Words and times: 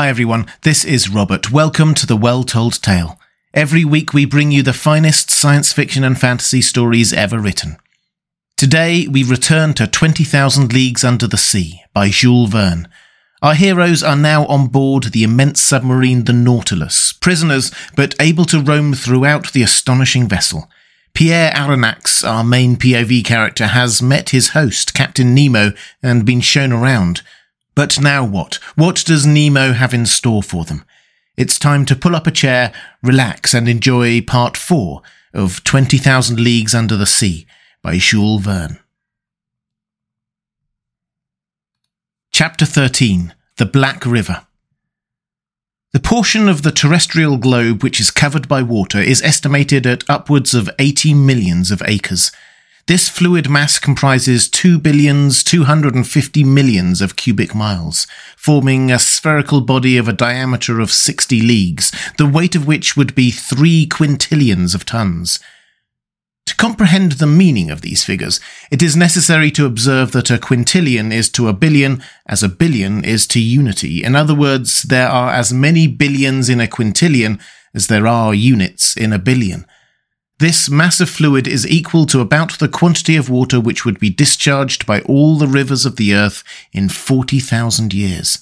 Hi 0.00 0.08
everyone, 0.08 0.46
this 0.62 0.82
is 0.82 1.10
Robert. 1.10 1.52
Welcome 1.52 1.92
to 1.96 2.06
The 2.06 2.16
Well 2.16 2.42
Told 2.42 2.80
Tale. 2.80 3.20
Every 3.52 3.84
week 3.84 4.14
we 4.14 4.24
bring 4.24 4.50
you 4.50 4.62
the 4.62 4.72
finest 4.72 5.30
science 5.30 5.74
fiction 5.74 6.04
and 6.04 6.18
fantasy 6.18 6.62
stories 6.62 7.12
ever 7.12 7.38
written. 7.38 7.76
Today 8.56 9.06
we 9.06 9.22
return 9.22 9.74
to 9.74 9.86
20,000 9.86 10.72
Leagues 10.72 11.04
Under 11.04 11.26
the 11.26 11.36
Sea 11.36 11.82
by 11.92 12.08
Jules 12.08 12.48
Verne. 12.48 12.88
Our 13.42 13.52
heroes 13.52 14.02
are 14.02 14.16
now 14.16 14.46
on 14.46 14.68
board 14.68 15.12
the 15.12 15.22
immense 15.22 15.60
submarine 15.60 16.24
the 16.24 16.32
Nautilus, 16.32 17.12
prisoners 17.12 17.70
but 17.94 18.14
able 18.18 18.46
to 18.46 18.62
roam 18.62 18.94
throughout 18.94 19.52
the 19.52 19.62
astonishing 19.62 20.26
vessel. 20.26 20.70
Pierre 21.12 21.50
Aronnax, 21.50 22.26
our 22.26 22.42
main 22.42 22.76
POV 22.76 23.22
character, 23.22 23.66
has 23.66 24.00
met 24.00 24.30
his 24.30 24.50
host, 24.50 24.94
Captain 24.94 25.34
Nemo, 25.34 25.72
and 26.02 26.24
been 26.24 26.40
shown 26.40 26.72
around. 26.72 27.20
But 27.80 27.98
now 27.98 28.26
what? 28.26 28.56
What 28.74 29.02
does 29.06 29.24
Nemo 29.24 29.72
have 29.72 29.94
in 29.94 30.04
store 30.04 30.42
for 30.42 30.66
them? 30.66 30.84
It's 31.38 31.58
time 31.58 31.86
to 31.86 31.96
pull 31.96 32.14
up 32.14 32.26
a 32.26 32.30
chair, 32.30 32.74
relax, 33.02 33.54
and 33.54 33.66
enjoy 33.66 34.20
part 34.20 34.54
four 34.54 35.00
of 35.32 35.64
20,000 35.64 36.38
Leagues 36.38 36.74
Under 36.74 36.94
the 36.94 37.06
Sea 37.06 37.46
by 37.82 37.96
Jules 37.96 38.42
Verne. 38.42 38.80
Chapter 42.30 42.66
13 42.66 43.32
The 43.56 43.64
Black 43.64 44.04
River. 44.04 44.46
The 45.94 46.00
portion 46.00 46.50
of 46.50 46.60
the 46.60 46.72
terrestrial 46.72 47.38
globe 47.38 47.82
which 47.82 47.98
is 47.98 48.10
covered 48.10 48.46
by 48.46 48.60
water 48.60 48.98
is 49.00 49.22
estimated 49.22 49.86
at 49.86 50.04
upwards 50.06 50.52
of 50.52 50.68
80 50.78 51.14
millions 51.14 51.70
of 51.70 51.82
acres. 51.86 52.30
This 52.86 53.08
fluid 53.08 53.48
mass 53.48 53.78
comprises 53.78 54.48
2 54.48 54.78
billions 54.78 55.44
250 55.44 56.42
millions 56.44 57.00
of 57.00 57.14
cubic 57.14 57.54
miles, 57.54 58.06
forming 58.36 58.90
a 58.90 58.98
spherical 58.98 59.60
body 59.60 59.96
of 59.96 60.08
a 60.08 60.12
diameter 60.12 60.80
of 60.80 60.90
60 60.90 61.40
leagues, 61.40 61.92
the 62.18 62.26
weight 62.26 62.56
of 62.56 62.66
which 62.66 62.96
would 62.96 63.14
be 63.14 63.30
3 63.30 63.86
quintillions 63.86 64.74
of 64.74 64.84
tons. 64.84 65.38
To 66.46 66.56
comprehend 66.56 67.12
the 67.12 67.28
meaning 67.28 67.70
of 67.70 67.82
these 67.82 68.02
figures, 68.02 68.40
it 68.72 68.82
is 68.82 68.96
necessary 68.96 69.52
to 69.52 69.66
observe 69.66 70.10
that 70.12 70.30
a 70.30 70.38
quintillion 70.38 71.12
is 71.12 71.28
to 71.30 71.46
a 71.46 71.52
billion 71.52 72.02
as 72.26 72.42
a 72.42 72.48
billion 72.48 73.04
is 73.04 73.26
to 73.28 73.40
unity. 73.40 74.02
In 74.02 74.16
other 74.16 74.34
words, 74.34 74.82
there 74.82 75.08
are 75.08 75.32
as 75.32 75.52
many 75.52 75.86
billions 75.86 76.48
in 76.48 76.60
a 76.60 76.66
quintillion 76.66 77.40
as 77.72 77.86
there 77.86 78.08
are 78.08 78.34
units 78.34 78.96
in 78.96 79.12
a 79.12 79.18
billion. 79.18 79.64
This 80.40 80.70
mass 80.70 81.00
of 81.00 81.10
fluid 81.10 81.46
is 81.46 81.66
equal 81.66 82.06
to 82.06 82.20
about 82.20 82.58
the 82.58 82.68
quantity 82.68 83.14
of 83.14 83.28
water 83.28 83.60
which 83.60 83.84
would 83.84 84.00
be 84.00 84.08
discharged 84.08 84.86
by 84.86 85.02
all 85.02 85.36
the 85.36 85.46
rivers 85.46 85.84
of 85.84 85.96
the 85.96 86.14
earth 86.14 86.42
in 86.72 86.88
40,000 86.88 87.92
years. 87.92 88.38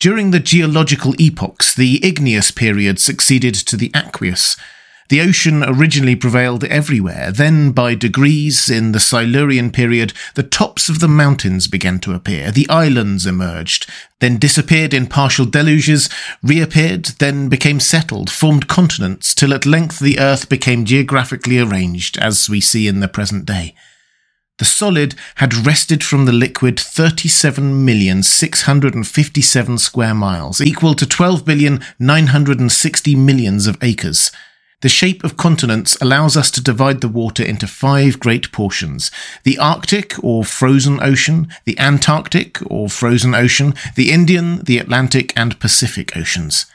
During 0.00 0.30
the 0.30 0.40
geological 0.40 1.14
epochs, 1.18 1.74
the 1.74 2.02
igneous 2.02 2.50
period 2.50 2.98
succeeded 2.98 3.54
to 3.54 3.76
the 3.76 3.90
aqueous, 3.94 4.56
the 5.08 5.20
ocean 5.20 5.62
originally 5.62 6.16
prevailed 6.16 6.64
everywhere. 6.64 7.30
Then, 7.30 7.72
by 7.72 7.94
degrees, 7.94 8.70
in 8.70 8.92
the 8.92 9.00
Silurian 9.00 9.70
period, 9.70 10.14
the 10.34 10.42
tops 10.42 10.88
of 10.88 11.00
the 11.00 11.08
mountains 11.08 11.68
began 11.68 11.98
to 12.00 12.14
appear. 12.14 12.50
The 12.50 12.68
islands 12.68 13.26
emerged, 13.26 13.86
then 14.20 14.38
disappeared 14.38 14.94
in 14.94 15.06
partial 15.06 15.44
deluges, 15.44 16.08
reappeared, 16.42 17.04
then 17.18 17.48
became 17.48 17.80
settled, 17.80 18.30
formed 18.30 18.68
continents, 18.68 19.34
till 19.34 19.52
at 19.52 19.66
length 19.66 19.98
the 19.98 20.18
earth 20.18 20.48
became 20.48 20.86
geographically 20.86 21.58
arranged, 21.58 22.16
as 22.18 22.48
we 22.48 22.60
see 22.60 22.88
in 22.88 23.00
the 23.00 23.08
present 23.08 23.44
day. 23.44 23.74
The 24.58 24.64
solid 24.64 25.16
had 25.36 25.66
wrested 25.66 26.04
from 26.04 26.26
the 26.26 26.32
liquid 26.32 26.78
37,657 26.78 29.78
square 29.78 30.14
miles, 30.14 30.60
equal 30.60 30.94
to 30.94 31.06
12,960 31.06 33.16
millions 33.16 33.66
of 33.66 33.76
acres. 33.82 34.30
The 34.84 34.90
shape 34.90 35.24
of 35.24 35.38
continents 35.38 35.96
allows 36.02 36.36
us 36.36 36.50
to 36.50 36.62
divide 36.62 37.00
the 37.00 37.08
water 37.08 37.42
into 37.42 37.66
five 37.66 38.20
great 38.20 38.52
portions 38.52 39.10
the 39.42 39.56
Arctic 39.56 40.22
or 40.22 40.44
frozen 40.44 41.02
ocean, 41.02 41.48
the 41.64 41.78
Antarctic 41.78 42.58
or 42.70 42.90
frozen 42.90 43.34
ocean, 43.34 43.72
the 43.96 44.12
Indian, 44.12 44.58
the 44.58 44.76
Atlantic, 44.76 45.32
and 45.36 45.58
Pacific 45.58 46.14
oceans. 46.14 46.66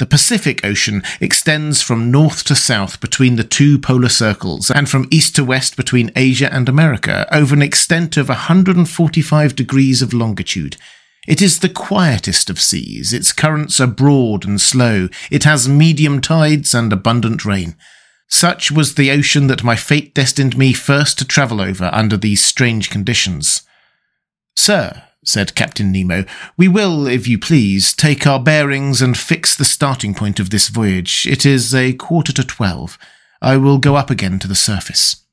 The 0.00 0.06
Pacific 0.06 0.66
Ocean 0.66 1.04
extends 1.20 1.82
from 1.82 2.10
north 2.10 2.42
to 2.46 2.56
south 2.56 3.00
between 3.00 3.36
the 3.36 3.44
two 3.44 3.78
polar 3.78 4.08
circles 4.08 4.68
and 4.68 4.90
from 4.90 5.06
east 5.12 5.36
to 5.36 5.44
west 5.44 5.76
between 5.76 6.10
Asia 6.16 6.52
and 6.52 6.68
America 6.68 7.28
over 7.32 7.54
an 7.54 7.62
extent 7.62 8.16
of 8.16 8.28
145 8.28 9.54
degrees 9.54 10.02
of 10.02 10.12
longitude. 10.12 10.76
It 11.26 11.42
is 11.42 11.58
the 11.58 11.68
quietest 11.68 12.48
of 12.50 12.60
seas. 12.60 13.12
Its 13.12 13.32
currents 13.32 13.80
are 13.80 13.86
broad 13.86 14.44
and 14.44 14.60
slow. 14.60 15.08
It 15.30 15.44
has 15.44 15.68
medium 15.68 16.20
tides 16.20 16.74
and 16.74 16.92
abundant 16.92 17.44
rain. 17.44 17.76
Such 18.28 18.70
was 18.70 18.94
the 18.94 19.10
ocean 19.10 19.46
that 19.46 19.64
my 19.64 19.76
fate 19.76 20.14
destined 20.14 20.56
me 20.56 20.72
first 20.72 21.18
to 21.18 21.24
travel 21.24 21.60
over 21.60 21.90
under 21.92 22.16
these 22.16 22.44
strange 22.44 22.90
conditions. 22.90 23.62
Sir, 24.56 25.02
said 25.24 25.54
Captain 25.54 25.92
Nemo, 25.92 26.24
we 26.56 26.68
will, 26.68 27.06
if 27.06 27.28
you 27.28 27.38
please, 27.38 27.92
take 27.92 28.26
our 28.26 28.40
bearings 28.40 29.02
and 29.02 29.18
fix 29.18 29.54
the 29.54 29.64
starting 29.64 30.14
point 30.14 30.40
of 30.40 30.50
this 30.50 30.68
voyage. 30.68 31.26
It 31.26 31.44
is 31.44 31.74
a 31.74 31.92
quarter 31.94 32.32
to 32.32 32.44
twelve. 32.44 32.98
I 33.42 33.56
will 33.56 33.78
go 33.78 33.96
up 33.96 34.10
again 34.10 34.38
to 34.38 34.48
the 34.48 34.54
surface. 34.54 35.24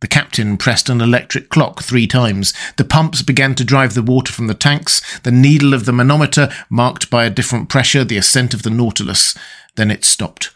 The 0.00 0.08
captain 0.08 0.56
pressed 0.56 0.88
an 0.88 1.00
electric 1.00 1.50
clock 1.50 1.82
three 1.82 2.06
times. 2.06 2.54
The 2.76 2.84
pumps 2.84 3.22
began 3.22 3.54
to 3.56 3.64
drive 3.64 3.94
the 3.94 4.02
water 4.02 4.32
from 4.32 4.46
the 4.46 4.54
tanks. 4.54 5.02
The 5.20 5.30
needle 5.30 5.74
of 5.74 5.84
the 5.84 5.92
manometer 5.92 6.50
marked 6.70 7.10
by 7.10 7.24
a 7.24 7.30
different 7.30 7.68
pressure 7.68 8.04
the 8.04 8.16
ascent 8.16 8.54
of 8.54 8.62
the 8.62 8.70
Nautilus. 8.70 9.36
Then 9.76 9.90
it 9.90 10.04
stopped. 10.04 10.52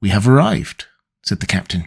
We 0.00 0.10
have 0.10 0.28
arrived, 0.28 0.86
said 1.24 1.40
the 1.40 1.46
captain. 1.46 1.86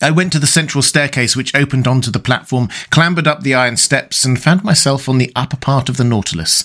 I 0.00 0.10
went 0.10 0.32
to 0.32 0.38
the 0.38 0.46
central 0.46 0.82
staircase 0.82 1.36
which 1.36 1.54
opened 1.54 1.88
onto 1.88 2.10
the 2.10 2.20
platform, 2.20 2.68
clambered 2.90 3.26
up 3.26 3.40
the 3.40 3.54
iron 3.54 3.76
steps, 3.76 4.24
and 4.24 4.40
found 4.40 4.62
myself 4.62 5.08
on 5.08 5.18
the 5.18 5.32
upper 5.34 5.56
part 5.56 5.88
of 5.88 5.96
the 5.96 6.04
Nautilus. 6.04 6.64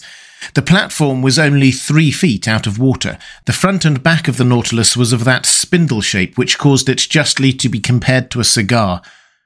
The 0.54 0.62
platform 0.62 1.22
was 1.22 1.38
only 1.38 1.72
three 1.72 2.12
feet 2.12 2.48
out 2.48 2.68
of 2.68 2.80
water. 2.80 3.18
The 3.46 3.54
front 3.54 3.86
and 3.86 4.02
back 4.02 4.28
of 4.28 4.38
the 4.38 4.44
Nautilus 4.44 4.98
was 4.98 5.14
of 5.14 5.24
that 5.24 5.46
spindle 5.46 6.02
shape 6.02 6.38
which 6.38 6.58
caused 6.58 6.90
it 6.90 6.98
justly 6.98 7.54
to 7.54 7.70
be 7.70 7.80
compared 7.80 8.32
to 8.32 8.40
a 8.40 8.46
cigar. 8.46 9.02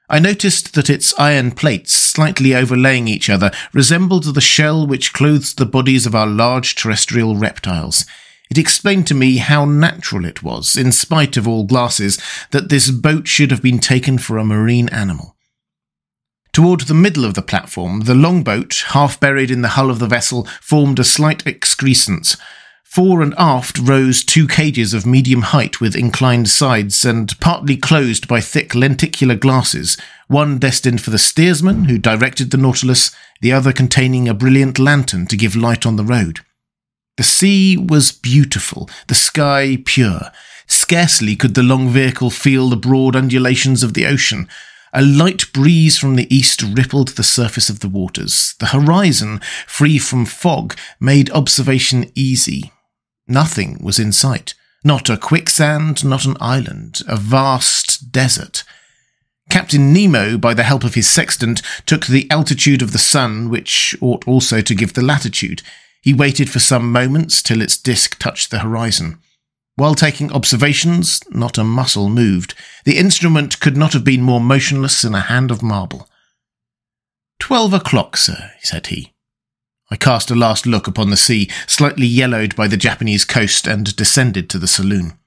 I 0.08 0.18
noticed 0.20 0.74
that 0.74 0.88
its 0.88 1.18
iron 1.18 1.50
plates, 1.50 1.92
slightly 1.92 2.54
overlaying 2.54 3.08
each 3.08 3.28
other, 3.28 3.50
resembled 3.72 4.24
the 4.24 4.40
shell 4.40 4.86
which 4.86 5.12
clothes 5.12 5.54
the 5.54 5.66
bodies 5.66 6.06
of 6.06 6.14
our 6.14 6.26
large 6.26 6.76
terrestrial 6.76 7.36
reptiles. 7.36 8.06
It 8.48 8.58
explained 8.58 9.08
to 9.08 9.14
me 9.14 9.38
how 9.38 9.64
natural 9.64 10.24
it 10.24 10.42
was, 10.42 10.76
in 10.76 10.92
spite 10.92 11.36
of 11.36 11.48
all 11.48 11.64
glasses, 11.64 12.20
that 12.52 12.68
this 12.68 12.90
boat 12.90 13.26
should 13.26 13.50
have 13.50 13.62
been 13.62 13.80
taken 13.80 14.18
for 14.18 14.38
a 14.38 14.44
marine 14.44 14.88
animal. 14.90 15.35
Toward 16.56 16.80
the 16.86 16.94
middle 16.94 17.26
of 17.26 17.34
the 17.34 17.42
platform, 17.42 18.04
the 18.04 18.14
longboat, 18.14 18.82
half 18.92 19.20
buried 19.20 19.50
in 19.50 19.60
the 19.60 19.76
hull 19.76 19.90
of 19.90 19.98
the 19.98 20.06
vessel, 20.06 20.44
formed 20.62 20.98
a 20.98 21.04
slight 21.04 21.46
excrescence. 21.46 22.38
Fore 22.82 23.20
and 23.20 23.34
aft 23.36 23.78
rose 23.78 24.24
two 24.24 24.48
cages 24.48 24.94
of 24.94 25.04
medium 25.04 25.42
height 25.42 25.82
with 25.82 25.94
inclined 25.94 26.48
sides 26.48 27.04
and 27.04 27.38
partly 27.40 27.76
closed 27.76 28.26
by 28.26 28.40
thick 28.40 28.74
lenticular 28.74 29.34
glasses, 29.34 29.98
one 30.28 30.56
destined 30.58 31.02
for 31.02 31.10
the 31.10 31.18
steersman 31.18 31.84
who 31.84 31.98
directed 31.98 32.50
the 32.50 32.56
Nautilus, 32.56 33.14
the 33.42 33.52
other 33.52 33.70
containing 33.74 34.26
a 34.26 34.32
brilliant 34.32 34.78
lantern 34.78 35.26
to 35.26 35.36
give 35.36 35.56
light 35.56 35.84
on 35.84 35.96
the 35.96 36.04
road. 36.04 36.40
The 37.18 37.22
sea 37.22 37.76
was 37.76 38.12
beautiful, 38.12 38.88
the 39.08 39.14
sky 39.14 39.76
pure. 39.84 40.32
Scarcely 40.66 41.36
could 41.36 41.54
the 41.54 41.62
long 41.62 41.90
vehicle 41.90 42.30
feel 42.30 42.70
the 42.70 42.76
broad 42.76 43.14
undulations 43.14 43.82
of 43.82 43.92
the 43.92 44.06
ocean, 44.06 44.48
a 44.92 45.02
light 45.02 45.52
breeze 45.52 45.98
from 45.98 46.16
the 46.16 46.34
east 46.34 46.62
rippled 46.62 47.08
the 47.08 47.22
surface 47.22 47.68
of 47.68 47.80
the 47.80 47.88
waters. 47.88 48.54
The 48.60 48.66
horizon, 48.66 49.40
free 49.66 49.98
from 49.98 50.24
fog, 50.24 50.76
made 51.00 51.30
observation 51.30 52.10
easy. 52.14 52.72
Nothing 53.26 53.78
was 53.82 53.98
in 53.98 54.12
sight. 54.12 54.54
Not 54.84 55.10
a 55.10 55.16
quicksand, 55.16 56.04
not 56.04 56.24
an 56.24 56.36
island, 56.40 57.00
a 57.08 57.16
vast 57.16 58.12
desert. 58.12 58.62
Captain 59.50 59.92
Nemo, 59.92 60.38
by 60.38 60.54
the 60.54 60.62
help 60.62 60.84
of 60.84 60.94
his 60.94 61.08
sextant, 61.08 61.62
took 61.86 62.06
the 62.06 62.30
altitude 62.30 62.82
of 62.82 62.92
the 62.92 62.98
sun, 62.98 63.48
which 63.48 63.96
ought 64.00 64.26
also 64.26 64.60
to 64.60 64.74
give 64.74 64.94
the 64.94 65.02
latitude. 65.02 65.62
He 66.02 66.14
waited 66.14 66.50
for 66.50 66.58
some 66.58 66.92
moments 66.92 67.42
till 67.42 67.60
its 67.60 67.76
disk 67.76 68.18
touched 68.18 68.50
the 68.50 68.60
horizon. 68.60 69.18
While 69.76 69.94
taking 69.94 70.32
observations, 70.32 71.20
not 71.30 71.58
a 71.58 71.64
muscle 71.64 72.08
moved. 72.08 72.54
The 72.84 72.96
instrument 72.96 73.60
could 73.60 73.76
not 73.76 73.92
have 73.92 74.04
been 74.04 74.22
more 74.22 74.40
motionless 74.40 75.02
than 75.02 75.14
a 75.14 75.20
hand 75.20 75.50
of 75.50 75.62
marble. 75.62 76.08
Twelve 77.38 77.74
o'clock, 77.74 78.16
sir, 78.16 78.52
said 78.62 78.86
he. 78.86 79.12
I 79.90 79.96
cast 79.96 80.30
a 80.30 80.34
last 80.34 80.66
look 80.66 80.86
upon 80.86 81.10
the 81.10 81.16
sea, 81.16 81.50
slightly 81.66 82.06
yellowed 82.06 82.56
by 82.56 82.68
the 82.68 82.78
Japanese 82.78 83.26
coast, 83.26 83.66
and 83.66 83.94
descended 83.94 84.48
to 84.50 84.58
the 84.58 84.66
saloon. 84.66 85.18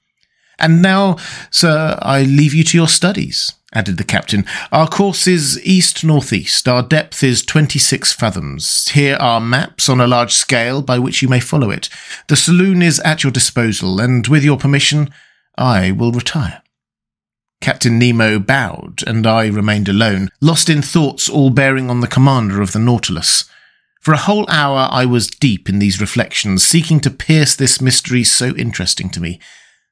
And 0.60 0.82
now, 0.82 1.18
sir, 1.50 1.98
I 2.02 2.24
leave 2.24 2.54
you 2.54 2.64
to 2.66 2.78
your 2.78 2.88
studies, 2.88 3.54
added 3.74 3.98
the 3.98 4.04
captain. 4.04 4.46
Our 4.72 4.88
course 4.88 5.26
is 5.26 5.60
east 5.64 6.04
northeast. 6.04 6.68
Our 6.68 6.84
depth 6.84 7.24
is 7.24 7.44
26 7.44 8.14
fathoms. 8.14 8.90
Here 8.90 9.16
are 9.16 9.40
maps 9.40 9.88
on 9.88 10.02
a 10.02 10.08
large 10.08 10.34
scale 10.34 10.82
by 10.82 11.00
which 11.00 11.22
you 11.22 11.30
may 11.30 11.40
follow 11.40 11.72
it. 11.72 11.90
The 12.28 12.36
saloon 12.36 12.82
is 12.82 13.00
at 13.00 13.24
your 13.24 13.32
disposal, 13.32 14.02
and 14.02 14.28
with 14.28 14.44
your 14.44 14.58
permission, 14.58 15.12
I 15.58 15.92
will 15.92 16.12
retire. 16.12 16.62
Captain 17.62 18.00
Nemo 18.00 18.40
bowed, 18.40 19.04
and 19.06 19.28
I 19.28 19.48
remained 19.48 19.90
alone, 19.90 20.30
lost 20.40 20.70
in 20.70 20.82
thoughts 20.82 21.30
all 21.30 21.50
bearing 21.50 21.90
on 21.90 22.00
the 22.00 22.08
commander 22.08 22.62
of 22.62 22.72
the 22.72 22.80
Nautilus. 22.80 23.46
For 24.00 24.14
a 24.14 24.18
whole 24.18 24.50
hour 24.50 24.88
I 24.92 25.06
was 25.06 25.28
deep 25.28 25.68
in 25.68 25.80
these 25.80 26.00
reflections, 26.00 26.66
seeking 26.66 27.02
to 27.02 27.10
pierce 27.10 27.56
this 27.56 27.82
mystery 27.82 28.24
so 28.24 28.56
interesting 28.56 29.10
to 29.10 29.20
me. 29.20 29.42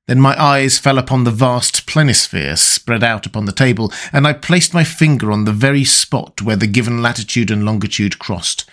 Then 0.07 0.21
my 0.21 0.41
eyes 0.41 0.79
fell 0.79 0.97
upon 0.97 1.25
the 1.25 1.31
vast 1.31 1.85
planisphere 1.85 2.57
spread 2.57 3.03
out 3.03 3.25
upon 3.25 3.45
the 3.45 3.51
table, 3.51 3.91
and 4.13 4.25
I 4.25 4.31
placed 4.31 4.73
my 4.73 4.85
finger 4.85 5.31
on 5.31 5.43
the 5.43 5.51
very 5.51 5.83
spot 5.83 6.41
where 6.41 6.55
the 6.55 6.65
given 6.65 7.01
latitude 7.01 7.51
and 7.51 7.65
longitude 7.65 8.17
crossed. 8.17 8.69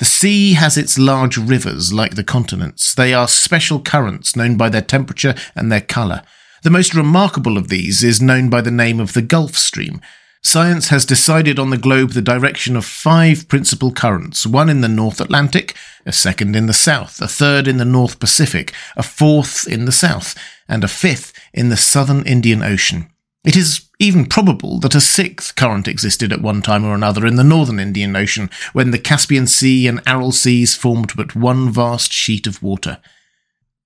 The 0.00 0.04
sea 0.04 0.54
has 0.54 0.76
its 0.76 0.98
large 0.98 1.36
rivers 1.36 1.92
like 1.92 2.16
the 2.16 2.24
continents. 2.24 2.94
They 2.94 3.14
are 3.14 3.28
special 3.28 3.80
currents 3.80 4.34
known 4.34 4.56
by 4.56 4.68
their 4.68 4.82
temperature 4.82 5.34
and 5.54 5.70
their 5.70 5.80
colour. 5.80 6.22
The 6.64 6.70
most 6.70 6.92
remarkable 6.92 7.56
of 7.56 7.68
these 7.68 8.02
is 8.02 8.20
known 8.20 8.50
by 8.50 8.60
the 8.60 8.72
name 8.72 8.98
of 8.98 9.12
the 9.12 9.22
Gulf 9.22 9.56
Stream, 9.56 10.00
Science 10.42 10.88
has 10.88 11.04
decided 11.04 11.58
on 11.58 11.70
the 11.70 11.76
globe 11.76 12.10
the 12.10 12.22
direction 12.22 12.76
of 12.76 12.84
five 12.84 13.48
principal 13.48 13.90
currents 13.90 14.46
one 14.46 14.68
in 14.68 14.80
the 14.80 14.88
North 14.88 15.20
Atlantic, 15.20 15.74
a 16.06 16.12
second 16.12 16.54
in 16.54 16.66
the 16.66 16.72
South, 16.72 17.20
a 17.20 17.26
third 17.26 17.66
in 17.66 17.76
the 17.76 17.84
North 17.84 18.20
Pacific, 18.20 18.72
a 18.96 19.02
fourth 19.02 19.66
in 19.66 19.84
the 19.84 19.92
South, 19.92 20.36
and 20.68 20.84
a 20.84 20.88
fifth 20.88 21.32
in 21.52 21.68
the 21.68 21.76
Southern 21.76 22.24
Indian 22.24 22.62
Ocean. 22.62 23.10
It 23.44 23.56
is 23.56 23.88
even 23.98 24.26
probable 24.26 24.78
that 24.80 24.94
a 24.94 25.00
sixth 25.00 25.56
current 25.56 25.88
existed 25.88 26.32
at 26.32 26.42
one 26.42 26.62
time 26.62 26.84
or 26.84 26.94
another 26.94 27.26
in 27.26 27.36
the 27.36 27.44
Northern 27.44 27.80
Indian 27.80 28.14
Ocean, 28.14 28.48
when 28.72 28.92
the 28.92 28.98
Caspian 28.98 29.46
Sea 29.46 29.88
and 29.88 30.00
Aral 30.06 30.32
Seas 30.32 30.74
formed 30.74 31.12
but 31.16 31.34
one 31.34 31.70
vast 31.70 32.12
sheet 32.12 32.46
of 32.46 32.62
water. 32.62 32.98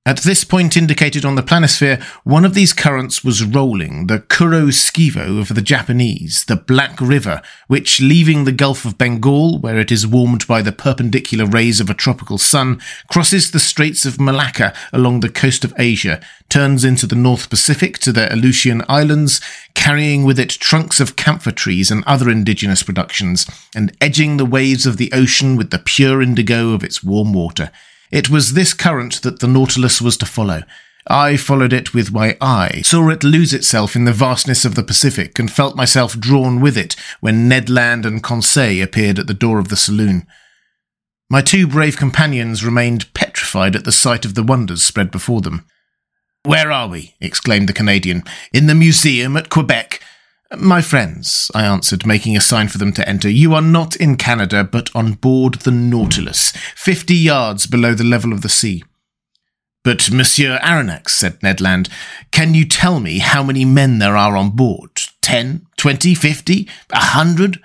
At 0.05 0.23
this 0.23 0.43
point 0.43 0.77
indicated 0.77 1.25
on 1.25 1.37
the 1.37 1.45
planisphere, 1.45 2.03
one 2.25 2.45
of 2.45 2.55
these 2.55 2.73
currents 2.73 3.23
was 3.23 3.45
rolling, 3.45 4.09
the 4.09 4.19
Kuro 4.19 4.67
Scivo 4.67 5.41
of 5.41 5.55
the 5.55 5.63
Japanese, 5.63 6.45
the 6.47 6.57
Black 6.57 7.01
River, 7.01 7.41
which, 7.69 8.01
leaving 8.01 8.43
the 8.43 8.51
Gulf 8.51 8.85
of 8.85 8.99
Bengal, 8.99 9.61
where 9.61 9.79
it 9.79 9.93
is 9.93 10.05
warmed 10.05 10.45
by 10.49 10.61
the 10.61 10.73
perpendicular 10.73 11.47
rays 11.47 11.79
of 11.79 11.89
a 11.89 11.95
tropical 11.95 12.37
sun, 12.37 12.81
crosses 13.13 13.53
the 13.53 13.61
Straits 13.61 14.05
of 14.05 14.21
Malacca 14.21 14.75
along 14.93 15.21
the 15.21 15.29
coast 15.29 15.65
of 15.65 15.73
Asia, 15.79 16.21
turns 16.49 16.85
into 16.85 17.07
the 17.07 17.15
North 17.15 17.49
Pacific 17.49 17.99
to 17.99 18.11
the 18.11 18.33
Aleutian 18.35 18.83
Islands, 18.89 19.41
carrying 19.75 20.25
with 20.25 20.41
it 20.41 20.51
trunks 20.51 20.99
of 20.99 21.15
camphor 21.15 21.53
trees 21.53 21.93
and 21.93 22.03
other 22.09 22.29
indigenous 22.29 22.83
productions, 22.83 23.47
and 23.73 23.97
edging 24.01 24.37
the 24.37 24.45
waves 24.45 24.85
of 24.85 24.97
the 24.97 25.13
ocean 25.13 25.55
with 25.55 25.71
the 25.71 25.79
pure 25.79 26.21
indigo 26.21 26.71
of 26.73 26.83
its 26.83 27.05
warm 27.05 27.33
water. 27.33 27.71
It 28.13 28.29
was 28.29 28.53
this 28.53 28.75
current 28.75 29.23
that 29.23 29.41
the 29.41 29.49
Nautilus 29.49 30.03
was 30.03 30.19
to 30.19 30.27
follow. 30.27 30.63
I 31.09 31.37
followed 31.37 31.73
it 31.73 31.95
with 31.95 32.13
my 32.13 32.37
eye, 32.41 32.83
saw 32.85 33.09
it 33.09 33.25
lose 33.25 33.53
itself 33.53 33.97
in 33.97 34.05
the 34.05 34.13
vastness 34.13 34.65
of 34.65 34.77
the 34.77 34.85
Pacific, 34.85 35.39
and 35.39 35.51
felt 35.51 35.75
myself 35.75 36.17
drawn 36.19 36.61
with 36.61 36.77
it 36.77 36.95
when 37.21 37.49
Ned 37.49 37.69
Land 37.69 38.07
and 38.07 38.23
Conseil 38.23 38.85
appeared 38.85 39.19
at 39.19 39.27
the 39.27 39.35
door 39.35 39.59
of 39.59 39.69
the 39.69 39.77
saloon. 39.77 40.27
My 41.29 41.41
two 41.41 41.67
brave 41.67 41.97
companions 41.97 42.65
remained 42.65 43.13
petrified 43.15 43.75
at 43.75 43.85
the 43.85 43.91
sight 43.91 44.27
of 44.27 44.35
the 44.35 44.43
wonders 44.43 44.85
spread 44.85 45.11
before 45.11 45.41
them. 45.41 45.65
Where 46.45 46.71
are 46.71 46.89
we? 46.89 47.15
exclaimed 47.21 47.69
the 47.69 47.73
Canadian. 47.73 48.25
In 48.53 48.67
the 48.67 48.75
museum 48.75 49.37
at 49.37 49.49
Quebec. 49.49 50.03
My 50.59 50.83
friends, 50.83 51.51
I 51.55 51.65
answered, 51.65 52.05
making 52.05 52.37
a 52.37 52.41
sign 52.41 52.69
for 52.69 52.77
them 52.77 52.93
to 52.95 53.09
enter, 53.09 53.29
you 53.29 53.55
are 53.55 53.63
not 53.63 53.97
in 53.97 54.17
Canada, 54.17 54.63
but 54.63 54.91
on 54.95 55.15
board 55.15 55.55
the 55.61 55.71
Nautilus, 55.71 56.53
fifty 56.77 57.15
yards 57.15 57.67
below 57.67 57.95
the 57.95 58.05
level 58.05 58.35
of 58.35 58.43
the 58.43 58.51
sea. 58.51 58.85
But, 59.83 60.11
Monsieur 60.11 60.59
Aronnax, 60.59 61.09
said 61.09 61.43
Ned 61.43 61.61
Land, 61.61 61.89
can 62.33 62.55
you 62.55 62.67
tell 62.67 63.01
me 63.01 63.19
how 63.21 63.43
many 63.43 63.65
men 63.65 63.99
there 63.99 64.17
are 64.17 64.37
on 64.37 64.51
board? 64.51 64.91
Ten, 65.23 65.67
twenty, 65.79 66.15
fifty, 66.15 66.69
a 66.91 66.99
hundred? 66.99 67.59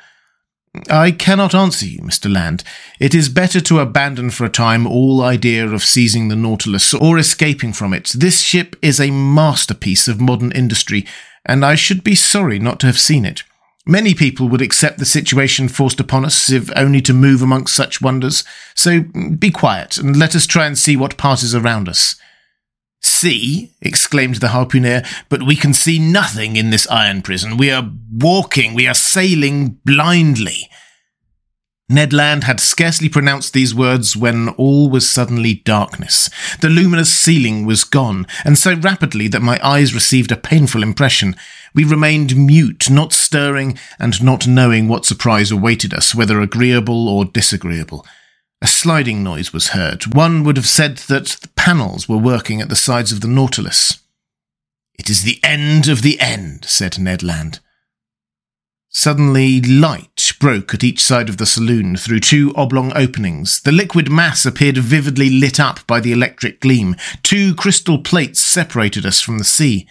I 0.89 1.11
cannot 1.11 1.55
answer 1.55 1.85
you, 1.85 1.99
Mr. 1.99 2.31
Land. 2.31 2.63
It 2.99 3.13
is 3.13 3.29
better 3.29 3.59
to 3.61 3.79
abandon 3.79 4.29
for 4.29 4.45
a 4.45 4.49
time 4.49 4.87
all 4.87 5.21
idea 5.21 5.67
of 5.67 5.83
seizing 5.83 6.27
the 6.27 6.35
Nautilus 6.35 6.93
or 6.93 7.17
escaping 7.17 7.73
from 7.73 7.93
it. 7.93 8.13
This 8.15 8.41
ship 8.41 8.75
is 8.81 8.99
a 8.99 9.11
masterpiece 9.11 10.07
of 10.07 10.21
modern 10.21 10.51
industry, 10.51 11.05
and 11.45 11.65
I 11.65 11.75
should 11.75 12.03
be 12.03 12.15
sorry 12.15 12.59
not 12.59 12.79
to 12.81 12.87
have 12.87 12.99
seen 12.99 13.25
it. 13.25 13.43
Many 13.85 14.13
people 14.13 14.49
would 14.49 14.61
accept 14.61 14.99
the 14.99 15.05
situation 15.05 15.69
forced 15.69 16.01
upon 16.01 16.25
us 16.25 16.49
if 16.51 16.69
only 16.75 17.01
to 17.01 17.13
move 17.13 17.41
amongst 17.41 17.73
such 17.73 18.01
wonders, 18.01 18.43
so 18.75 19.01
be 19.39 19.49
quiet 19.49 19.97
and 19.97 20.17
let 20.17 20.35
us 20.35 20.45
try 20.45 20.65
and 20.65 20.77
see 20.77 20.97
what 20.97 21.17
passes 21.17 21.55
around 21.55 21.87
us. 21.87 22.15
See, 23.01 23.73
exclaimed 23.81 24.35
the 24.35 24.49
harpooner, 24.49 25.05
but 25.29 25.43
we 25.43 25.55
can 25.55 25.73
see 25.73 25.99
nothing 25.99 26.55
in 26.55 26.69
this 26.69 26.87
iron 26.87 27.21
prison. 27.21 27.57
We 27.57 27.71
are 27.71 27.89
walking, 28.11 28.73
we 28.73 28.87
are 28.87 28.93
sailing 28.93 29.79
blindly. 29.85 30.69
Ned 31.89 32.11
Land 32.11 32.43
had 32.43 32.59
scarcely 32.59 33.07
pronounced 33.07 33.53
these 33.53 33.73
words 33.73 34.17
when 34.17 34.49
all 34.49 34.89
was 34.89 35.09
suddenly 35.09 35.53
darkness. 35.53 36.29
The 36.59 36.67
luminous 36.67 37.13
ceiling 37.13 37.65
was 37.65 37.85
gone, 37.85 38.27
and 38.43 38.57
so 38.57 38.75
rapidly 38.75 39.29
that 39.29 39.41
my 39.41 39.57
eyes 39.63 39.93
received 39.93 40.33
a 40.33 40.37
painful 40.37 40.83
impression. 40.83 41.37
We 41.73 41.85
remained 41.85 42.35
mute, 42.35 42.89
not 42.89 43.13
stirring, 43.13 43.79
and 43.99 44.21
not 44.21 44.47
knowing 44.47 44.89
what 44.89 45.05
surprise 45.05 45.49
awaited 45.49 45.93
us, 45.93 46.13
whether 46.13 46.41
agreeable 46.41 47.07
or 47.07 47.23
disagreeable. 47.23 48.05
A 48.61 48.67
sliding 48.67 49.23
noise 49.23 49.53
was 49.53 49.69
heard. 49.69 50.13
One 50.13 50.43
would 50.43 50.57
have 50.57 50.67
said 50.67 50.97
that 51.07 51.37
panels 51.67 52.07
were 52.07 52.15
working 52.15 52.61
at 52.61 52.69
the 52.69 52.77
sides 52.77 53.11
of 53.11 53.19
the 53.19 53.27
Nautilus. 53.27 53.99
It 54.97 55.09
is 55.09 55.23
the 55.23 55.37
end 55.43 55.89
of 55.89 56.01
the 56.01 56.17
end, 56.17 56.63
said 56.63 56.97
Ned 56.97 57.21
Land. 57.21 57.59
Suddenly, 58.87 59.59
light 59.59 60.31
broke 60.39 60.73
at 60.73 60.85
each 60.85 61.03
side 61.03 61.27
of 61.27 61.35
the 61.35 61.45
saloon 61.45 61.97
through 61.97 62.21
two 62.21 62.53
oblong 62.55 62.93
openings. 62.95 63.59
The 63.59 63.73
liquid 63.73 64.09
mass 64.09 64.45
appeared 64.45 64.77
vividly 64.77 65.29
lit 65.29 65.59
up 65.59 65.85
by 65.85 65.99
the 65.99 66.13
electric 66.13 66.61
gleam. 66.61 66.95
Two 67.21 67.53
crystal 67.53 67.99
plates 68.01 68.39
separated 68.39 69.05
us 69.05 69.19
from 69.19 69.37
the 69.37 69.43
sea. 69.43 69.89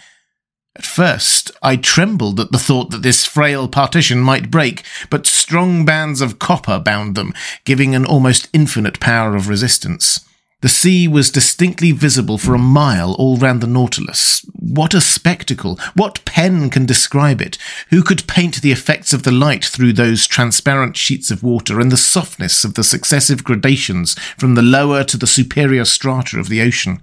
At 0.76 0.86
first, 0.86 1.50
I 1.62 1.76
trembled 1.76 2.40
at 2.40 2.52
the 2.52 2.58
thought 2.58 2.88
that 2.90 3.02
this 3.02 3.26
frail 3.26 3.68
partition 3.68 4.20
might 4.20 4.50
break, 4.50 4.82
but 5.10 5.26
strong 5.26 5.84
bands 5.84 6.22
of 6.22 6.38
copper 6.38 6.78
bound 6.78 7.16
them, 7.16 7.34
giving 7.66 7.94
an 7.94 8.06
almost 8.06 8.48
infinite 8.54 8.98
power 8.98 9.36
of 9.36 9.46
resistance. 9.46 10.25
The 10.62 10.68
sea 10.70 11.06
was 11.06 11.30
distinctly 11.30 11.92
visible 11.92 12.38
for 12.38 12.54
a 12.54 12.58
mile 12.58 13.12
all 13.14 13.36
round 13.36 13.60
the 13.60 13.66
Nautilus. 13.66 14.40
What 14.54 14.94
a 14.94 15.02
spectacle! 15.02 15.78
What 15.94 16.24
pen 16.24 16.70
can 16.70 16.86
describe 16.86 17.42
it? 17.42 17.58
Who 17.90 18.02
could 18.02 18.26
paint 18.26 18.62
the 18.62 18.72
effects 18.72 19.12
of 19.12 19.24
the 19.24 19.32
light 19.32 19.66
through 19.66 19.92
those 19.92 20.26
transparent 20.26 20.96
sheets 20.96 21.30
of 21.30 21.42
water 21.42 21.78
and 21.78 21.92
the 21.92 21.98
softness 21.98 22.64
of 22.64 22.72
the 22.72 22.84
successive 22.84 23.44
gradations 23.44 24.14
from 24.38 24.54
the 24.54 24.62
lower 24.62 25.04
to 25.04 25.18
the 25.18 25.26
superior 25.26 25.84
strata 25.84 26.38
of 26.38 26.48
the 26.48 26.62
ocean? 26.62 27.02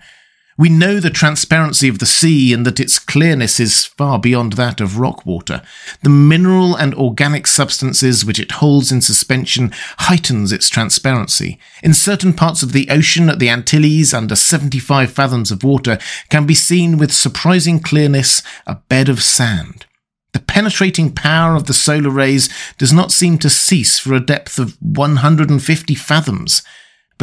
We 0.57 0.69
know 0.69 0.99
the 0.99 1.09
transparency 1.09 1.87
of 1.87 1.97
the 1.97 2.05
sea 2.05 2.53
and 2.53 2.65
that 2.65 2.79
its 2.79 2.99
clearness 2.99 3.59
is 3.59 3.85
far 3.85 4.19
beyond 4.19 4.53
that 4.53 4.79
of 4.79 4.99
rock 4.99 5.25
water. 5.25 5.63
The 6.03 6.09
mineral 6.09 6.75
and 6.75 6.93
organic 6.93 7.47
substances 7.47 8.23
which 8.23 8.39
it 8.39 8.51
holds 8.53 8.91
in 8.91 9.01
suspension 9.01 9.71
heightens 9.99 10.51
its 10.51 10.69
transparency. 10.69 11.59
In 11.81 11.93
certain 11.95 12.33
parts 12.33 12.61
of 12.61 12.71
the 12.71 12.89
ocean 12.89 13.29
at 13.29 13.39
the 13.39 13.49
Antilles 13.49 14.13
under 14.13 14.35
75 14.35 15.11
fathoms 15.11 15.51
of 15.51 15.63
water 15.63 15.97
can 16.29 16.45
be 16.45 16.55
seen 16.55 16.97
with 16.99 17.11
surprising 17.11 17.79
clearness 17.79 18.43
a 18.67 18.75
bed 18.75 19.09
of 19.09 19.23
sand. 19.23 19.87
The 20.33 20.39
penetrating 20.39 21.13
power 21.13 21.55
of 21.55 21.65
the 21.65 21.73
solar 21.73 22.09
rays 22.09 22.49
does 22.77 22.91
not 22.91 23.11
seem 23.11 23.37
to 23.39 23.49
cease 23.49 23.97
for 23.99 24.13
a 24.13 24.19
depth 24.19 24.59
of 24.59 24.77
150 24.81 25.95
fathoms. 25.95 26.63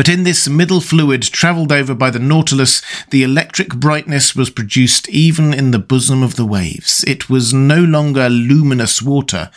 But 0.01 0.09
in 0.09 0.23
this 0.23 0.49
middle 0.49 0.81
fluid 0.81 1.21
travelled 1.25 1.71
over 1.71 1.95
by 1.95 2.09
the 2.09 2.19
Nautilus, 2.19 2.81
the 3.11 3.23
electric 3.23 3.75
brightness 3.75 4.35
was 4.35 4.49
produced 4.49 5.07
even 5.11 5.53
in 5.53 5.73
the 5.73 5.79
bosom 5.79 6.23
of 6.23 6.37
the 6.37 6.47
waves. 6.47 7.05
It 7.07 7.29
was 7.29 7.53
no 7.53 7.85
longer 7.85 8.31
luminous 8.31 9.03
water, 9.03 9.51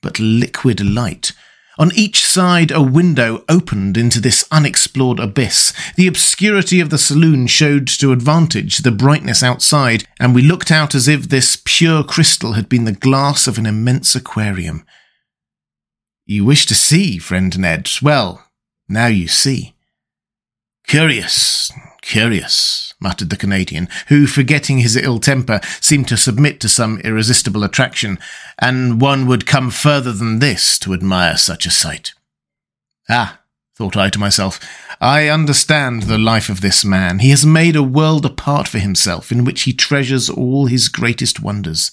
but 0.00 0.18
liquid 0.18 0.80
light. 0.82 1.32
On 1.78 1.90
each 1.94 2.24
side, 2.24 2.70
a 2.70 2.80
window 2.80 3.44
opened 3.46 3.98
into 3.98 4.20
this 4.20 4.48
unexplored 4.50 5.20
abyss. 5.20 5.74
The 5.96 6.06
obscurity 6.06 6.80
of 6.80 6.88
the 6.88 6.96
saloon 6.96 7.46
showed 7.46 7.86
to 7.88 8.12
advantage 8.12 8.78
the 8.78 8.90
brightness 8.92 9.42
outside, 9.42 10.04
and 10.18 10.34
we 10.34 10.40
looked 10.40 10.70
out 10.70 10.94
as 10.94 11.08
if 11.08 11.28
this 11.28 11.60
pure 11.62 12.04
crystal 12.04 12.54
had 12.54 12.70
been 12.70 12.84
the 12.84 12.92
glass 12.92 13.46
of 13.46 13.58
an 13.58 13.66
immense 13.66 14.14
aquarium. 14.14 14.86
You 16.24 16.46
wish 16.46 16.64
to 16.64 16.74
see, 16.74 17.18
friend 17.18 17.58
Ned? 17.58 17.90
Well, 18.00 18.46
now 18.88 19.08
you 19.08 19.28
see. 19.28 19.74
Curious, 20.90 21.70
curious. 22.02 22.94
muttered 22.98 23.30
the 23.30 23.36
Canadian, 23.36 23.88
who, 24.08 24.26
forgetting 24.26 24.78
his 24.78 24.96
ill 24.96 25.20
temper, 25.20 25.60
seemed 25.80 26.08
to 26.08 26.16
submit 26.16 26.58
to 26.58 26.68
some 26.68 26.98
irresistible 27.04 27.62
attraction, 27.62 28.18
and 28.58 29.00
one 29.00 29.28
would 29.28 29.46
come 29.46 29.70
further 29.70 30.12
than 30.12 30.40
this 30.40 30.80
to 30.80 30.92
admire 30.92 31.36
such 31.36 31.64
a 31.64 31.70
sight. 31.70 32.12
Ah, 33.08 33.38
thought 33.76 33.96
I 33.96 34.10
to 34.10 34.18
myself, 34.18 34.58
I 35.00 35.28
understand 35.28 36.02
the 36.02 36.18
life 36.18 36.48
of 36.48 36.60
this 36.60 36.84
man. 36.84 37.20
He 37.20 37.30
has 37.30 37.46
made 37.46 37.76
a 37.76 37.84
world 37.84 38.26
apart 38.26 38.66
for 38.66 38.80
himself 38.80 39.30
in 39.30 39.44
which 39.44 39.62
he 39.62 39.72
treasures 39.72 40.28
all 40.28 40.66
his 40.66 40.88
greatest 40.88 41.40
wonders. 41.40 41.92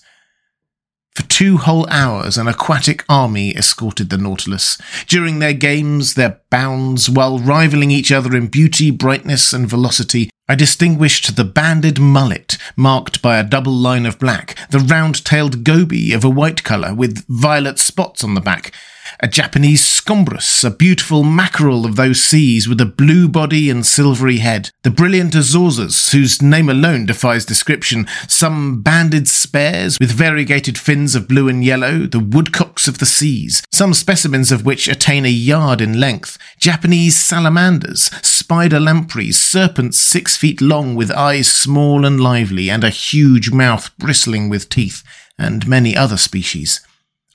For 1.17 1.23
two 1.23 1.57
whole 1.57 1.89
hours, 1.89 2.37
an 2.37 2.47
aquatic 2.47 3.03
army 3.09 3.49
escorted 3.57 4.11
the 4.11 4.19
Nautilus. 4.19 4.77
During 5.07 5.39
their 5.39 5.55
games, 5.55 6.13
their 6.13 6.41
bounds, 6.51 7.09
while 7.09 7.39
rivaling 7.39 7.89
each 7.89 8.11
other 8.11 8.37
in 8.37 8.49
beauty, 8.49 8.91
brightness, 8.91 9.51
and 9.51 9.67
velocity, 9.67 10.29
I 10.47 10.53
distinguished 10.53 11.35
the 11.35 11.43
banded 11.43 11.99
mullet, 11.99 12.59
marked 12.75 13.23
by 13.23 13.39
a 13.39 13.43
double 13.43 13.73
line 13.73 14.05
of 14.05 14.19
black, 14.19 14.55
the 14.69 14.77
round-tailed 14.77 15.63
goby 15.63 16.13
of 16.13 16.23
a 16.23 16.29
white 16.29 16.63
colour 16.63 16.93
with 16.93 17.25
violet 17.27 17.79
spots 17.79 18.23
on 18.23 18.35
the 18.35 18.39
back, 18.39 18.71
a 19.19 19.27
Japanese 19.27 19.81
scombrus, 19.81 20.63
a 20.63 20.69
beautiful 20.69 21.23
mackerel 21.23 21.85
of 21.85 21.95
those 21.95 22.23
seas 22.23 22.67
with 22.67 22.79
a 22.79 22.85
blue 22.85 23.27
body 23.27 23.69
and 23.69 23.85
silvery 23.85 24.37
head, 24.37 24.69
the 24.83 24.91
brilliant 24.91 25.33
azurors, 25.33 26.11
whose 26.11 26.41
name 26.41 26.69
alone 26.69 27.05
defies 27.05 27.45
description, 27.45 28.07
some 28.27 28.81
banded 28.81 29.27
spares 29.27 29.97
with 29.99 30.11
variegated 30.11 30.77
fins 30.77 31.15
of 31.15 31.27
blue 31.27 31.49
and 31.49 31.63
yellow, 31.63 32.05
the 32.05 32.19
woodcocks 32.19 32.87
of 32.87 32.99
the 32.99 33.05
seas, 33.05 33.63
some 33.71 33.93
specimens 33.93 34.51
of 34.51 34.65
which 34.65 34.87
attain 34.87 35.25
a 35.25 35.29
yard 35.29 35.81
in 35.81 35.99
length, 35.99 36.37
Japanese 36.59 37.15
salamanders, 37.15 38.11
spider 38.25 38.79
lampreys, 38.79 39.39
serpents 39.39 39.97
six 39.97 40.37
feet 40.37 40.61
long 40.61 40.95
with 40.95 41.11
eyes 41.11 41.51
small 41.51 42.05
and 42.05 42.19
lively 42.19 42.69
and 42.69 42.83
a 42.83 42.89
huge 42.89 43.51
mouth 43.51 43.95
bristling 43.97 44.49
with 44.49 44.69
teeth, 44.69 45.03
and 45.39 45.67
many 45.67 45.95
other 45.95 46.17
species. 46.17 46.81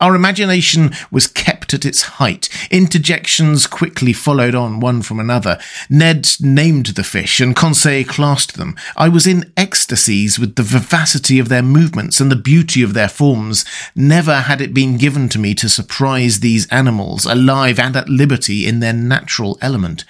Our 0.03 0.17
imagination 0.17 0.91
was 1.13 1.29
kept 1.29 1.73
at 1.73 1.85
its 1.85 2.03
height. 2.03 2.49
Interjections 2.73 3.69
quickly 3.69 4.13
followed 4.13 4.53
on 4.53 4.81
one 4.81 5.01
from 5.01 5.21
another. 5.21 5.61
Ned 5.89 6.29
named 6.41 6.87
the 6.87 7.05
fish, 7.05 7.41
and 7.41 7.55
Conseil 7.55 8.05
classed 8.05 8.57
them. 8.57 8.75
I 8.97 9.09
was 9.09 9.29
in 9.29 9.53
ecstasies 9.57 10.41
with 10.41 10.57
the 10.57 10.65
vivacity 10.65 11.39
of 11.39 11.49
their 11.49 11.63
movements 11.63 12.19
and 12.19 12.33
the 12.33 12.37
beauty 12.37 12.83
of 12.83 12.95
their 12.95 13.09
forms. 13.09 13.65
Never 13.95 14.41
had 14.41 14.61
it 14.61 14.75
been 14.75 14.99
given 14.99 15.29
to 15.29 15.39
me 15.39 15.55
to 15.55 15.69
surprise 15.69 16.41
these 16.41 16.67
animals, 16.73 17.25
alive 17.25 17.79
and 17.79 17.95
at 17.95 18.09
liberty 18.09 18.67
in 18.67 18.81
their 18.81 18.93
natural 18.93 19.57
element. 19.61 20.05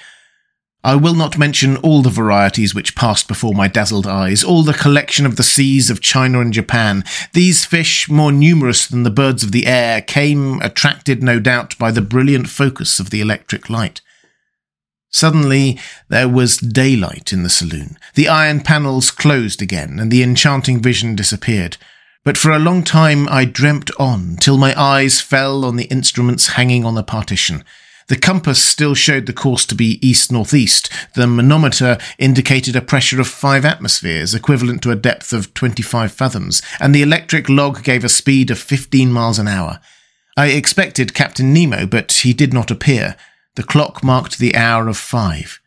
I 0.85 0.97
will 0.97 1.15
not 1.15 1.39
mention 1.39 1.77
all 1.77 2.03
the 2.03 2.11
varieties 2.11 2.75
which 2.75 2.97
passed 2.97 3.29
before 3.29 3.55
my 3.55 3.69
dazzled 3.69 4.07
eyes, 4.07 4.43
all 4.43 4.65
the 4.65 4.73
collection 4.73 5.25
of 5.25 5.37
the 5.37 5.45
seas 5.45 5.91
of 5.91 6.01
China 6.01 6.41
and 6.41 6.53
Japan. 6.53 7.05
These 7.35 7.65
fish, 7.65 8.09
more 8.09 8.33
numerous 8.33 8.89
than 8.89 9.05
the 9.05 9.11
birds 9.11 9.45
of 9.45 9.53
the 9.53 9.67
air, 9.67 10.01
came, 10.01 10.61
attracted 10.61 11.23
no 11.23 11.39
doubt 11.39 11.79
by 11.79 11.93
the 11.93 12.03
brilliant 12.03 12.49
focus 12.49 12.99
of 12.99 13.11
the 13.11 13.21
electric 13.21 13.71
light. 13.71 14.01
Suddenly 15.09 15.79
there 16.09 16.29
was 16.29 16.57
daylight 16.57 17.33
in 17.33 17.45
the 17.45 17.51
saloon. 17.51 17.97
The 18.15 18.29
iron 18.29 18.61
panels 18.61 19.13
closed 19.13 19.63
again, 19.63 20.01
and 20.01 20.11
the 20.11 20.25
enchanting 20.25 20.83
vision 20.83 21.15
disappeared. 21.15 21.77
But 22.25 22.37
for 22.37 22.51
a 22.51 22.59
long 22.59 22.83
time 22.83 23.29
I 23.29 23.45
dreamt 23.45 23.91
on, 24.01 24.37
till 24.41 24.59
my 24.59 24.79
eyes 24.81 25.21
fell 25.21 25.65
on 25.65 25.77
the 25.77 25.85
instruments 25.85 26.55
hanging 26.55 26.85
on 26.85 26.97
the 26.97 27.05
partition. 27.05 27.63
The 28.09 28.17
compass 28.17 28.63
still 28.63 28.95
showed 28.95 29.27
the 29.27 29.33
course 29.33 29.65
to 29.67 29.75
be 29.75 29.99
east 30.07 30.33
northeast. 30.33 30.91
The 31.15 31.27
manometer 31.27 31.99
indicated 32.19 32.77
a 32.77 32.81
pressure 32.81 33.21
of 33.21 33.29
five 33.29 33.65
atmospheres, 33.65 34.35
equivalent 34.35 34.83
to 34.83 34.91
a 34.91 34.97
depth 34.97 35.33
of 35.33 35.55
25 35.55 36.13
fathoms, 36.13 36.63
and 36.81 36.95
the 36.95 37.03
electric 37.03 37.49
log 37.49 37.83
gave 37.83 38.05
a 38.05 38.09
speed 38.09 38.51
of 38.51 38.59
15 38.59 39.13
miles 39.13 39.39
an 39.39 39.49
hour. 39.49 39.81
I 40.37 40.49
expected 40.49 41.15
Captain 41.15 41.53
Nemo, 41.53 41.87
but 41.87 42.13
he 42.13 42.33
did 42.33 42.53
not 42.53 42.71
appear. 42.71 43.17
The 43.55 43.63
clock 43.63 44.03
marked 44.03 44.39
the 44.39 44.57
hour 44.57 44.89
of 44.89 44.97
five. 44.97 45.61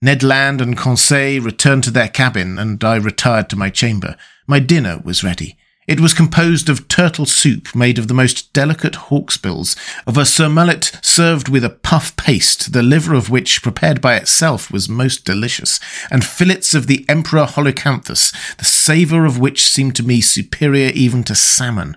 Ned 0.00 0.22
Land 0.22 0.60
and 0.60 0.76
Conseil 0.76 1.42
returned 1.42 1.84
to 1.84 1.90
their 1.90 2.08
cabin, 2.08 2.58
and 2.58 2.82
I 2.82 2.96
retired 2.96 3.48
to 3.50 3.56
my 3.56 3.70
chamber. 3.70 4.16
My 4.46 4.58
dinner 4.58 5.00
was 5.04 5.22
ready. 5.22 5.56
It 5.84 5.98
was 5.98 6.14
composed 6.14 6.68
of 6.68 6.86
turtle 6.86 7.26
soup 7.26 7.74
made 7.74 7.98
of 7.98 8.06
the 8.06 8.14
most 8.14 8.52
delicate 8.52 8.92
hawksbills, 8.92 9.74
of 10.06 10.16
a 10.16 10.24
surmullet 10.24 10.92
served 11.04 11.48
with 11.48 11.64
a 11.64 11.70
puff 11.70 12.16
paste, 12.16 12.72
the 12.72 12.84
liver 12.84 13.14
of 13.14 13.30
which, 13.30 13.62
prepared 13.64 14.00
by 14.00 14.14
itself, 14.14 14.70
was 14.70 14.88
most 14.88 15.24
delicious, 15.24 15.80
and 16.08 16.24
fillets 16.24 16.72
of 16.72 16.86
the 16.86 17.04
emperor 17.08 17.46
holocanthus, 17.46 18.32
the 18.58 18.64
savour 18.64 19.24
of 19.24 19.40
which 19.40 19.64
seemed 19.64 19.96
to 19.96 20.04
me 20.04 20.20
superior 20.20 20.92
even 20.94 21.24
to 21.24 21.34
salmon. 21.34 21.96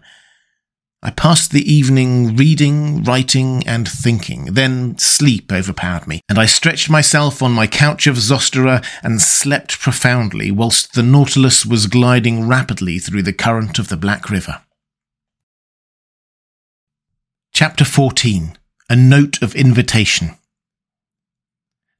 I 1.05 1.11
passed 1.11 1.51
the 1.51 1.71
evening 1.71 2.35
reading, 2.35 3.03
writing, 3.03 3.61
and 3.67 3.87
thinking. 3.87 4.45
Then 4.45 4.97
sleep 4.97 5.51
overpowered 5.51 6.07
me, 6.07 6.21
and 6.27 6.39
I 6.39 6.47
stretched 6.47 6.89
myself 6.89 7.43
on 7.43 7.51
my 7.51 7.67
couch 7.67 8.07
of 8.07 8.15
Zostera 8.15 8.83
and 9.03 9.21
slept 9.21 9.79
profoundly 9.79 10.49
whilst 10.49 10.95
the 10.95 11.03
Nautilus 11.03 11.63
was 11.63 11.85
gliding 11.85 12.47
rapidly 12.47 12.97
through 12.97 13.21
the 13.21 13.33
current 13.33 13.77
of 13.77 13.89
the 13.89 13.97
Black 13.97 14.31
River. 14.31 14.63
Chapter 17.53 17.85
14 17.85 18.57
A 18.89 18.95
Note 18.95 19.43
of 19.43 19.53
Invitation 19.53 20.31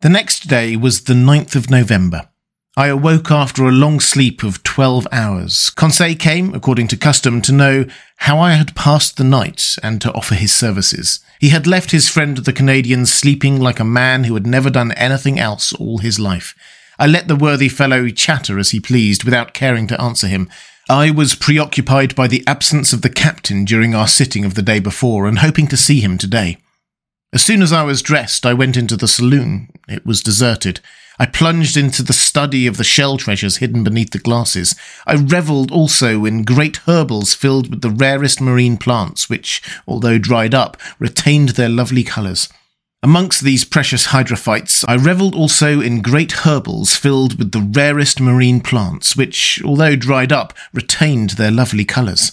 The 0.02 0.10
next 0.10 0.48
day 0.48 0.76
was 0.76 1.04
the 1.04 1.14
9th 1.14 1.56
of 1.56 1.70
November. 1.70 2.30
I 2.78 2.88
awoke 2.88 3.32
after 3.32 3.64
a 3.64 3.72
long 3.72 4.02
sleep 4.02 4.44
of 4.44 4.62
twelve 4.64 5.08
hours. 5.10 5.70
Conseil 5.70 6.14
came, 6.16 6.54
according 6.54 6.90
to 6.90 6.98
custom, 6.98 7.42
to 7.44 7.54
know 7.54 7.86
how 8.18 8.38
I 8.38 8.52
had 8.52 8.76
passed 8.76 9.16
the 9.16 9.24
night 9.24 9.78
and 9.82 10.02
to 10.02 10.12
offer 10.12 10.36
his 10.36 10.54
services. 10.54 11.22
He 11.40 11.50
had 11.50 11.68
left 11.68 11.92
his 11.92 12.10
friend 12.10 12.36
the 12.36 12.52
Canadian 12.52 13.06
sleeping 13.06 13.62
like 13.62 13.80
a 13.80 13.86
man 13.86 14.26
who 14.26 14.34
had 14.34 14.46
never 14.46 14.70
done 14.70 14.92
anything 14.94 15.40
else 15.40 15.72
all 15.72 16.00
his 16.00 16.20
life. 16.20 16.54
I 17.00 17.08
let 17.08 17.30
the 17.30 17.38
worthy 17.38 17.70
fellow 17.70 18.10
chatter 18.10 18.60
as 18.60 18.72
he 18.72 18.82
pleased 18.82 19.24
without 19.24 19.54
caring 19.54 19.88
to 19.88 20.02
answer 20.02 20.28
him. 20.28 20.50
I 20.90 21.12
was 21.12 21.34
preoccupied 21.34 22.14
by 22.14 22.28
the 22.28 22.44
absence 22.46 22.92
of 22.92 23.04
the 23.04 23.10
captain 23.10 23.64
during 23.64 23.96
our 23.96 24.08
sitting 24.08 24.44
of 24.44 24.56
the 24.56 24.62
day 24.62 24.82
before 24.82 25.28
and 25.28 25.40
hoping 25.40 25.68
to 25.68 25.78
see 25.78 26.02
him 26.02 26.18
today. 26.18 26.58
As 27.32 27.42
soon 27.42 27.62
as 27.62 27.72
I 27.72 27.84
was 27.84 28.02
dressed, 28.02 28.46
I 28.46 28.54
went 28.54 28.76
into 28.76 28.98
the 28.98 29.08
saloon. 29.08 29.70
It 29.88 30.06
was 30.06 30.22
deserted. 30.22 30.82
I 31.18 31.26
plunged 31.26 31.78
into 31.78 32.04
the 32.04 32.14
study 32.14 32.68
of 32.68 32.78
the 32.78 32.84
shell 32.84 33.18
treasures 33.18 33.58
hidden 33.58 33.84
beneath 33.84 34.12
the 34.12 34.20
glasses. 34.20 34.76
I 35.08 35.14
revelled 35.14 35.72
also 35.72 36.26
in 36.26 36.44
great 36.44 36.78
herbals 36.86 37.34
filled 37.34 37.70
with 37.70 37.82
the 37.82 37.90
rarest 37.90 38.42
marine 38.42 38.78
plants, 38.78 39.30
which, 39.30 39.62
although 39.88 40.18
dried 40.18 40.54
up, 40.54 40.78
retained 41.00 41.50
their 41.50 41.70
lovely 41.70 42.04
colours. 42.04 42.50
Amongst 43.02 43.42
these 43.42 43.64
precious 43.64 44.08
hydrophytes, 44.08 44.84
I 44.88 44.96
revelled 44.96 45.36
also 45.36 45.80
in 45.80 46.02
great 46.02 46.32
herbals 46.44 46.96
filled 46.96 47.38
with 47.38 47.52
the 47.52 47.62
rarest 47.62 48.20
marine 48.20 48.62
plants, 48.62 49.16
which, 49.16 49.62
although 49.64 49.96
dried 49.96 50.32
up, 50.32 50.54
retained 50.74 51.32
their 51.32 51.52
lovely 51.52 51.86
colours. 51.86 52.32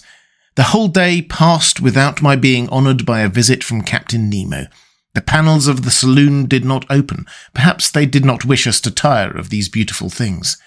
The 0.55 0.63
whole 0.63 0.87
day 0.87 1.21
passed 1.21 1.79
without 1.79 2.21
my 2.21 2.35
being 2.35 2.67
honoured 2.69 3.05
by 3.05 3.21
a 3.21 3.29
visit 3.29 3.63
from 3.63 3.83
Captain 3.83 4.29
Nemo. 4.29 4.65
The 5.13 5.21
panels 5.21 5.67
of 5.67 5.83
the 5.83 5.91
saloon 5.91 6.47
did 6.47 6.65
not 6.65 6.85
open. 6.89 7.25
Perhaps 7.53 7.91
they 7.91 8.05
did 8.05 8.25
not 8.25 8.45
wish 8.45 8.65
us 8.65 8.81
to 8.81 8.91
tire 8.91 9.31
of 9.31 9.49
these 9.49 9.69
beautiful 9.69 10.09
things. 10.09 10.57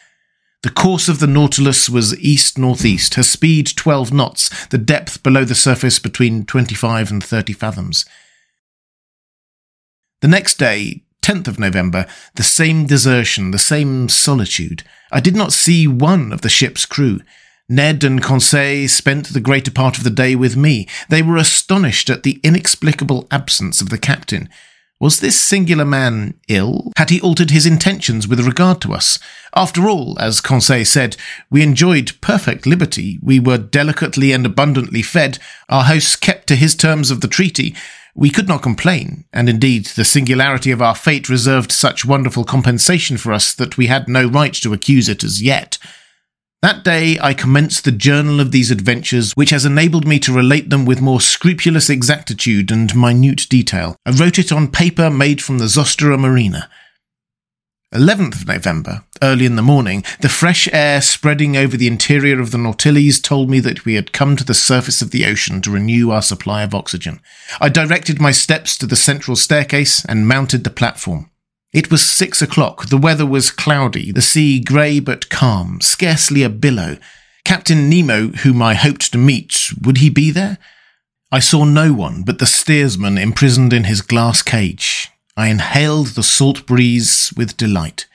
The 0.62 0.70
course 0.70 1.08
of 1.08 1.20
the 1.20 1.26
Nautilus 1.26 1.88
was 1.88 2.18
east 2.18 2.58
northeast, 2.58 3.14
her 3.14 3.22
speed 3.22 3.72
12 3.76 4.12
knots, 4.12 4.66
the 4.66 4.78
depth 4.78 5.22
below 5.22 5.44
the 5.44 5.54
surface 5.54 5.98
between 5.98 6.44
25 6.44 7.10
and 7.10 7.22
30 7.22 7.52
fathoms. 7.52 8.04
The 10.22 10.28
next 10.28 10.58
day, 10.58 11.02
10th 11.22 11.48
of 11.48 11.58
November, 11.58 12.06
the 12.36 12.42
same 12.42 12.86
desertion, 12.86 13.50
the 13.50 13.58
same 13.58 14.08
solitude. 14.08 14.82
I 15.12 15.20
did 15.20 15.36
not 15.36 15.52
see 15.52 15.86
one 15.86 16.32
of 16.32 16.40
the 16.40 16.48
ship's 16.48 16.86
crew. 16.86 17.20
Ned 17.68 18.04
and 18.04 18.22
Conseil 18.22 18.88
spent 18.88 19.32
the 19.32 19.40
greater 19.40 19.72
part 19.72 19.98
of 19.98 20.04
the 20.04 20.10
day 20.10 20.36
with 20.36 20.56
me. 20.56 20.86
They 21.08 21.20
were 21.20 21.36
astonished 21.36 22.08
at 22.08 22.22
the 22.22 22.40
inexplicable 22.44 23.26
absence 23.30 23.80
of 23.80 23.90
the 23.90 23.98
captain. 23.98 24.48
Was 25.00 25.18
this 25.18 25.38
singular 25.38 25.84
man 25.84 26.34
ill? 26.48 26.92
Had 26.96 27.10
he 27.10 27.20
altered 27.20 27.50
his 27.50 27.66
intentions 27.66 28.28
with 28.28 28.46
regard 28.46 28.80
to 28.82 28.94
us? 28.94 29.18
After 29.54 29.88
all, 29.88 30.16
as 30.20 30.40
Conseil 30.40 30.84
said, 30.84 31.16
we 31.50 31.62
enjoyed 31.62 32.12
perfect 32.20 32.66
liberty. 32.66 33.18
We 33.20 33.40
were 33.40 33.58
delicately 33.58 34.32
and 34.32 34.46
abundantly 34.46 35.02
fed. 35.02 35.38
Our 35.68 35.84
host 35.84 36.20
kept 36.20 36.46
to 36.46 36.56
his 36.56 36.76
terms 36.76 37.10
of 37.10 37.20
the 37.20 37.28
treaty. 37.28 37.74
We 38.14 38.30
could 38.30 38.48
not 38.48 38.62
complain, 38.62 39.24
and 39.32 39.48
indeed 39.48 39.86
the 39.86 40.04
singularity 40.04 40.70
of 40.70 40.80
our 40.80 40.94
fate 40.94 41.28
reserved 41.28 41.72
such 41.72 42.06
wonderful 42.06 42.44
compensation 42.44 43.18
for 43.18 43.32
us 43.32 43.52
that 43.54 43.76
we 43.76 43.88
had 43.88 44.08
no 44.08 44.26
right 44.26 44.54
to 44.54 44.72
accuse 44.72 45.08
it 45.08 45.22
as 45.22 45.42
yet. 45.42 45.78
That 46.62 46.84
day 46.84 47.18
I 47.20 47.34
commenced 47.34 47.84
the 47.84 47.92
journal 47.92 48.40
of 48.40 48.50
these 48.50 48.70
adventures, 48.70 49.32
which 49.34 49.50
has 49.50 49.66
enabled 49.66 50.06
me 50.06 50.18
to 50.20 50.32
relate 50.32 50.70
them 50.70 50.84
with 50.86 51.02
more 51.02 51.20
scrupulous 51.20 51.90
exactitude 51.90 52.70
and 52.70 52.94
minute 52.96 53.46
detail. 53.50 53.96
I 54.06 54.10
wrote 54.10 54.38
it 54.38 54.50
on 54.50 54.70
paper 54.70 55.10
made 55.10 55.42
from 55.42 55.58
the 55.58 55.66
Zostera 55.66 56.18
marina. 56.18 56.70
11th 57.94 58.42
of 58.42 58.48
November, 58.48 59.04
early 59.22 59.46
in 59.46 59.56
the 59.56 59.62
morning, 59.62 60.02
the 60.20 60.28
fresh 60.28 60.68
air 60.72 61.00
spreading 61.00 61.56
over 61.56 61.76
the 61.76 61.86
interior 61.86 62.40
of 62.40 62.50
the 62.50 62.58
Nautilus 62.58 63.20
told 63.20 63.48
me 63.48 63.60
that 63.60 63.84
we 63.84 63.94
had 63.94 64.12
come 64.12 64.34
to 64.36 64.44
the 64.44 64.54
surface 64.54 65.00
of 65.00 65.12
the 65.12 65.24
ocean 65.24 65.62
to 65.62 65.70
renew 65.70 66.10
our 66.10 66.22
supply 66.22 66.62
of 66.62 66.74
oxygen. 66.74 67.20
I 67.60 67.68
directed 67.68 68.20
my 68.20 68.32
steps 68.32 68.76
to 68.78 68.86
the 68.86 68.96
central 68.96 69.36
staircase 69.36 70.04
and 70.06 70.26
mounted 70.26 70.64
the 70.64 70.70
platform. 70.70 71.30
It 71.76 71.90
was 71.90 72.02
six 72.02 72.40
o'clock, 72.40 72.86
the 72.86 72.96
weather 72.96 73.26
was 73.26 73.50
cloudy, 73.50 74.10
the 74.10 74.22
sea 74.22 74.60
grey 74.60 74.98
but 74.98 75.28
calm, 75.28 75.82
scarcely 75.82 76.42
a 76.42 76.48
billow. 76.48 76.96
Captain 77.44 77.90
Nemo, 77.90 78.28
whom 78.28 78.62
I 78.62 78.72
hoped 78.72 79.12
to 79.12 79.18
meet, 79.18 79.74
would 79.82 79.98
he 79.98 80.08
be 80.08 80.30
there? 80.30 80.56
I 81.30 81.38
saw 81.38 81.64
no 81.64 81.92
one 81.92 82.22
but 82.22 82.38
the 82.38 82.46
steersman 82.46 83.18
imprisoned 83.18 83.74
in 83.74 83.84
his 83.84 84.00
glass 84.00 84.40
cage. 84.40 85.10
I 85.36 85.48
inhaled 85.48 86.14
the 86.14 86.22
salt 86.22 86.64
breeze 86.64 87.30
with 87.36 87.58
delight. 87.58 88.06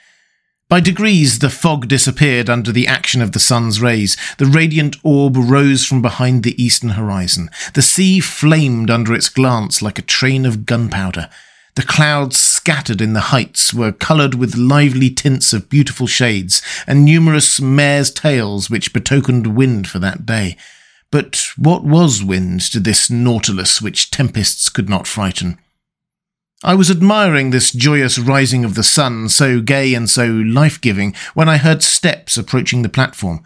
By 0.68 0.80
degrees, 0.80 1.38
the 1.38 1.52
fog 1.52 1.88
disappeared 1.88 2.50
under 2.50 2.72
the 2.72 2.88
action 2.88 3.22
of 3.22 3.32
the 3.32 3.40
sun's 3.40 3.80
rays. 3.80 4.18
The 4.40 4.48
radiant 4.48 4.96
orb 5.04 5.38
rose 5.38 5.86
from 5.86 6.02
behind 6.02 6.42
the 6.42 6.60
eastern 6.60 6.92
horizon. 6.92 7.52
The 7.76 7.84
sea 7.84 8.22
flamed 8.22 8.90
under 8.90 9.14
its 9.14 9.30
glance 9.30 9.84
like 9.84 10.00
a 10.00 10.14
train 10.18 10.48
of 10.48 10.66
gunpowder. 10.66 11.30
The 11.76 11.84
clouds 11.84 12.51
scattered 12.62 13.02
in 13.02 13.14
the 13.14 13.32
heights 13.34 13.74
were 13.74 13.92
coloured 13.92 14.36
with 14.36 14.56
lively 14.56 15.10
tints 15.10 15.52
of 15.52 15.68
beautiful 15.68 16.06
shades, 16.06 16.62
and 16.86 17.04
numerous 17.04 17.60
mare's 17.60 18.12
tails 18.12 18.70
which 18.70 18.94
betokened 18.94 19.56
wind 19.58 19.88
for 19.88 19.98
that 19.98 20.28
day. 20.28 20.56
But 21.10 21.44
what 21.58 21.84
was 21.84 22.24
wind 22.24 22.62
to 22.72 22.80
this 22.80 23.10
Nautilus 23.10 23.82
which 23.82 24.12
tempests 24.12 24.70
could 24.70 24.88
not 24.88 25.08
frighten? 25.08 25.58
I 26.64 26.76
was 26.76 26.92
admiring 26.92 27.50
this 27.50 27.72
joyous 27.72 28.20
rising 28.20 28.64
of 28.64 28.76
the 28.76 28.84
sun, 28.84 29.30
so 29.30 29.60
gay 29.60 29.96
and 29.96 30.08
so 30.08 30.28
life 30.28 30.80
giving, 30.80 31.16
when 31.34 31.50
I 31.50 31.58
heard 31.58 31.82
steps 31.82 32.38
approaching 32.38 32.84
the 32.84 32.90
platform. 32.90 33.42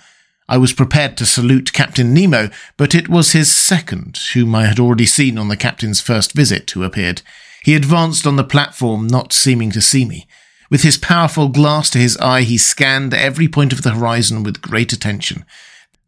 I 0.49 0.57
was 0.57 0.73
prepared 0.73 1.15
to 1.17 1.25
salute 1.25 1.71
Captain 1.71 2.13
Nemo, 2.13 2.49
but 2.75 2.93
it 2.93 3.07
was 3.07 3.31
his 3.31 3.49
second, 3.49 4.17
whom 4.33 4.53
I 4.53 4.65
had 4.65 4.77
already 4.77 5.05
seen 5.05 5.37
on 5.37 5.47
the 5.47 5.55
captain's 5.55 6.01
first 6.01 6.33
visit, 6.33 6.69
who 6.71 6.83
appeared. 6.83 7.21
He 7.65 7.73
advanced 7.73 8.27
on 8.27 8.35
the 8.35 8.43
platform, 8.43 9.07
not 9.07 9.33
seeming 9.33 9.71
to 9.71 9.81
see 9.81 10.05
me. 10.05 10.27
With 10.69 10.83
his 10.83 10.99
powerful 10.99 11.49
glass 11.49 11.89
to 11.89 11.97
his 11.97 12.15
eye, 12.17 12.43
he 12.43 12.59
scanned 12.59 13.11
every 13.11 13.47
point 13.47 13.73
of 13.73 13.81
the 13.81 13.89
horizon 13.89 14.43
with 14.43 14.61
great 14.61 14.93
attention. 14.93 15.45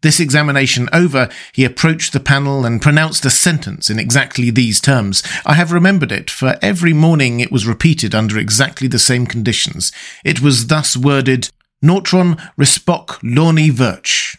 This 0.02 0.20
examination 0.20 0.88
over, 0.94 1.30
he 1.54 1.66
approached 1.66 2.14
the 2.14 2.20
panel 2.20 2.64
and 2.64 2.80
pronounced 2.80 3.26
a 3.26 3.32
sentence 3.32 3.90
in 3.90 3.98
exactly 3.98 4.52
these 4.52 4.80
terms. 4.80 5.24
I 5.48 5.56
have 5.56 5.72
remembered 5.72 6.12
it, 6.12 6.30
for 6.30 6.60
every 6.62 6.94
morning 6.94 7.40
it 7.40 7.52
was 7.52 7.66
repeated 7.66 8.14
under 8.14 8.38
exactly 8.38 8.88
the 8.88 9.00
same 9.00 9.26
conditions. 9.26 9.92
It 10.24 10.40
was 10.40 10.68
thus 10.68 10.96
worded, 10.96 11.50
Nautron 11.82 12.36
respoc 12.56 13.20
lorni 13.24 13.72
virch. 13.72 14.38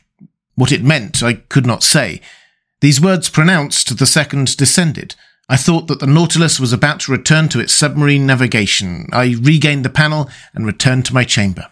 What 0.55 0.71
it 0.71 0.85
meant, 0.85 1.21
I 1.25 1.35
could 1.35 1.67
not 1.67 1.83
say. 1.83 2.21
These 2.81 3.01
words 3.01 3.29
pronounced, 3.29 3.99
the 3.99 4.07
second 4.07 4.57
descended. 4.57 5.17
I 5.49 5.57
thought 5.57 5.87
that 5.87 6.01
the 6.01 6.07
Nautilus 6.07 6.61
was 6.61 6.75
about 6.75 7.01
to 7.01 7.13
return 7.13 7.49
to 7.49 7.61
its 7.61 7.75
submarine 7.75 8.27
navigation. 8.27 9.09
I 9.13 9.37
regained 9.41 9.85
the 9.85 9.91
panel 9.91 10.29
and 10.53 10.67
returned 10.67 11.07
to 11.07 11.15
my 11.15 11.25
chamber. 11.25 11.69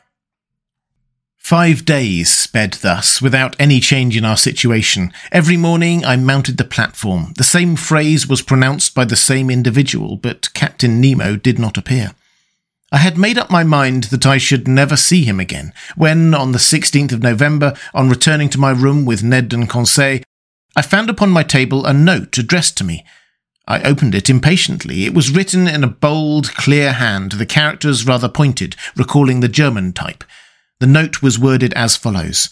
Five 1.36 1.84
days 1.84 2.32
sped 2.32 2.72
thus, 2.82 3.22
without 3.22 3.54
any 3.60 3.78
change 3.78 4.16
in 4.16 4.24
our 4.24 4.36
situation. 4.36 5.12
Every 5.30 5.56
morning 5.56 6.04
I 6.04 6.16
mounted 6.16 6.56
the 6.56 6.64
platform. 6.64 7.34
The 7.36 7.44
same 7.44 7.76
phrase 7.76 8.26
was 8.26 8.42
pronounced 8.42 8.94
by 8.94 9.04
the 9.04 9.14
same 9.14 9.50
individual, 9.50 10.16
but 10.16 10.52
Captain 10.54 11.00
Nemo 11.00 11.36
did 11.36 11.58
not 11.58 11.76
appear. 11.76 12.14
I 12.90 12.98
had 12.98 13.18
made 13.18 13.36
up 13.36 13.50
my 13.50 13.62
mind 13.62 14.04
that 14.04 14.26
I 14.26 14.38
should 14.38 14.66
never 14.66 14.96
see 14.96 15.24
him 15.24 15.38
again, 15.38 15.72
when, 15.96 16.34
on 16.34 16.52
the 16.52 16.58
16th 16.58 17.12
of 17.12 17.22
November, 17.22 17.74
on 17.92 18.08
returning 18.08 18.48
to 18.50 18.60
my 18.60 18.70
room 18.70 19.04
with 19.04 19.22
Ned 19.22 19.52
and 19.52 19.68
Conseil, 19.68 20.22
I 20.74 20.82
found 20.82 21.10
upon 21.10 21.30
my 21.30 21.42
table 21.42 21.84
a 21.84 21.92
note 21.92 22.38
addressed 22.38 22.76
to 22.78 22.84
me. 22.84 23.04
I 23.66 23.82
opened 23.82 24.14
it 24.14 24.30
impatiently. 24.30 25.06
It 25.06 25.14
was 25.14 25.30
written 25.30 25.66
in 25.66 25.82
a 25.82 25.88
bold, 25.88 26.54
clear 26.54 26.92
hand, 26.92 27.32
the 27.32 27.46
characters 27.46 28.06
rather 28.06 28.28
pointed, 28.28 28.76
recalling 28.96 29.40
the 29.40 29.48
German 29.48 29.92
type. 29.92 30.22
The 30.78 30.86
note 30.86 31.22
was 31.22 31.38
worded 31.38 31.72
as 31.74 31.96
follows 31.96 32.50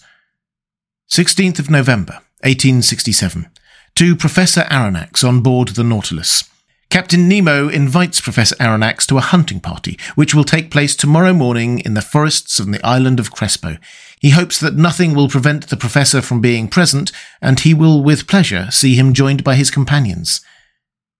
16th 1.09 1.59
of 1.59 1.69
November, 1.69 2.13
1867. 2.41 3.49
To 3.95 4.15
Professor 4.15 4.61
Aronnax 4.63 5.25
on 5.25 5.41
board 5.41 5.69
the 5.69 5.83
Nautilus. 5.83 6.43
Captain 6.89 7.27
Nemo 7.27 7.69
invites 7.69 8.19
Professor 8.19 8.55
Aronnax 8.55 9.05
to 9.07 9.17
a 9.17 9.21
hunting 9.21 9.59
party, 9.59 9.97
which 10.15 10.33
will 10.33 10.43
take 10.43 10.71
place 10.71 10.95
tomorrow 10.95 11.33
morning 11.33 11.79
in 11.79 11.93
the 11.93 12.01
forests 12.01 12.59
on 12.59 12.71
the 12.71 12.85
island 12.85 13.19
of 13.19 13.31
Crespo. 13.31 13.77
He 14.19 14.31
hopes 14.31 14.59
that 14.59 14.75
nothing 14.75 15.13
will 15.13 15.29
prevent 15.29 15.69
the 15.69 15.77
Professor 15.77 16.21
from 16.21 16.41
being 16.41 16.67
present, 16.67 17.11
and 17.41 17.59
he 17.59 17.73
will 17.73 18.03
with 18.03 18.27
pleasure 18.27 18.69
see 18.71 18.95
him 18.95 19.13
joined 19.13 19.43
by 19.43 19.55
his 19.55 19.71
companions. 19.71 20.41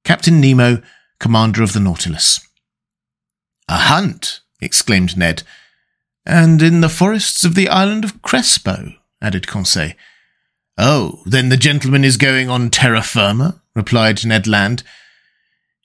Captain 0.05 0.39
Nemo, 0.39 0.83
Commander 1.19 1.63
of 1.63 1.73
the 1.73 1.79
Nautilus. 1.79 2.39
A 3.67 3.75
hunt! 3.75 4.41
exclaimed 4.61 5.17
Ned. 5.17 5.41
And 6.27 6.61
in 6.61 6.81
the 6.81 6.89
forests 6.89 7.43
of 7.43 7.55
the 7.55 7.67
island 7.67 8.03
of 8.05 8.21
Crespo, 8.21 8.93
added 9.19 9.47
Conseil. 9.47 9.93
Oh, 10.77 11.23
then 11.25 11.49
the 11.49 11.57
gentleman 11.57 12.03
is 12.03 12.17
going 12.17 12.49
on 12.49 12.69
terra 12.69 13.01
firma? 13.01 13.61
replied 13.73 14.23
Ned 14.23 14.45
Land. 14.45 14.83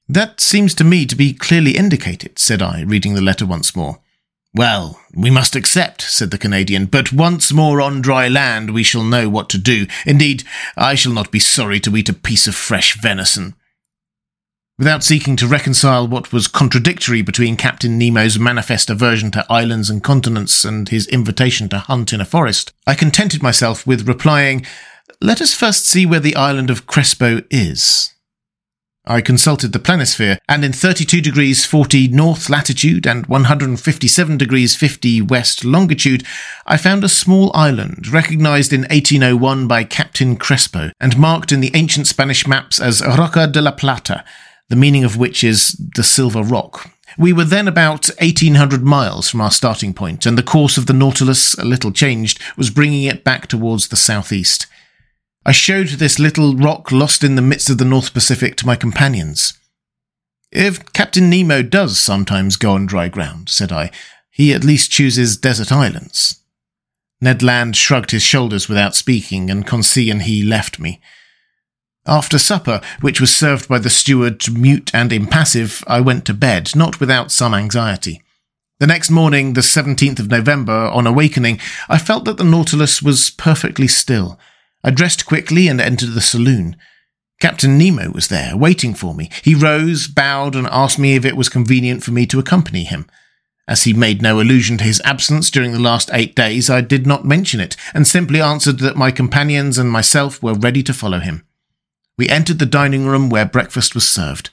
That 0.06 0.40
seems 0.40 0.74
to 0.74 0.84
me 0.84 1.06
to 1.06 1.16
be 1.16 1.32
clearly 1.32 1.76
indicated, 1.76 2.38
said 2.38 2.60
I, 2.60 2.82
reading 2.82 3.14
the 3.14 3.22
letter 3.22 3.46
once 3.46 3.74
more. 3.74 4.00
Well, 4.52 5.00
we 5.14 5.30
must 5.30 5.56
accept, 5.56 6.02
said 6.02 6.30
the 6.30 6.36
Canadian, 6.36 6.86
but 6.86 7.12
once 7.12 7.52
more 7.52 7.80
on 7.80 8.02
dry 8.02 8.28
land 8.28 8.74
we 8.74 8.82
shall 8.82 9.04
know 9.04 9.30
what 9.30 9.48
to 9.50 9.58
do. 9.58 9.86
Indeed, 10.04 10.44
I 10.76 10.94
shall 10.94 11.12
not 11.12 11.30
be 11.30 11.38
sorry 11.38 11.80
to 11.80 11.96
eat 11.96 12.08
a 12.10 12.12
piece 12.14 12.46
of 12.46 12.54
fresh 12.54 13.00
venison. 13.00 13.54
Without 14.80 15.04
seeking 15.04 15.36
to 15.36 15.46
reconcile 15.46 16.08
what 16.08 16.32
was 16.32 16.48
contradictory 16.48 17.20
between 17.20 17.54
Captain 17.54 17.98
Nemo's 17.98 18.38
manifest 18.38 18.88
aversion 18.88 19.30
to 19.32 19.44
islands 19.50 19.90
and 19.90 20.02
continents 20.02 20.64
and 20.64 20.88
his 20.88 21.06
invitation 21.08 21.68
to 21.68 21.78
hunt 21.80 22.14
in 22.14 22.20
a 22.22 22.24
forest, 22.24 22.72
I 22.86 22.94
contented 22.94 23.42
myself 23.42 23.86
with 23.86 24.08
replying, 24.08 24.64
Let 25.20 25.42
us 25.42 25.52
first 25.52 25.86
see 25.86 26.06
where 26.06 26.18
the 26.18 26.34
island 26.34 26.70
of 26.70 26.86
Crespo 26.86 27.42
is. 27.50 28.14
I 29.04 29.20
consulted 29.20 29.74
the 29.74 29.80
planisphere, 29.80 30.38
and 30.48 30.64
in 30.64 30.72
32 30.72 31.20
degrees 31.20 31.66
40 31.66 32.08
north 32.08 32.48
latitude 32.48 33.06
and 33.06 33.26
157 33.26 34.38
degrees 34.38 34.74
50 34.76 35.20
west 35.20 35.62
longitude, 35.62 36.24
I 36.64 36.78
found 36.78 37.04
a 37.04 37.10
small 37.10 37.54
island 37.54 38.08
recognized 38.08 38.72
in 38.72 38.82
1801 38.84 39.68
by 39.68 39.84
Captain 39.84 40.36
Crespo 40.36 40.90
and 40.98 41.18
marked 41.18 41.52
in 41.52 41.60
the 41.60 41.72
ancient 41.74 42.06
Spanish 42.06 42.46
maps 42.46 42.80
as 42.80 43.04
Roca 43.04 43.46
de 43.46 43.60
la 43.60 43.72
Plata, 43.72 44.24
the 44.70 44.76
meaning 44.76 45.04
of 45.04 45.18
which 45.18 45.44
is 45.44 45.72
the 45.94 46.04
Silver 46.04 46.42
Rock. 46.42 46.90
We 47.18 47.32
were 47.32 47.44
then 47.44 47.66
about 47.66 48.08
1800 48.20 48.82
miles 48.82 49.28
from 49.28 49.40
our 49.40 49.50
starting 49.50 49.92
point, 49.92 50.24
and 50.24 50.38
the 50.38 50.44
course 50.44 50.78
of 50.78 50.86
the 50.86 50.92
Nautilus, 50.92 51.54
a 51.54 51.64
little 51.64 51.90
changed, 51.90 52.40
was 52.56 52.70
bringing 52.70 53.02
it 53.02 53.24
back 53.24 53.48
towards 53.48 53.88
the 53.88 53.96
southeast. 53.96 54.66
I 55.44 55.52
showed 55.52 55.88
this 55.88 56.20
little 56.20 56.54
rock 56.54 56.92
lost 56.92 57.24
in 57.24 57.34
the 57.34 57.42
midst 57.42 57.68
of 57.68 57.78
the 57.78 57.84
North 57.84 58.14
Pacific 58.14 58.56
to 58.56 58.66
my 58.66 58.76
companions. 58.76 59.54
If 60.52 60.92
Captain 60.92 61.28
Nemo 61.28 61.62
does 61.62 61.98
sometimes 61.98 62.56
go 62.56 62.72
on 62.72 62.86
dry 62.86 63.08
ground, 63.08 63.48
said 63.48 63.72
I, 63.72 63.90
he 64.30 64.54
at 64.54 64.64
least 64.64 64.92
chooses 64.92 65.36
desert 65.36 65.72
islands. 65.72 66.40
Ned 67.20 67.42
Land 67.42 67.76
shrugged 67.76 68.12
his 68.12 68.22
shoulders 68.22 68.68
without 68.68 68.94
speaking, 68.94 69.50
and 69.50 69.66
Conseil 69.66 70.12
and 70.12 70.22
he 70.22 70.44
left 70.44 70.78
me. 70.78 71.00
After 72.06 72.38
supper, 72.38 72.80
which 73.00 73.20
was 73.20 73.34
served 73.34 73.68
by 73.68 73.78
the 73.78 73.90
steward 73.90 74.42
mute 74.50 74.90
and 74.94 75.12
impassive, 75.12 75.84
I 75.86 76.00
went 76.00 76.24
to 76.26 76.34
bed, 76.34 76.74
not 76.74 76.98
without 76.98 77.30
some 77.30 77.54
anxiety. 77.54 78.22
The 78.78 78.86
next 78.86 79.10
morning, 79.10 79.52
the 79.52 79.60
17th 79.60 80.18
of 80.18 80.30
November, 80.30 80.72
on 80.72 81.06
awakening, 81.06 81.60
I 81.88 81.98
felt 81.98 82.24
that 82.24 82.38
the 82.38 82.44
Nautilus 82.44 83.02
was 83.02 83.28
perfectly 83.28 83.86
still. 83.86 84.38
I 84.82 84.90
dressed 84.90 85.26
quickly 85.26 85.68
and 85.68 85.78
entered 85.78 86.14
the 86.14 86.22
saloon. 86.22 86.76
Captain 87.40 87.76
Nemo 87.76 88.10
was 88.10 88.28
there, 88.28 88.56
waiting 88.56 88.94
for 88.94 89.14
me. 89.14 89.28
He 89.42 89.54
rose, 89.54 90.08
bowed, 90.08 90.56
and 90.56 90.66
asked 90.68 90.98
me 90.98 91.14
if 91.14 91.26
it 91.26 91.36
was 91.36 91.50
convenient 91.50 92.02
for 92.02 92.12
me 92.12 92.24
to 92.26 92.38
accompany 92.38 92.84
him. 92.84 93.06
As 93.68 93.84
he 93.84 93.92
made 93.92 94.22
no 94.22 94.40
allusion 94.40 94.78
to 94.78 94.84
his 94.84 95.02
absence 95.04 95.50
during 95.50 95.72
the 95.72 95.78
last 95.78 96.08
eight 96.14 96.34
days, 96.34 96.70
I 96.70 96.80
did 96.80 97.06
not 97.06 97.26
mention 97.26 97.60
it, 97.60 97.76
and 97.92 98.06
simply 98.06 98.40
answered 98.40 98.78
that 98.78 98.96
my 98.96 99.10
companions 99.10 99.76
and 99.76 99.90
myself 99.90 100.42
were 100.42 100.54
ready 100.54 100.82
to 100.84 100.94
follow 100.94 101.20
him. 101.20 101.44
We 102.20 102.28
entered 102.28 102.58
the 102.58 102.66
dining 102.66 103.06
room 103.06 103.30
where 103.30 103.46
breakfast 103.46 103.94
was 103.94 104.06
served. 104.06 104.50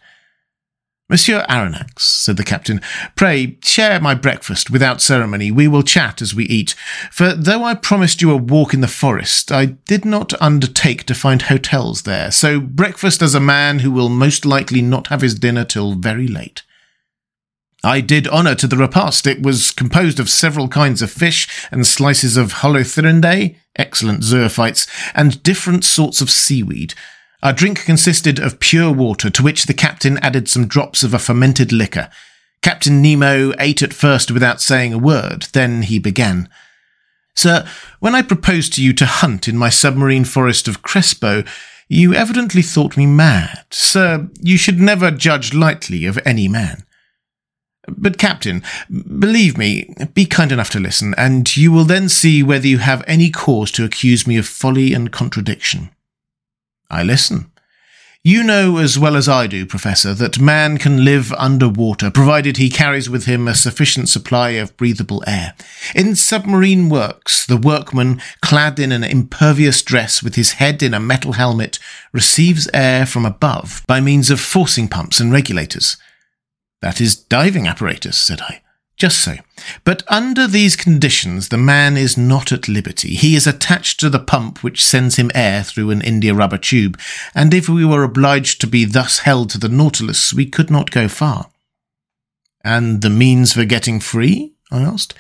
Monsieur 1.10 1.46
Aronnax, 1.50 2.00
said 2.00 2.38
the 2.38 2.46
captain, 2.46 2.80
pray 3.18 3.58
share 3.62 4.00
my 4.00 4.16
breakfast 4.16 4.72
without 4.72 5.02
ceremony. 5.02 5.52
We 5.52 5.68
will 5.68 5.84
chat 5.84 6.22
as 6.22 6.34
we 6.34 6.46
eat. 6.46 6.76
For 7.12 7.34
though 7.34 7.66
I 7.66 7.76
promised 7.76 8.22
you 8.22 8.32
a 8.32 8.38
walk 8.38 8.74
in 8.74 8.80
the 8.80 8.88
forest, 8.88 9.52
I 9.52 9.66
did 9.66 10.06
not 10.06 10.32
undertake 10.42 11.04
to 11.08 11.14
find 11.14 11.42
hotels 11.42 12.04
there. 12.04 12.32
So 12.32 12.62
breakfast 12.62 13.22
as 13.22 13.36
a 13.36 13.42
man 13.42 13.80
who 13.80 13.92
will 13.92 14.08
most 14.08 14.46
likely 14.46 14.82
not 14.82 15.08
have 15.08 15.20
his 15.20 15.36
dinner 15.36 15.66
till 15.66 15.96
very 15.96 16.30
late. 16.30 16.64
I 17.84 18.00
did 18.00 18.30
honour 18.30 18.56
to 18.56 18.68
the 18.68 18.78
repast. 18.78 19.28
It 19.28 19.44
was 19.44 19.72
composed 19.72 20.22
of 20.22 20.30
several 20.30 20.70
kinds 20.70 21.02
of 21.02 21.12
fish 21.12 21.68
and 21.70 21.86
slices 21.86 22.38
of 22.38 22.54
holothuridae, 22.54 23.58
excellent 23.76 24.24
zoophytes, 24.24 24.88
and 25.14 25.44
different 25.44 25.84
sorts 25.84 26.22
of 26.22 26.32
seaweed. 26.32 26.94
Our 27.44 27.54
drink 27.54 27.86
consisted 27.86 28.40
of 28.40 28.60
pure 28.60 28.92
water, 28.92 29.30
to 29.30 29.44
which 29.44 29.66
the 29.66 29.74
captain 29.74 30.18
added 30.20 30.50
some 30.50 30.68
drops 30.68 31.04
of 31.04 31.14
a 31.14 31.20
fermented 31.20 31.72
liquor. 31.72 32.10
Captain 32.62 33.02
Nemo 33.02 33.54
ate 33.60 33.84
at 33.84 33.94
first 33.94 34.32
without 34.32 34.62
saying 34.62 34.94
a 34.94 34.98
word. 34.98 35.44
Then 35.54 35.84
he 35.84 36.00
began. 36.00 36.50
Sir, 37.36 37.68
when 38.00 38.16
I 38.16 38.24
proposed 38.24 38.74
to 38.74 38.84
you 38.84 38.94
to 38.94 39.06
hunt 39.06 39.48
in 39.48 39.56
my 39.56 39.70
submarine 39.70 40.26
forest 40.26 40.68
of 40.68 40.82
Crespo, 40.82 41.44
you 41.88 42.16
evidently 42.16 42.64
thought 42.64 42.98
me 42.98 43.06
mad. 43.06 43.66
Sir, 43.70 44.30
you 44.42 44.58
should 44.58 44.80
never 44.80 45.12
judge 45.12 45.54
lightly 45.54 46.06
of 46.06 46.20
any 46.26 46.48
man. 46.48 46.84
But, 47.88 48.18
Captain, 48.18 48.64
believe 48.90 49.58
me, 49.58 49.94
be 50.14 50.26
kind 50.26 50.52
enough 50.52 50.72
to 50.72 50.80
listen, 50.80 51.14
and 51.18 51.56
you 51.56 51.72
will 51.72 51.86
then 51.86 52.10
see 52.10 52.44
whether 52.44 52.68
you 52.68 52.80
have 52.80 53.04
any 53.08 53.30
cause 53.30 53.72
to 53.74 53.86
accuse 53.86 54.28
me 54.28 54.36
of 54.36 54.48
folly 54.48 54.94
and 54.94 55.12
contradiction. 55.12 55.92
I 56.90 57.04
listen. 57.04 57.52
You 58.24 58.44
know 58.44 58.78
as 58.78 59.00
well 59.00 59.16
as 59.16 59.30
I 59.30 59.48
do, 59.48 59.66
Professor, 59.66 60.14
that 60.16 60.38
man 60.38 60.78
can 60.78 61.06
live 61.06 61.32
under 61.34 61.70
water, 61.70 62.12
provided 62.12 62.58
he 62.58 62.70
carries 62.70 63.10
with 63.10 63.26
him 63.26 63.48
a 63.48 63.56
sufficient 63.56 64.10
supply 64.10 64.50
of 64.50 64.76
breathable 64.76 65.24
air. 65.26 65.54
In 65.96 66.14
submarine 66.14 66.90
works, 66.90 67.46
the 67.46 67.56
workman, 67.56 68.22
clad 68.42 68.80
in 68.80 68.92
an 68.92 69.06
impervious 69.06 69.82
dress 69.82 70.22
with 70.22 70.36
his 70.36 70.54
head 70.54 70.84
in 70.84 70.94
a 70.94 71.00
metal 71.00 71.34
helmet, 71.34 71.80
receives 72.12 72.68
air 72.74 73.06
from 73.06 73.26
above 73.26 73.82
by 73.88 74.02
means 74.02 74.30
of 74.30 74.42
forcing 74.42 74.90
pumps 74.90 75.22
and 75.22 75.32
regulators. 75.32 75.96
That 76.82 77.00
is 77.00 77.16
diving 77.16 77.66
apparatus, 77.66 78.18
said 78.18 78.42
I. 78.42 78.62
Just 78.98 79.20
so. 79.20 79.36
But 79.84 80.02
under 80.08 80.48
these 80.48 80.76
conditions, 80.76 81.50
the 81.50 81.58
man 81.58 81.98
is 81.98 82.18
not 82.18 82.52
at 82.52 82.68
liberty. 82.68 83.14
He 83.14 83.36
is 83.36 83.46
attached 83.46 84.00
to 84.00 84.10
the 84.10 84.20
pump 84.20 84.64
which 84.64 84.84
sends 84.84 85.18
him 85.18 85.30
air 85.36 85.64
through 85.64 85.92
an 85.92 86.02
india 86.02 86.34
rubber 86.34 86.58
tube, 86.58 87.00
and 87.36 87.54
if 87.54 87.70
we 87.70 87.86
were 87.86 88.04
obliged 88.04 88.60
to 88.62 88.68
be 88.68 88.86
thus 88.86 89.20
held 89.20 89.52
to 89.52 89.60
the 89.60 89.70
Nautilus, 89.70 90.34
we 90.34 90.48
could 90.48 90.72
not 90.72 90.90
go 90.90 91.08
far. 91.08 91.52
And 92.64 93.02
the 93.02 93.12
means 93.12 93.54
for 93.54 93.66
getting 93.66 94.00
free? 94.00 94.54
I 94.72 94.82
asked. 94.82 95.14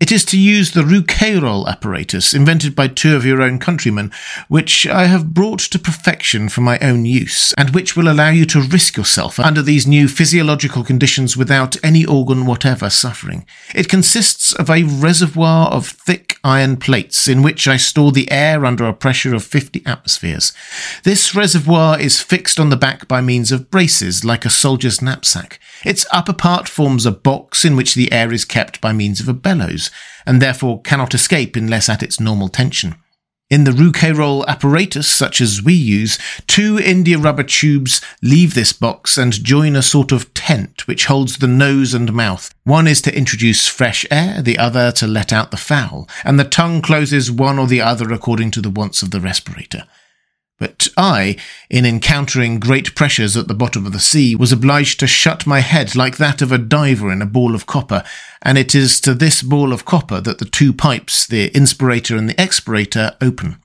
It 0.00 0.10
is 0.10 0.24
to 0.26 0.38
use 0.38 0.72
the 0.72 0.82
Rouquayrol 0.82 1.68
apparatus 1.68 2.34
invented 2.34 2.74
by 2.74 2.88
two 2.88 3.14
of 3.14 3.24
your 3.24 3.40
own 3.40 3.60
countrymen, 3.60 4.10
which 4.48 4.88
I 4.88 5.06
have 5.06 5.32
brought 5.32 5.60
to 5.60 5.78
perfection 5.78 6.48
for 6.48 6.62
my 6.62 6.80
own 6.80 7.04
use, 7.04 7.54
and 7.56 7.70
which 7.70 7.96
will 7.96 8.08
allow 8.10 8.30
you 8.30 8.44
to 8.46 8.60
risk 8.60 8.96
yourself 8.96 9.38
under 9.38 9.62
these 9.62 9.86
new 9.86 10.08
physiological 10.08 10.82
conditions 10.82 11.36
without 11.36 11.76
any 11.84 12.04
organ 12.04 12.44
whatever 12.44 12.90
suffering. 12.90 13.46
It 13.72 13.88
consists 13.88 14.52
of 14.52 14.68
a 14.68 14.82
reservoir 14.82 15.68
of 15.68 15.86
thick 15.86 16.38
iron 16.42 16.76
plates 16.76 17.28
in 17.28 17.42
which 17.42 17.68
I 17.68 17.76
store 17.76 18.10
the 18.10 18.30
air 18.32 18.66
under 18.66 18.86
a 18.86 18.92
pressure 18.92 19.34
of 19.34 19.44
50 19.44 19.86
atmospheres. 19.86 20.52
This 21.04 21.36
reservoir 21.36 22.00
is 22.00 22.20
fixed 22.20 22.58
on 22.58 22.70
the 22.70 22.76
back 22.76 23.06
by 23.06 23.20
means 23.20 23.52
of 23.52 23.70
braces 23.70 24.24
like 24.24 24.44
a 24.44 24.50
soldier's 24.50 25.00
knapsack. 25.00 25.60
Its 25.84 26.06
upper 26.12 26.32
part 26.32 26.68
forms 26.68 27.06
a 27.06 27.12
box 27.12 27.64
in 27.64 27.76
which 27.76 27.94
the 27.94 28.12
air 28.12 28.32
is 28.32 28.44
kept 28.44 28.80
by 28.80 28.92
means 28.92 29.20
of 29.20 29.28
a 29.28 29.34
bellows, 29.34 29.83
and 30.26 30.40
therefore 30.40 30.82
cannot 30.82 31.14
escape 31.14 31.56
unless 31.56 31.88
at 31.88 32.02
its 32.02 32.20
normal 32.20 32.48
tension. 32.48 32.94
In 33.50 33.64
the 33.64 33.72
Rouquayrol 33.72 34.46
apparatus, 34.46 35.06
such 35.06 35.40
as 35.40 35.62
we 35.62 35.74
use, 35.74 36.18
two 36.46 36.78
india 36.78 37.18
rubber 37.18 37.42
tubes 37.42 38.00
leave 38.22 38.54
this 38.54 38.72
box 38.72 39.18
and 39.18 39.44
join 39.44 39.76
a 39.76 39.82
sort 39.82 40.12
of 40.12 40.32
tent 40.32 40.88
which 40.88 41.04
holds 41.04 41.36
the 41.36 41.46
nose 41.46 41.92
and 41.92 42.12
mouth. 42.12 42.54
One 42.64 42.88
is 42.88 43.02
to 43.02 43.16
introduce 43.16 43.68
fresh 43.68 44.06
air, 44.10 44.40
the 44.40 44.58
other 44.58 44.90
to 44.92 45.06
let 45.06 45.30
out 45.30 45.50
the 45.50 45.58
foul, 45.58 46.08
and 46.24 46.40
the 46.40 46.44
tongue 46.44 46.80
closes 46.80 47.30
one 47.30 47.58
or 47.58 47.66
the 47.66 47.82
other 47.82 48.12
according 48.12 48.50
to 48.52 48.62
the 48.62 48.70
wants 48.70 49.02
of 49.02 49.10
the 49.10 49.20
respirator. 49.20 49.84
But 50.58 50.88
I, 50.96 51.36
in 51.68 51.84
encountering 51.84 52.60
great 52.60 52.94
pressures 52.94 53.36
at 53.36 53.48
the 53.48 53.54
bottom 53.54 53.86
of 53.86 53.92
the 53.92 53.98
sea, 53.98 54.36
was 54.36 54.52
obliged 54.52 55.00
to 55.00 55.06
shut 55.06 55.46
my 55.46 55.60
head 55.60 55.96
like 55.96 56.16
that 56.18 56.40
of 56.40 56.52
a 56.52 56.58
diver 56.58 57.10
in 57.10 57.20
a 57.20 57.26
ball 57.26 57.54
of 57.54 57.66
copper, 57.66 58.04
and 58.40 58.56
it 58.56 58.74
is 58.74 59.00
to 59.00 59.14
this 59.14 59.42
ball 59.42 59.72
of 59.72 59.84
copper 59.84 60.20
that 60.20 60.38
the 60.38 60.44
two 60.44 60.72
pipes, 60.72 61.26
the 61.26 61.50
inspirator 61.56 62.16
and 62.16 62.28
the 62.28 62.40
expirator, 62.40 63.16
open. 63.20 63.60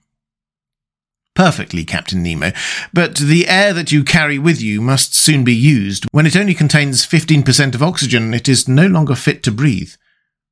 Perfectly, 1.36 1.86
Captain 1.86 2.24
Nemo, 2.24 2.52
but 2.92 3.16
the 3.18 3.48
air 3.48 3.72
that 3.72 3.92
you 3.92 4.04
carry 4.04 4.40
with 4.40 4.62
you 4.62 4.82
must 4.82 5.16
soon 5.16 5.44
be 5.44 5.56
used. 5.56 6.06
When 6.12 6.26
it 6.26 6.36
only 6.36 6.56
contains 6.56 7.06
15% 7.06 7.76
of 7.76 7.84
oxygen, 7.84 8.34
it 8.34 8.50
is 8.50 8.68
no 8.68 8.88
longer 8.88 9.16
fit 9.16 9.44
to 9.44 9.52
breathe. 9.52 9.94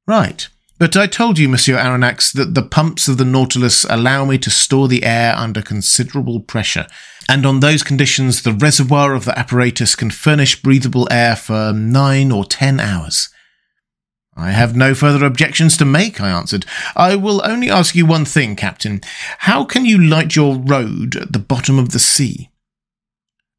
Right. 0.05 0.47
But 0.79 0.95
I 0.95 1.07
told 1.07 1.39
you, 1.39 1.49
Monsieur 1.49 1.75
Aronnax, 1.75 2.31
that 2.33 2.53
the 2.53 2.61
pumps 2.61 3.07
of 3.07 3.17
the 3.17 3.25
Nautilus 3.25 3.83
allow 3.89 4.25
me 4.25 4.37
to 4.37 4.51
store 4.51 4.87
the 4.87 5.03
air 5.03 5.35
under 5.35 5.63
considerable 5.63 6.39
pressure, 6.39 6.85
and 7.27 7.47
on 7.47 7.61
those 7.61 7.81
conditions 7.81 8.43
the 8.43 8.53
reservoir 8.53 9.15
of 9.15 9.25
the 9.25 9.37
apparatus 9.37 9.95
can 9.95 10.11
furnish 10.11 10.61
breathable 10.61 11.07
air 11.09 11.35
for 11.35 11.73
nine 11.73 12.31
or 12.31 12.45
ten 12.45 12.79
hours. 12.79 13.29
I 14.35 14.51
have 14.51 14.75
no 14.75 14.93
further 14.93 15.25
objections 15.25 15.77
to 15.77 15.85
make, 15.85 16.21
I 16.21 16.29
answered. 16.29 16.63
I 16.95 17.15
will 17.15 17.41
only 17.43 17.71
ask 17.71 17.95
you 17.95 18.05
one 18.05 18.25
thing, 18.25 18.55
Captain. 18.55 19.01
How 19.39 19.65
can 19.65 19.83
you 19.83 19.97
light 19.97 20.35
your 20.35 20.57
road 20.57 21.15
at 21.15 21.33
the 21.33 21.39
bottom 21.39 21.79
of 21.79 21.89
the 21.89 21.97
sea? 21.97 22.51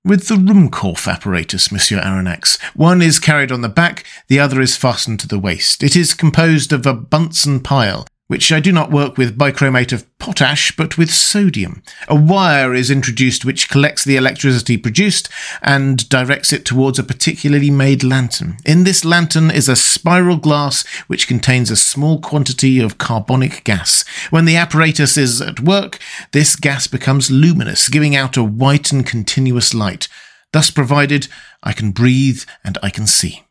With 0.05 0.29
the 0.29 0.37
Ruhmkorff 0.37 1.11
apparatus, 1.11 1.71
Monsieur 1.71 2.01
Aronnax. 2.01 2.61
One 2.75 3.03
is 3.03 3.19
carried 3.19 3.53
on 3.53 3.61
the 3.61 3.69
back, 3.69 4.05
the 4.29 4.41
other 4.41 4.61
is 4.61 4.77
fastened 4.77 5.21
to 5.21 5.29
the 5.29 5.39
waist. 5.39 5.83
It 5.83 5.97
is 5.97 6.15
composed 6.15 6.73
of 6.73 6.87
a 6.87 6.95
Bunsen 6.95 7.61
pile, 7.61 8.07
which 8.29 8.53
I 8.53 8.61
do 8.61 8.71
not 8.71 8.93
work 8.93 9.17
with 9.17 9.37
bichromate 9.37 9.93
of 9.93 10.07
potash, 10.19 10.77
but 10.77 10.97
with 10.97 11.11
sodium. 11.11 11.83
A 12.09 12.15
wire 12.15 12.75
is 12.75 12.91
introduced 12.91 13.45
which 13.45 13.71
collects 13.71 14.05
the 14.05 14.17
electricity 14.17 14.77
produced 14.77 15.29
and 15.63 16.09
directs 16.09 16.53
it 16.53 16.65
towards 16.65 16.99
a 16.99 17.03
particularly 17.03 17.71
made 17.71 18.05
lantern. 18.05 18.59
In 18.67 18.85
this 18.85 19.05
lantern 19.05 19.51
is 19.51 19.69
a 19.69 19.77
spiral 19.77 20.37
glass 20.37 20.87
which 21.07 21.27
contains 21.27 21.71
a 21.71 21.77
small 21.77 22.21
quantity 22.21 22.79
of 22.79 22.99
carbonic 22.99 23.65
gas. 23.65 24.05
When 24.31 24.45
the 24.45 24.57
apparatus 24.57 25.17
is 25.17 25.41
at 25.41 25.61
work, 25.61 25.99
this 26.33 26.55
gas 26.55 26.87
becomes 26.87 27.31
luminous, 27.31 27.89
giving 27.89 28.15
out 28.15 28.37
a 28.37 28.45
white 28.45 28.93
and 28.93 29.07
continuous 29.07 29.73
light. 29.73 30.07
Thus 30.53 30.71
provided, 30.71 31.29
I 31.63 31.73
can 31.73 31.93
breathe 31.93 32.45
and 32.63 32.77
I 32.83 32.91
can 32.91 33.07
see. 33.07 33.48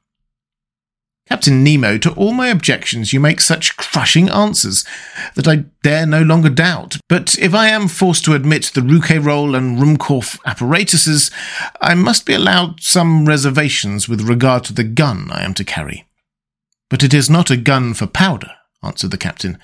Captain 1.29 1.63
Nemo, 1.63 1.97
to 1.97 2.11
all 2.13 2.31
my 2.31 2.47
objections 2.47 3.11
you 3.11 3.19
make 3.19 3.41
such 3.41 3.75
crushing 3.75 4.29
answers 4.29 4.85
that 5.35 5.47
I 5.47 5.65
dare 5.83 6.05
no 6.05 6.21
longer 6.21 6.49
doubt. 6.49 6.97
But 7.09 7.37
if 7.37 7.53
I 7.53 7.67
am 7.67 7.89
forced 7.89 8.23
to 8.25 8.33
admit 8.33 8.71
the 8.73 8.81
Rouquayrol 8.81 9.55
and 9.55 9.77
Ruhmkorff 9.77 10.39
apparatuses, 10.45 11.29
I 11.81 11.95
must 11.95 12.25
be 12.25 12.33
allowed 12.33 12.81
some 12.81 13.25
reservations 13.25 14.07
with 14.07 14.21
regard 14.21 14.63
to 14.65 14.73
the 14.73 14.85
gun 14.85 15.29
I 15.31 15.43
am 15.43 15.53
to 15.55 15.65
carry. 15.65 16.07
But 16.89 17.03
it 17.03 17.13
is 17.13 17.29
not 17.29 17.51
a 17.51 17.57
gun 17.57 17.93
for 17.93 18.07
powder, 18.07 18.51
answered 18.81 19.11
the 19.11 19.17
captain. 19.17 19.59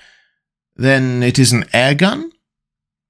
Then 0.76 1.22
it 1.22 1.38
is 1.38 1.52
an 1.52 1.64
air 1.72 1.94
gun? 1.94 2.30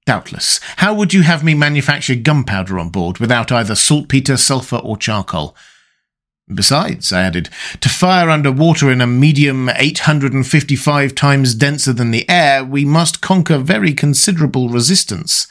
Doubtless. 0.05 0.61
How 0.77 0.93
would 0.93 1.13
you 1.13 1.23
have 1.23 1.43
me 1.43 1.55
manufacture 1.55 2.15
gunpowder 2.15 2.79
on 2.79 2.89
board 2.89 3.17
without 3.17 3.51
either 3.51 3.75
saltpetre, 3.75 4.37
sulphur, 4.37 4.77
or 4.77 4.97
charcoal? 4.97 5.55
Besides, 6.53 7.11
I 7.11 7.23
added, 7.23 7.49
to 7.81 7.89
fire 7.89 8.29
under 8.29 8.51
water 8.51 8.91
in 8.91 9.01
a 9.01 9.07
medium 9.07 9.67
855 9.67 11.15
times 11.15 11.55
denser 11.55 11.91
than 11.91 12.11
the 12.11 12.29
air, 12.29 12.63
we 12.63 12.85
must 12.85 13.19
conquer 13.19 13.57
very 13.57 13.93
considerable 13.93 14.69
resistance. 14.69 15.47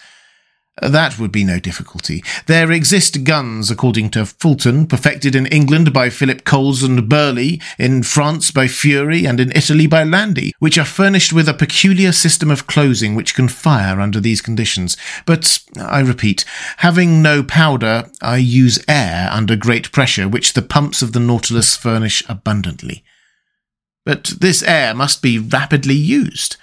That 0.83 1.21
would 1.21 1.31
be 1.31 1.45
no 1.45 1.61
difficulty. 1.61 2.25
There 2.47 2.73
exist 2.73 3.23
guns, 3.23 3.71
according 3.71 4.11
to 4.11 4.27
Fulton, 4.27 4.89
perfected 4.89 5.37
in 5.37 5.47
England 5.47 5.93
by 5.93 6.11
Philip 6.11 6.45
Coles 6.45 6.83
and 6.83 7.09
Burley, 7.09 7.61
in 7.79 8.03
France 8.03 8.51
by 8.51 8.67
Furcy, 8.67 9.25
and 9.25 9.39
in 9.39 9.53
Italy 9.53 9.87
by 9.87 10.03
Landi, 10.03 10.53
which 10.59 10.77
are 10.77 10.85
furnished 10.85 11.33
with 11.33 11.49
a 11.49 11.55
peculiar 11.55 12.11
system 12.11 12.51
of 12.51 12.67
closing 12.67 13.15
which 13.15 13.37
can 13.37 13.47
fire 13.47 14.01
under 14.01 14.19
these 14.19 14.43
conditions. 14.43 14.97
But, 15.27 15.61
I 15.81 16.01
repeat, 16.01 16.45
having 16.79 17.23
no 17.23 17.45
powder, 17.45 18.11
I 18.21 18.39
use 18.39 18.85
air 18.89 19.29
under 19.31 19.55
great 19.55 19.93
pressure, 19.93 20.29
which 20.29 20.55
the 20.55 20.63
pumps 20.63 21.03
of 21.03 21.13
the 21.13 21.21
Nautilus 21.21 21.77
furnish 21.77 22.25
abundantly. 22.29 23.05
But 24.05 24.25
this 24.41 24.61
air 24.65 24.93
must 24.93 25.23
be 25.23 25.39
rapidly 25.39 25.95
used. 25.95 26.57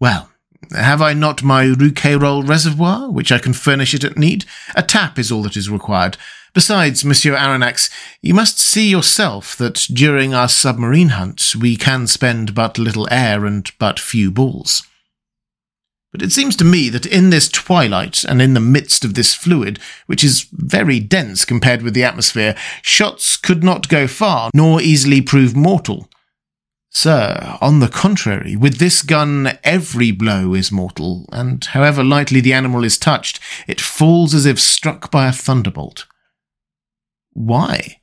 Well, 0.00 0.27
have 0.74 1.00
I 1.00 1.14
not 1.14 1.42
my 1.42 1.64
Rouquayrol 1.64 2.48
reservoir, 2.48 3.10
which 3.10 3.32
I 3.32 3.38
can 3.38 3.52
furnish 3.52 3.94
it 3.94 4.04
at 4.04 4.16
need? 4.18 4.44
A 4.74 4.82
tap 4.82 5.18
is 5.18 5.32
all 5.32 5.42
that 5.42 5.56
is 5.56 5.70
required. 5.70 6.16
Besides, 6.54 7.04
Monsieur 7.04 7.36
Aronnax, 7.36 7.90
you 8.22 8.34
must 8.34 8.58
see 8.58 8.88
yourself 8.88 9.56
that 9.56 9.86
during 9.92 10.34
our 10.34 10.48
submarine 10.48 11.10
hunts 11.10 11.54
we 11.54 11.76
can 11.76 12.06
spend 12.06 12.54
but 12.54 12.78
little 12.78 13.06
air 13.10 13.44
and 13.44 13.70
but 13.78 14.00
few 14.00 14.30
balls. 14.30 14.82
But 16.10 16.22
it 16.22 16.32
seems 16.32 16.56
to 16.56 16.64
me 16.64 16.88
that 16.88 17.04
in 17.04 17.28
this 17.30 17.50
twilight 17.50 18.24
and 18.24 18.40
in 18.40 18.54
the 18.54 18.60
midst 18.60 19.04
of 19.04 19.12
this 19.12 19.34
fluid, 19.34 19.78
which 20.06 20.24
is 20.24 20.48
very 20.50 21.00
dense 21.00 21.44
compared 21.44 21.82
with 21.82 21.92
the 21.92 22.02
atmosphere, 22.02 22.56
shots 22.80 23.36
could 23.36 23.62
not 23.62 23.88
go 23.88 24.06
far, 24.06 24.50
nor 24.54 24.80
easily 24.80 25.20
prove 25.20 25.54
mortal. 25.54 26.07
Sir, 26.90 27.58
on 27.60 27.80
the 27.80 27.88
contrary, 27.88 28.56
with 28.56 28.78
this 28.78 29.02
gun 29.02 29.58
every 29.62 30.10
blow 30.10 30.54
is 30.54 30.72
mortal, 30.72 31.28
and 31.32 31.64
however 31.64 32.02
lightly 32.02 32.40
the 32.40 32.52
animal 32.52 32.82
is 32.82 32.98
touched, 32.98 33.40
it 33.66 33.80
falls 33.80 34.34
as 34.34 34.46
if 34.46 34.58
struck 34.58 35.10
by 35.10 35.28
a 35.28 35.32
thunderbolt. 35.32 36.06
Why? 37.32 37.97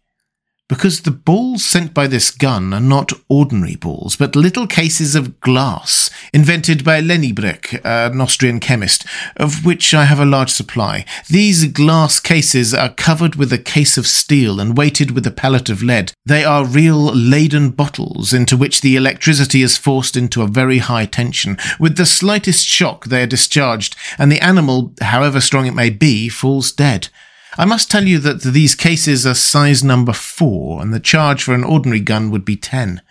Because 0.68 1.02
the 1.02 1.12
balls 1.12 1.64
sent 1.64 1.94
by 1.94 2.08
this 2.08 2.32
gun 2.32 2.74
are 2.74 2.80
not 2.80 3.14
ordinary 3.30 3.76
balls, 3.76 4.16
but 4.16 4.36
little 4.36 4.66
cases 4.66 5.14
of 5.14 5.40
glass, 5.40 6.10
invented 6.34 6.84
by 6.84 7.02
Leniebroek, 7.02 7.82
an 7.86 8.20
Austrian 8.20 8.60
chemist, 8.60 9.06
of 9.38 9.64
which 9.64 9.94
I 9.94 10.06
have 10.06 10.20
a 10.20 10.26
large 10.26 10.50
supply. 10.50 11.06
These 11.30 11.68
glass 11.68 12.20
cases 12.20 12.74
are 12.74 12.90
covered 12.90 13.36
with 13.36 13.54
a 13.54 13.60
case 13.60 13.96
of 13.96 14.08
steel 14.08 14.60
and 14.60 14.76
weighted 14.76 15.12
with 15.12 15.28
a 15.28 15.32
pellet 15.32 15.70
of 15.70 15.84
lead. 15.84 16.14
They 16.26 16.44
are 16.44 16.66
real 16.66 17.14
Leyden 17.14 17.70
bottles 17.70 18.34
into 18.34 18.58
which 18.58 18.82
the 18.82 18.96
electricity 18.96 19.62
is 19.62 19.78
forced 19.78 20.18
into 20.18 20.42
a 20.42 20.48
very 20.48 20.80
high 20.80 21.06
tension. 21.06 21.60
With 21.80 21.96
the 21.96 22.08
slightest 22.08 22.66
shock 22.66 23.06
they 23.06 23.22
are 23.22 23.28
discharged, 23.28 23.96
and 24.18 24.32
the 24.32 24.44
animal, 24.44 24.96
however 25.00 25.42
strong 25.42 25.68
it 25.68 25.76
may 25.76 25.92
be, 25.92 26.28
falls 26.28 26.72
dead. 26.72 27.10
I 27.58 27.66
must 27.66 27.90
tell 27.90 28.04
you 28.04 28.20
that 28.20 28.42
these 28.42 28.76
cases 28.76 29.26
are 29.26 29.34
size 29.34 29.84
number 29.84 30.14
four, 30.14 30.82
and 30.82 30.94
the 30.94 31.00
charge 31.00 31.44
for 31.44 31.54
an 31.54 31.64
ordinary 31.64 32.02
gun 32.02 32.30
would 32.32 32.44
be 32.44 32.58
ten. 32.58 33.02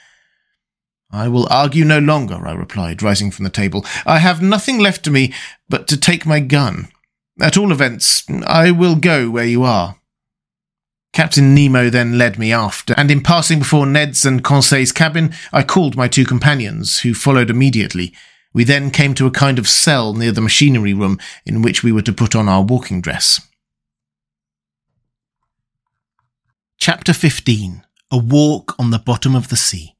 I 1.10 1.28
will 1.28 1.46
argue 1.50 1.84
no 1.84 1.98
longer, 1.98 2.46
I 2.46 2.52
replied, 2.52 3.02
rising 3.02 3.30
from 3.30 3.44
the 3.44 3.50
table. 3.50 3.86
I 4.04 4.18
have 4.18 4.42
nothing 4.42 4.78
left 4.78 5.04
to 5.04 5.10
me 5.10 5.32
but 5.68 5.86
to 5.88 5.96
take 5.96 6.26
my 6.26 6.40
gun. 6.40 6.88
At 7.40 7.56
all 7.56 7.72
events, 7.72 8.24
I 8.46 8.70
will 8.70 8.96
go 8.96 9.30
where 9.30 9.46
you 9.46 9.62
are. 9.62 9.96
Captain 11.12 11.54
Nemo 11.54 11.88
then 11.88 12.18
led 12.18 12.38
me 12.38 12.52
aft, 12.52 12.90
and 12.96 13.10
in 13.10 13.22
passing 13.22 13.60
before 13.60 13.86
Ned's 13.86 14.26
and 14.26 14.42
Conseil's 14.42 14.90
cabin, 14.90 15.32
I 15.52 15.62
called 15.62 15.96
my 15.96 16.08
two 16.08 16.24
companions, 16.24 17.00
who 17.00 17.14
followed 17.14 17.50
immediately. 17.50 18.12
We 18.52 18.64
then 18.64 18.90
came 18.90 19.14
to 19.14 19.26
a 19.26 19.30
kind 19.30 19.58
of 19.58 19.68
cell 19.68 20.12
near 20.12 20.32
the 20.32 20.40
machinery 20.40 20.92
room 20.92 21.18
in 21.46 21.62
which 21.62 21.82
we 21.82 21.92
were 21.92 22.02
to 22.02 22.12
put 22.12 22.34
on 22.34 22.48
our 22.48 22.62
walking 22.62 23.00
dress. 23.00 23.40
Chapter 26.86 27.14
15 27.14 27.82
A 28.10 28.18
Walk 28.18 28.74
on 28.78 28.90
the 28.90 28.98
Bottom 28.98 29.34
of 29.34 29.48
the 29.48 29.56
Sea. 29.56 29.94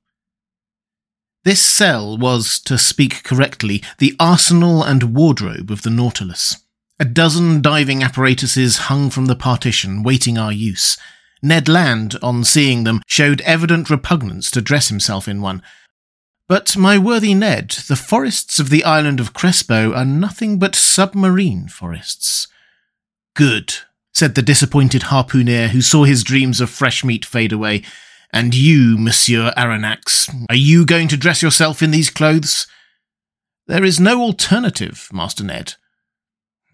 This 1.42 1.62
cell 1.62 2.18
was, 2.18 2.61
to 2.61 2.77
speak 2.77 3.23
correctly, 3.25 3.83
the 3.97 4.14
arsenal 4.20 4.83
and 4.83 5.14
wardrobe 5.14 5.70
of 5.70 5.81
the 5.81 5.88
Nautilus. 5.88 6.57
A 7.01 7.07
dozen 7.07 7.62
diving 7.62 8.03
apparatuses 8.03 8.77
hung 8.77 9.09
from 9.09 9.25
the 9.25 9.35
partition, 9.35 10.03
waiting 10.03 10.37
our 10.37 10.53
use. 10.53 10.99
Ned 11.42 11.70
Land, 11.70 12.18
on 12.20 12.44
seeing 12.44 12.85
them, 12.85 13.01
showed 13.07 13.40
evident 13.40 13.88
repugnance 13.88 14.51
to 14.51 14.61
dress 14.61 14.88
himself 14.88 15.27
in 15.27 15.40
one. 15.40 15.62
But, 16.49 16.77
my 16.77 16.99
worthy 16.99 17.33
Ned, 17.33 17.70
the 17.88 17.97
forests 17.97 18.59
of 18.59 18.68
the 18.68 18.85
island 18.85 19.20
of 19.20 19.33
Crespo 19.33 19.94
are 19.94 20.05
nothing 20.05 20.59
but 20.59 20.75
submarine 20.75 21.66
forests. 21.66 22.47
Good, 23.35 23.75
said 24.14 24.35
the 24.35 24.42
disappointed 24.42 25.03
harpooner 25.05 25.68
who 25.68 25.83
saw 25.83 26.05
his 26.05 26.22
dreams 26.22 26.61
of 26.61 26.70
fresh 26.70 27.05
meat 27.05 27.24
fade 27.24 27.53
away. 27.53 27.83
And 28.33 28.55
you, 28.55 28.96
Monsieur 28.96 29.53
Aronnax, 29.57 30.46
are 30.48 30.57
you 30.57 30.87
going 30.87 31.09
to 31.09 31.16
dress 31.16 31.42
yourself 31.42 31.83
in 31.83 31.90
these 31.90 32.11
clothes? 32.11 32.66
There 33.66 33.85
is 33.85 34.00
no 34.00 34.20
alternative, 34.20 35.09
Master 35.12 35.44
Ned. 35.44 35.74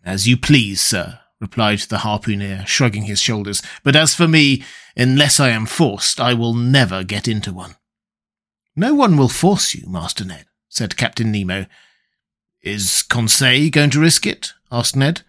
As 0.05 0.27
you 0.27 0.37
please, 0.37 0.81
sir, 0.81 1.21
replied 1.41 1.81
the 1.81 1.99
harpooner, 1.99 2.67
shrugging 2.67 3.05
his 3.05 3.21
shoulders. 3.21 3.63
But 3.83 3.97
as 3.97 4.15
for 4.15 4.29
me, 4.29 4.63
unless 4.97 5.41
I 5.41 5.51
am 5.51 5.67
forced, 5.67 6.21
I 6.21 6.35
will 6.35 6.55
never 6.55 7.05
get 7.05 7.29
into 7.29 7.53
one. 7.53 7.77
No 8.77 8.95
one 8.95 9.17
will 9.17 9.29
force 9.29 9.75
you, 9.75 9.89
Master 9.89 10.25
Ned, 10.25 10.47
said 10.69 10.97
Captain 10.97 11.31
Nemo. 11.31 11.67
Is 12.63 13.03
Conseil 13.03 13.71
going 13.71 13.91
to 13.91 14.01
risk 14.01 14.27
it? 14.27 14.53
asked 14.71 14.97
Ned. 14.97 15.23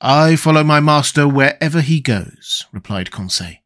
I 0.00 0.36
follow 0.36 0.62
my 0.62 0.78
master 0.78 1.26
wherever 1.26 1.80
he 1.80 2.00
goes, 2.00 2.64
replied 2.72 3.10
Conseil. 3.10 3.56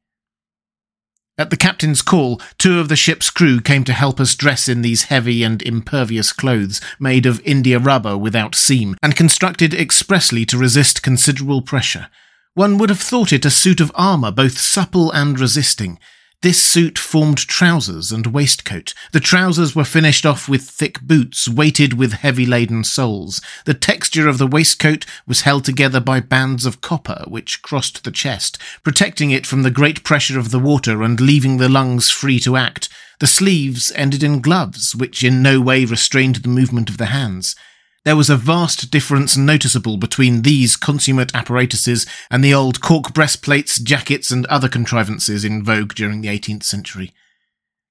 At 1.36 1.50
the 1.50 1.56
captain's 1.56 2.02
call, 2.02 2.40
two 2.56 2.78
of 2.78 2.88
the 2.88 2.96
ship's 2.96 3.28
crew 3.28 3.60
came 3.60 3.84
to 3.84 3.92
help 3.92 4.20
us 4.20 4.34
dress 4.34 4.68
in 4.68 4.82
these 4.82 5.04
heavy 5.04 5.42
and 5.42 5.62
impervious 5.62 6.32
clothes 6.32 6.80
made 6.98 7.26
of 7.26 7.40
India 7.44 7.78
rubber 7.78 8.16
without 8.16 8.54
seam 8.54 8.96
and 9.02 9.16
constructed 9.16 9.74
expressly 9.74 10.46
to 10.46 10.58
resist 10.58 11.02
considerable 11.02 11.60
pressure. 11.60 12.08
One 12.54 12.78
would 12.78 12.90
have 12.90 13.00
thought 13.00 13.32
it 13.32 13.44
a 13.44 13.50
suit 13.50 13.80
of 13.80 13.92
armour 13.94 14.30
both 14.30 14.58
supple 14.58 15.10
and 15.10 15.38
resisting, 15.38 15.98
this 16.42 16.62
suit 16.62 16.98
formed 16.98 17.38
trousers 17.38 18.10
and 18.10 18.26
waistcoat. 18.26 18.94
The 19.12 19.20
trousers 19.20 19.74
were 19.76 19.84
finished 19.84 20.26
off 20.26 20.48
with 20.48 20.62
thick 20.62 21.00
boots, 21.00 21.48
weighted 21.48 21.94
with 21.94 22.14
heavy 22.14 22.44
laden 22.44 22.82
soles. 22.82 23.40
The 23.64 23.74
texture 23.74 24.28
of 24.28 24.38
the 24.38 24.46
waistcoat 24.46 25.06
was 25.26 25.42
held 25.42 25.64
together 25.64 26.00
by 26.00 26.18
bands 26.20 26.66
of 26.66 26.80
copper 26.80 27.24
which 27.28 27.62
crossed 27.62 28.02
the 28.02 28.10
chest, 28.10 28.58
protecting 28.82 29.30
it 29.30 29.46
from 29.46 29.62
the 29.62 29.70
great 29.70 30.02
pressure 30.02 30.38
of 30.38 30.50
the 30.50 30.58
water 30.58 31.02
and 31.02 31.20
leaving 31.20 31.58
the 31.58 31.68
lungs 31.68 32.10
free 32.10 32.40
to 32.40 32.56
act. 32.56 32.88
The 33.20 33.26
sleeves 33.28 33.92
ended 33.94 34.24
in 34.24 34.40
gloves, 34.40 34.96
which 34.96 35.22
in 35.22 35.42
no 35.42 35.60
way 35.60 35.84
restrained 35.84 36.36
the 36.36 36.48
movement 36.48 36.90
of 36.90 36.98
the 36.98 37.06
hands. 37.06 37.54
There 38.04 38.16
was 38.16 38.28
a 38.28 38.36
vast 38.36 38.90
difference 38.90 39.36
noticeable 39.36 39.96
between 39.96 40.42
these 40.42 40.76
consummate 40.76 41.34
apparatuses 41.34 42.04
and 42.30 42.42
the 42.42 42.52
old 42.52 42.80
cork 42.80 43.14
breastplates, 43.14 43.78
jackets, 43.78 44.32
and 44.32 44.44
other 44.46 44.68
contrivances 44.68 45.44
in 45.44 45.62
vogue 45.62 45.94
during 45.94 46.20
the 46.20 46.28
18th 46.28 46.64
century. 46.64 47.12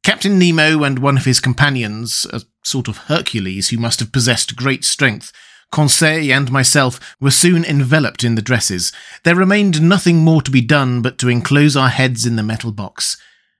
Captain 0.03 0.37
Nemo 0.37 0.83
and 0.83 0.99
one 0.99 1.15
of 1.17 1.25
his 1.25 1.39
companions, 1.39 2.27
a 2.33 2.41
sort 2.63 2.87
of 2.87 2.97
Hercules 2.97 3.69
who 3.69 3.77
must 3.77 4.01
have 4.01 4.11
possessed 4.11 4.57
great 4.57 4.83
strength, 4.83 5.31
Conseil 5.71 6.33
and 6.33 6.51
myself 6.51 7.15
were 7.21 7.31
soon 7.31 7.63
enveloped 7.63 8.25
in 8.25 8.35
the 8.35 8.41
dresses. 8.41 8.91
There 9.23 9.35
remained 9.35 9.81
nothing 9.81 10.17
more 10.17 10.41
to 10.41 10.51
be 10.51 10.59
done 10.59 11.01
but 11.01 11.17
to 11.19 11.29
enclose 11.29 11.77
our 11.77 11.87
heads 11.87 12.25
in 12.25 12.35
the 12.35 12.43
metal 12.43 12.73
box. 12.73 13.15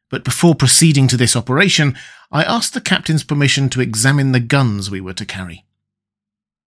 But 0.09 0.25
before 0.25 0.53
proceeding 0.53 1.07
to 1.07 1.15
this 1.15 1.37
operation, 1.37 1.95
I 2.29 2.43
asked 2.43 2.73
the 2.73 2.81
captain's 2.81 3.23
permission 3.23 3.69
to 3.69 3.81
examine 3.81 4.33
the 4.33 4.41
guns 4.41 4.91
we 4.91 4.99
were 4.99 5.13
to 5.13 5.25
carry. 5.25 5.63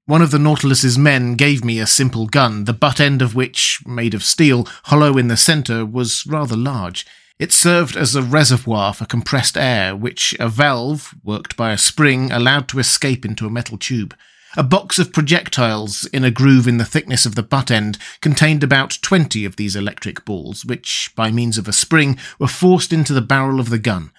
One 0.06 0.20
of 0.20 0.30
the 0.30 0.38
Nautilus's 0.38 0.98
men 0.98 1.34
gave 1.34 1.64
me 1.64 1.78
a 1.78 1.86
simple 1.86 2.26
gun, 2.26 2.64
the 2.64 2.74
butt 2.74 3.00
end 3.00 3.22
of 3.22 3.34
which, 3.34 3.80
made 3.86 4.12
of 4.12 4.22
steel, 4.22 4.68
hollow 4.84 5.16
in 5.16 5.28
the 5.28 5.36
centre, 5.36 5.86
was 5.86 6.26
rather 6.26 6.56
large. 6.56 7.06
It 7.38 7.52
served 7.52 7.96
as 7.96 8.14
a 8.14 8.22
reservoir 8.22 8.92
for 8.92 9.06
compressed 9.06 9.56
air, 9.56 9.96
which 9.96 10.36
a 10.38 10.46
valve, 10.50 11.14
worked 11.24 11.56
by 11.56 11.72
a 11.72 11.78
spring, 11.78 12.30
allowed 12.30 12.68
to 12.68 12.78
escape 12.78 13.24
into 13.24 13.46
a 13.46 13.50
metal 13.50 13.78
tube. 13.78 14.14
A 14.58 14.62
box 14.62 14.98
of 14.98 15.10
projectiles 15.10 16.04
in 16.12 16.22
a 16.22 16.30
groove 16.30 16.68
in 16.68 16.76
the 16.76 16.84
thickness 16.84 17.24
of 17.24 17.34
the 17.34 17.42
butt 17.42 17.70
end 17.70 17.96
contained 18.20 18.62
about 18.62 18.98
twenty 19.00 19.46
of 19.46 19.56
these 19.56 19.74
electric 19.74 20.26
balls, 20.26 20.66
which, 20.66 21.12
by 21.16 21.30
means 21.30 21.56
of 21.56 21.66
a 21.66 21.72
spring, 21.72 22.18
were 22.38 22.46
forced 22.46 22.92
into 22.92 23.14
the 23.14 23.22
barrel 23.22 23.58
of 23.58 23.70
the 23.70 23.78
gun. 23.78 24.12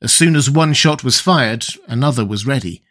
As 0.00 0.12
soon 0.12 0.36
as 0.36 0.48
one 0.48 0.72
shot 0.72 1.02
was 1.02 1.20
fired, 1.20 1.66
another 1.88 2.24
was 2.24 2.46
ready. 2.46 2.84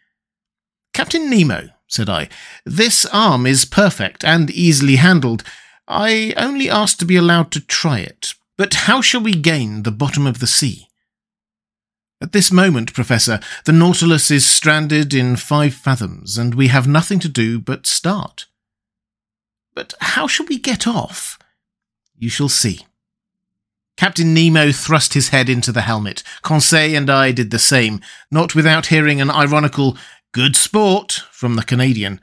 Captain 0.92 1.30
Nemo, 1.30 1.70
said 1.92 2.08
I. 2.08 2.28
This 2.64 3.04
arm 3.06 3.46
is 3.46 3.64
perfect 3.64 4.24
and 4.24 4.50
easily 4.50 4.96
handled. 4.96 5.44
I 5.86 6.32
only 6.36 6.70
ask 6.70 6.98
to 6.98 7.04
be 7.04 7.16
allowed 7.16 7.50
to 7.52 7.60
try 7.60 7.98
it. 7.98 8.34
But 8.56 8.74
how 8.74 9.00
shall 9.00 9.22
we 9.22 9.34
gain 9.34 9.82
the 9.82 9.90
bottom 9.90 10.26
of 10.26 10.38
the 10.38 10.46
sea? 10.46 10.88
At 12.20 12.32
this 12.32 12.52
moment, 12.52 12.94
Professor, 12.94 13.40
the 13.64 13.72
Nautilus 13.72 14.30
is 14.30 14.46
stranded 14.46 15.12
in 15.12 15.36
five 15.36 15.74
fathoms, 15.74 16.38
and 16.38 16.54
we 16.54 16.68
have 16.68 16.86
nothing 16.86 17.18
to 17.18 17.28
do 17.28 17.58
but 17.58 17.86
start. 17.86 18.46
But 19.74 19.94
how 20.00 20.28
shall 20.28 20.46
we 20.46 20.58
get 20.58 20.86
off? 20.86 21.38
You 22.16 22.28
shall 22.28 22.48
see. 22.48 22.86
Captain 23.96 24.32
Nemo 24.32 24.70
thrust 24.72 25.14
his 25.14 25.28
head 25.28 25.48
into 25.48 25.72
the 25.72 25.82
helmet. 25.82 26.22
Conseil 26.42 26.96
and 26.96 27.10
I 27.10 27.32
did 27.32 27.50
the 27.50 27.58
same, 27.58 28.00
not 28.30 28.54
without 28.54 28.86
hearing 28.86 29.20
an 29.20 29.30
ironical 29.30 29.96
Good 30.32 30.56
sport 30.56 31.24
from 31.30 31.56
the 31.56 31.62
Canadian. 31.62 32.18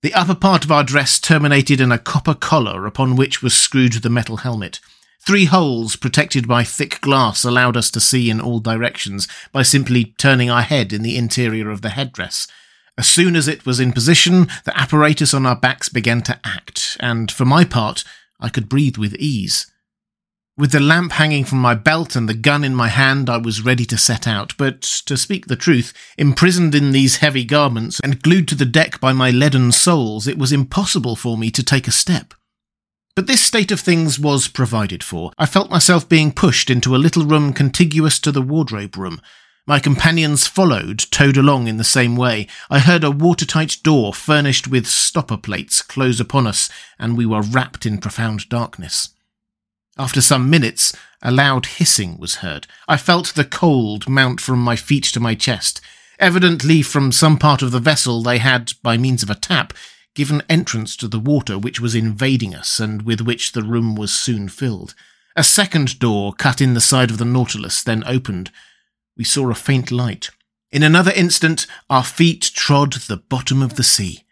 The 0.00 0.14
upper 0.14 0.34
part 0.34 0.64
of 0.64 0.72
our 0.72 0.82
dress 0.82 1.20
terminated 1.20 1.82
in 1.82 1.92
a 1.92 1.98
copper 1.98 2.32
collar 2.32 2.86
upon 2.86 3.14
which 3.14 3.42
was 3.42 3.52
screwed 3.52 3.92
the 3.92 4.08
metal 4.08 4.38
helmet. 4.38 4.80
Three 5.20 5.44
holes 5.44 5.96
protected 5.96 6.48
by 6.48 6.64
thick 6.64 7.02
glass 7.02 7.44
allowed 7.44 7.76
us 7.76 7.90
to 7.90 8.00
see 8.00 8.30
in 8.30 8.40
all 8.40 8.58
directions 8.58 9.28
by 9.52 9.64
simply 9.64 10.14
turning 10.16 10.48
our 10.48 10.62
head 10.62 10.94
in 10.94 11.02
the 11.02 11.18
interior 11.18 11.68
of 11.68 11.82
the 11.82 11.90
headdress. 11.90 12.48
As 12.96 13.06
soon 13.06 13.36
as 13.36 13.48
it 13.48 13.66
was 13.66 13.80
in 13.80 13.92
position, 13.92 14.48
the 14.64 14.74
apparatus 14.74 15.34
on 15.34 15.44
our 15.44 15.56
backs 15.56 15.90
began 15.90 16.22
to 16.22 16.40
act, 16.42 16.96
and 17.00 17.30
for 17.30 17.44
my 17.44 17.66
part, 17.66 18.02
I 18.40 18.48
could 18.48 18.70
breathe 18.70 18.96
with 18.96 19.14
ease. 19.16 19.70
With 20.58 20.72
the 20.72 20.80
lamp 20.80 21.12
hanging 21.12 21.46
from 21.46 21.60
my 21.60 21.74
belt 21.74 22.14
and 22.14 22.28
the 22.28 22.34
gun 22.34 22.62
in 22.62 22.74
my 22.74 22.88
hand, 22.88 23.30
I 23.30 23.38
was 23.38 23.64
ready 23.64 23.86
to 23.86 23.96
set 23.96 24.26
out, 24.26 24.52
but, 24.58 24.82
to 25.06 25.16
speak 25.16 25.46
the 25.46 25.56
truth, 25.56 25.94
imprisoned 26.18 26.74
in 26.74 26.92
these 26.92 27.16
heavy 27.16 27.46
garments 27.46 28.00
and 28.04 28.22
glued 28.22 28.48
to 28.48 28.54
the 28.54 28.66
deck 28.66 29.00
by 29.00 29.14
my 29.14 29.30
leaden 29.30 29.72
soles, 29.72 30.26
it 30.26 30.36
was 30.36 30.52
impossible 30.52 31.16
for 31.16 31.38
me 31.38 31.50
to 31.50 31.62
take 31.62 31.88
a 31.88 31.90
step. 31.90 32.34
But 33.16 33.28
this 33.28 33.40
state 33.40 33.72
of 33.72 33.80
things 33.80 34.18
was 34.18 34.46
provided 34.46 35.02
for. 35.02 35.32
I 35.38 35.46
felt 35.46 35.70
myself 35.70 36.06
being 36.06 36.32
pushed 36.32 36.68
into 36.68 36.94
a 36.94 36.98
little 36.98 37.24
room 37.24 37.54
contiguous 37.54 38.18
to 38.20 38.30
the 38.30 38.42
wardrobe 38.42 38.98
room. 38.98 39.22
My 39.66 39.78
companions 39.78 40.46
followed, 40.46 40.98
towed 41.10 41.38
along 41.38 41.66
in 41.66 41.78
the 41.78 41.84
same 41.84 42.14
way. 42.14 42.46
I 42.68 42.80
heard 42.80 43.04
a 43.04 43.10
watertight 43.10 43.78
door 43.82 44.12
furnished 44.12 44.68
with 44.68 44.86
stopper 44.86 45.38
plates 45.38 45.80
close 45.80 46.20
upon 46.20 46.46
us, 46.46 46.68
and 46.98 47.16
we 47.16 47.24
were 47.24 47.40
wrapped 47.40 47.86
in 47.86 47.98
profound 47.98 48.50
darkness. 48.50 49.14
After 49.98 50.20
some 50.20 50.48
minutes, 50.48 50.94
a 51.20 51.30
loud 51.30 51.66
hissing 51.66 52.16
was 52.18 52.36
heard. 52.36 52.66
I 52.88 52.96
felt 52.96 53.34
the 53.34 53.44
cold 53.44 54.08
mount 54.08 54.40
from 54.40 54.58
my 54.58 54.74
feet 54.74 55.04
to 55.04 55.20
my 55.20 55.34
chest. 55.34 55.80
Evidently, 56.18 56.82
from 56.82 57.12
some 57.12 57.38
part 57.38 57.62
of 57.62 57.72
the 57.72 57.80
vessel, 57.80 58.22
they 58.22 58.38
had, 58.38 58.72
by 58.82 58.96
means 58.96 59.22
of 59.22 59.30
a 59.30 59.34
tap, 59.34 59.74
given 60.14 60.42
entrance 60.48 60.96
to 60.96 61.08
the 61.08 61.18
water 61.18 61.58
which 61.58 61.80
was 61.80 61.94
invading 61.94 62.54
us 62.54 62.80
and 62.80 63.02
with 63.02 63.20
which 63.20 63.52
the 63.52 63.62
room 63.62 63.94
was 63.94 64.12
soon 64.12 64.48
filled. 64.48 64.94
A 65.36 65.44
second 65.44 65.98
door, 65.98 66.32
cut 66.32 66.60
in 66.60 66.74
the 66.74 66.80
side 66.80 67.10
of 67.10 67.18
the 67.18 67.24
Nautilus, 67.24 67.82
then 67.82 68.02
opened. 68.06 68.50
We 69.16 69.24
saw 69.24 69.50
a 69.50 69.54
faint 69.54 69.90
light. 69.90 70.30
In 70.70 70.82
another 70.82 71.12
instant, 71.12 71.66
our 71.90 72.04
feet 72.04 72.50
trod 72.54 72.94
the 72.94 73.16
bottom 73.16 73.62
of 73.62 73.76
the 73.76 73.82
sea. 73.82 74.24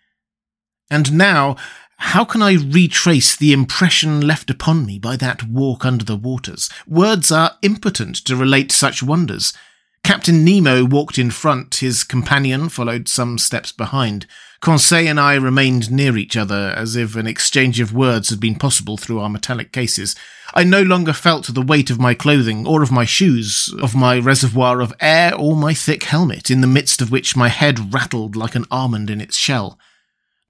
And 0.91 1.13
now, 1.13 1.57
how 2.01 2.25
can 2.25 2.43
I 2.43 2.55
retrace 2.55 3.37
the 3.37 3.53
impression 3.53 4.21
left 4.21 4.51
upon 4.51 4.85
me 4.85 4.99
by 4.99 5.17
that 5.17 5.45
walk 5.45 5.85
under 5.85 6.05
the 6.05 6.17
waters? 6.17 6.71
Words 6.87 7.31
are 7.31 7.59
impotent 7.63 8.17
to 8.25 8.35
relate 8.35 8.73
such 8.73 9.03
wonders. 9.03 9.53
Captain 10.03 10.43
Nemo 10.43 10.85
walked 10.85 11.19
in 11.19 11.31
front, 11.31 11.77
his 11.77 12.03
companion 12.03 12.71
followed 12.71 13.07
some 13.07 13.37
steps 13.39 13.71
behind. 13.71 14.27
Conseil 14.61 15.09
and 15.09 15.21
I 15.21 15.35
remained 15.35 15.93
near 15.93 16.17
each 16.17 16.37
other, 16.37 16.73
as 16.75 16.97
if 16.97 17.17
an 17.17 17.27
exchange 17.27 17.81
of 17.81 17.95
words 17.95 18.31
had 18.31 18.41
been 18.41 18.57
possible 18.57 18.97
through 18.97 19.21
our 19.21 19.29
metallic 19.29 19.71
cases. 19.71 20.17
I 20.55 20.65
no 20.65 20.83
longer 20.83 21.13
felt 21.13 21.55
the 21.55 21.63
weight 21.63 21.91
of 21.91 22.01
my 22.01 22.15
clothing, 22.15 22.67
or 22.67 22.83
of 22.83 22.91
my 22.91 23.05
shoes, 23.05 23.73
of 23.81 23.95
my 23.95 24.19
reservoir 24.19 24.81
of 24.81 24.95
air, 25.01 25.35
or 25.35 25.55
my 25.55 25.75
thick 25.75 26.05
helmet, 26.05 26.51
in 26.51 26.63
the 26.63 26.67
midst 26.67 27.03
of 27.03 27.13
which 27.13 27.37
my 27.37 27.49
head 27.49 27.93
rattled 27.93 28.37
like 28.37 28.55
an 28.55 28.65
almond 28.71 29.11
in 29.11 29.21
its 29.21 29.37
shell. 29.37 29.79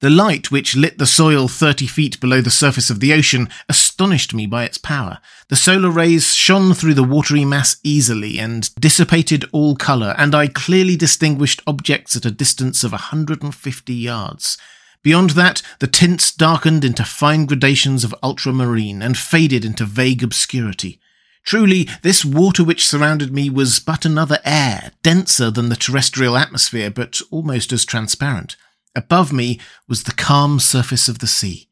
The 0.00 0.08
light 0.08 0.50
which 0.50 0.74
lit 0.74 0.96
the 0.96 1.06
soil 1.06 1.46
30 1.46 1.86
feet 1.86 2.20
below 2.20 2.40
the 2.40 2.50
surface 2.50 2.88
of 2.88 3.00
the 3.00 3.12
ocean 3.12 3.50
astonished 3.68 4.32
me 4.32 4.46
by 4.46 4.64
its 4.64 4.78
power. 4.78 5.18
The 5.48 5.56
solar 5.56 5.90
rays 5.90 6.34
shone 6.34 6.72
through 6.72 6.94
the 6.94 7.04
watery 7.04 7.44
mass 7.44 7.76
easily 7.84 8.38
and 8.38 8.74
dissipated 8.76 9.44
all 9.52 9.76
colour, 9.76 10.14
and 10.16 10.34
I 10.34 10.46
clearly 10.46 10.96
distinguished 10.96 11.60
objects 11.66 12.16
at 12.16 12.24
a 12.24 12.30
distance 12.30 12.82
of 12.82 12.92
a 12.92 13.12
150 13.12 13.92
yards. 13.92 14.56
Beyond 15.02 15.30
that, 15.30 15.60
the 15.80 15.86
tints 15.86 16.32
darkened 16.32 16.82
into 16.82 17.04
fine 17.04 17.44
gradations 17.44 18.02
of 18.02 18.14
ultramarine 18.22 19.02
and 19.02 19.18
faded 19.18 19.66
into 19.66 19.84
vague 19.84 20.22
obscurity. 20.22 20.98
Truly, 21.44 21.86
this 22.00 22.24
water 22.24 22.64
which 22.64 22.86
surrounded 22.86 23.34
me 23.34 23.50
was 23.50 23.80
but 23.80 24.06
another 24.06 24.38
air, 24.46 24.92
denser 25.02 25.50
than 25.50 25.68
the 25.68 25.76
terrestrial 25.76 26.38
atmosphere, 26.38 26.90
but 26.90 27.20
almost 27.30 27.70
as 27.70 27.84
transparent. 27.84 28.56
Above 28.94 29.32
me 29.32 29.60
was 29.88 30.02
the 30.02 30.12
calm 30.12 30.58
surface 30.58 31.08
of 31.08 31.20
the 31.20 31.26
sea. 31.26 31.68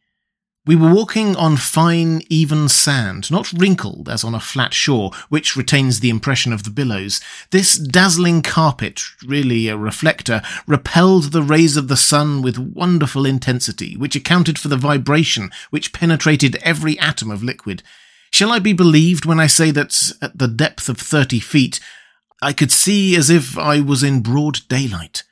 We 0.66 0.76
were 0.76 0.92
walking 0.92 1.34
on 1.34 1.56
fine, 1.56 2.20
even 2.28 2.68
sand, 2.68 3.30
not 3.30 3.50
wrinkled 3.54 4.06
as 4.06 4.22
on 4.22 4.34
a 4.34 4.40
flat 4.40 4.74
shore, 4.74 5.12
which 5.30 5.56
retains 5.56 6.00
the 6.00 6.10
impression 6.10 6.52
of 6.52 6.64
the 6.64 6.70
billows. 6.70 7.22
This 7.52 7.78
dazzling 7.78 8.42
carpet, 8.42 9.00
really 9.26 9.68
a 9.68 9.78
reflector, 9.78 10.42
repelled 10.66 11.32
the 11.32 11.42
rays 11.42 11.78
of 11.78 11.88
the 11.88 11.96
sun 11.96 12.42
with 12.42 12.58
wonderful 12.58 13.24
intensity, 13.24 13.96
which 13.96 14.14
accounted 14.14 14.58
for 14.58 14.68
the 14.68 14.76
vibration 14.76 15.50
which 15.70 15.94
penetrated 15.94 16.56
every 16.56 16.98
atom 16.98 17.30
of 17.30 17.42
liquid. 17.42 17.82
Shall 18.30 18.52
I 18.52 18.58
be 18.58 18.74
believed 18.74 19.24
when 19.24 19.40
I 19.40 19.46
say 19.46 19.70
that, 19.70 20.12
at 20.20 20.36
the 20.36 20.48
depth 20.48 20.90
of 20.90 20.98
thirty 20.98 21.40
feet, 21.40 21.80
I 22.42 22.52
could 22.52 22.70
see 22.70 23.16
as 23.16 23.30
if 23.30 23.56
I 23.56 23.80
was 23.80 24.02
in 24.02 24.20
broad 24.20 24.60
daylight? 24.68 25.22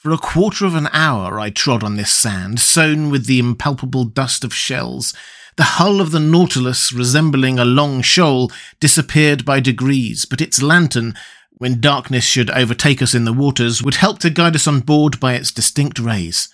For 0.00 0.12
a 0.12 0.16
quarter 0.16 0.64
of 0.64 0.74
an 0.74 0.88
hour 0.94 1.38
I 1.38 1.50
trod 1.50 1.84
on 1.84 1.96
this 1.96 2.10
sand, 2.10 2.58
sown 2.58 3.10
with 3.10 3.26
the 3.26 3.38
impalpable 3.38 4.04
dust 4.04 4.44
of 4.44 4.54
shells. 4.54 5.12
The 5.56 5.76
hull 5.76 6.00
of 6.00 6.10
the 6.10 6.18
Nautilus, 6.18 6.90
resembling 6.90 7.58
a 7.58 7.66
long 7.66 8.00
shoal, 8.00 8.50
disappeared 8.80 9.44
by 9.44 9.60
degrees, 9.60 10.24
but 10.24 10.40
its 10.40 10.62
lantern, 10.62 11.14
when 11.50 11.82
darkness 11.82 12.24
should 12.24 12.48
overtake 12.48 13.02
us 13.02 13.14
in 13.14 13.26
the 13.26 13.34
waters, 13.34 13.82
would 13.82 13.96
help 13.96 14.20
to 14.20 14.30
guide 14.30 14.54
us 14.56 14.66
on 14.66 14.80
board 14.80 15.20
by 15.20 15.34
its 15.34 15.52
distinct 15.52 15.98
rays. 15.98 16.48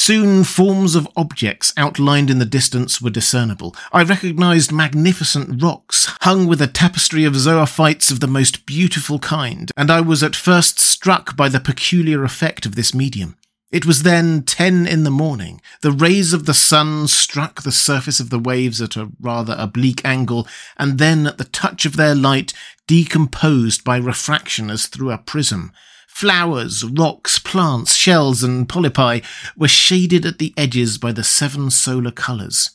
Soon 0.00 0.44
forms 0.44 0.94
of 0.94 1.08
objects 1.16 1.72
outlined 1.76 2.30
in 2.30 2.38
the 2.38 2.44
distance 2.44 3.02
were 3.02 3.10
discernible. 3.10 3.74
I 3.92 4.04
recognized 4.04 4.70
magnificent 4.70 5.60
rocks, 5.60 6.06
hung 6.20 6.46
with 6.46 6.62
a 6.62 6.68
tapestry 6.68 7.24
of 7.24 7.34
zoophytes 7.34 8.12
of 8.12 8.20
the 8.20 8.28
most 8.28 8.64
beautiful 8.64 9.18
kind, 9.18 9.72
and 9.76 9.90
I 9.90 10.00
was 10.00 10.22
at 10.22 10.36
first 10.36 10.78
struck 10.78 11.36
by 11.36 11.48
the 11.48 11.58
peculiar 11.58 12.22
effect 12.22 12.64
of 12.64 12.76
this 12.76 12.94
medium. 12.94 13.36
It 13.72 13.84
was 13.84 14.04
then 14.04 14.44
ten 14.44 14.86
in 14.86 15.02
the 15.02 15.10
morning. 15.10 15.60
The 15.82 15.90
rays 15.90 16.32
of 16.32 16.46
the 16.46 16.54
sun 16.54 17.08
struck 17.08 17.62
the 17.62 17.72
surface 17.72 18.20
of 18.20 18.30
the 18.30 18.38
waves 18.38 18.80
at 18.80 18.96
a 18.96 19.10
rather 19.20 19.56
oblique 19.58 20.04
angle, 20.04 20.46
and 20.76 20.98
then 20.98 21.26
at 21.26 21.38
the 21.38 21.44
touch 21.44 21.84
of 21.84 21.96
their 21.96 22.14
light 22.14 22.54
decomposed 22.86 23.82
by 23.82 23.96
refraction 23.96 24.70
as 24.70 24.86
through 24.86 25.10
a 25.10 25.18
prism. 25.18 25.72
Flowers, 26.18 26.82
rocks, 26.84 27.38
plants, 27.38 27.94
shells, 27.94 28.42
and 28.42 28.68
polypi 28.68 29.24
were 29.56 29.68
shaded 29.68 30.26
at 30.26 30.40
the 30.40 30.52
edges 30.56 30.98
by 30.98 31.12
the 31.12 31.22
seven 31.22 31.70
solar 31.70 32.10
colours. 32.10 32.70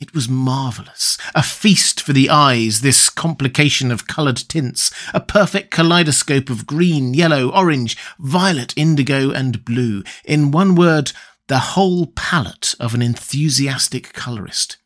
It 0.00 0.12
was 0.12 0.28
marvellous, 0.28 1.16
a 1.32 1.44
feast 1.44 2.00
for 2.00 2.12
the 2.12 2.28
eyes, 2.28 2.80
this 2.80 3.08
complication 3.08 3.92
of 3.92 4.08
coloured 4.08 4.38
tints, 4.48 4.90
a 5.14 5.20
perfect 5.20 5.70
kaleidoscope 5.70 6.50
of 6.50 6.66
green, 6.66 7.14
yellow, 7.14 7.50
orange, 7.50 7.96
violet, 8.18 8.74
indigo, 8.76 9.30
and 9.30 9.64
blue. 9.64 10.02
In 10.24 10.50
one 10.50 10.74
word, 10.74 11.12
the 11.46 11.60
whole 11.60 12.06
palette 12.16 12.74
of 12.80 12.94
an 12.94 13.02
enthusiastic 13.02 14.12
colourist. 14.12 14.77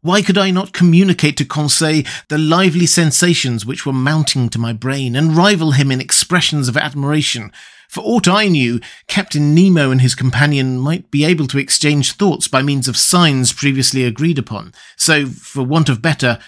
Why 0.00 0.22
could 0.22 0.38
I 0.38 0.52
not 0.52 0.72
communicate 0.72 1.36
to 1.38 1.44
Conseil 1.44 2.04
the 2.28 2.38
lively 2.38 2.86
sensations 2.86 3.66
which 3.66 3.84
were 3.84 3.92
mounting 3.92 4.48
to 4.50 4.58
my 4.58 4.72
brain 4.72 5.16
and 5.16 5.36
rival 5.36 5.72
him 5.72 5.90
in 5.90 6.00
expressions 6.00 6.68
of 6.68 6.76
admiration? 6.76 7.50
For 7.88 8.02
aught 8.02 8.28
I 8.28 8.46
knew, 8.46 8.80
Captain 9.08 9.54
Nemo 9.56 9.90
and 9.90 10.00
his 10.00 10.14
companion 10.14 10.78
might 10.78 11.10
be 11.10 11.24
able 11.24 11.48
to 11.48 11.58
exchange 11.58 12.12
thoughts 12.12 12.46
by 12.46 12.62
means 12.62 12.86
of 12.86 12.96
signs 12.96 13.52
previously 13.52 14.04
agreed 14.04 14.38
upon. 14.38 14.72
So, 14.96 15.26
for 15.26 15.64
want 15.64 15.88
of 15.88 16.00
better, 16.00 16.38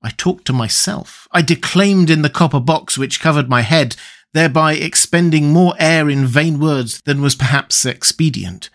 I 0.00 0.10
talked 0.10 0.44
to 0.46 0.52
myself. 0.52 1.26
I 1.32 1.42
declaimed 1.42 2.08
in 2.08 2.22
the 2.22 2.30
copper 2.30 2.60
box 2.60 2.96
which 2.96 3.20
covered 3.20 3.48
my 3.48 3.62
head, 3.62 3.96
thereby 4.32 4.74
expending 4.74 5.50
more 5.50 5.74
air 5.76 6.08
in 6.08 6.24
vain 6.24 6.60
words 6.60 7.00
than 7.04 7.20
was 7.20 7.34
perhaps 7.34 7.84
expedient. 7.84 8.70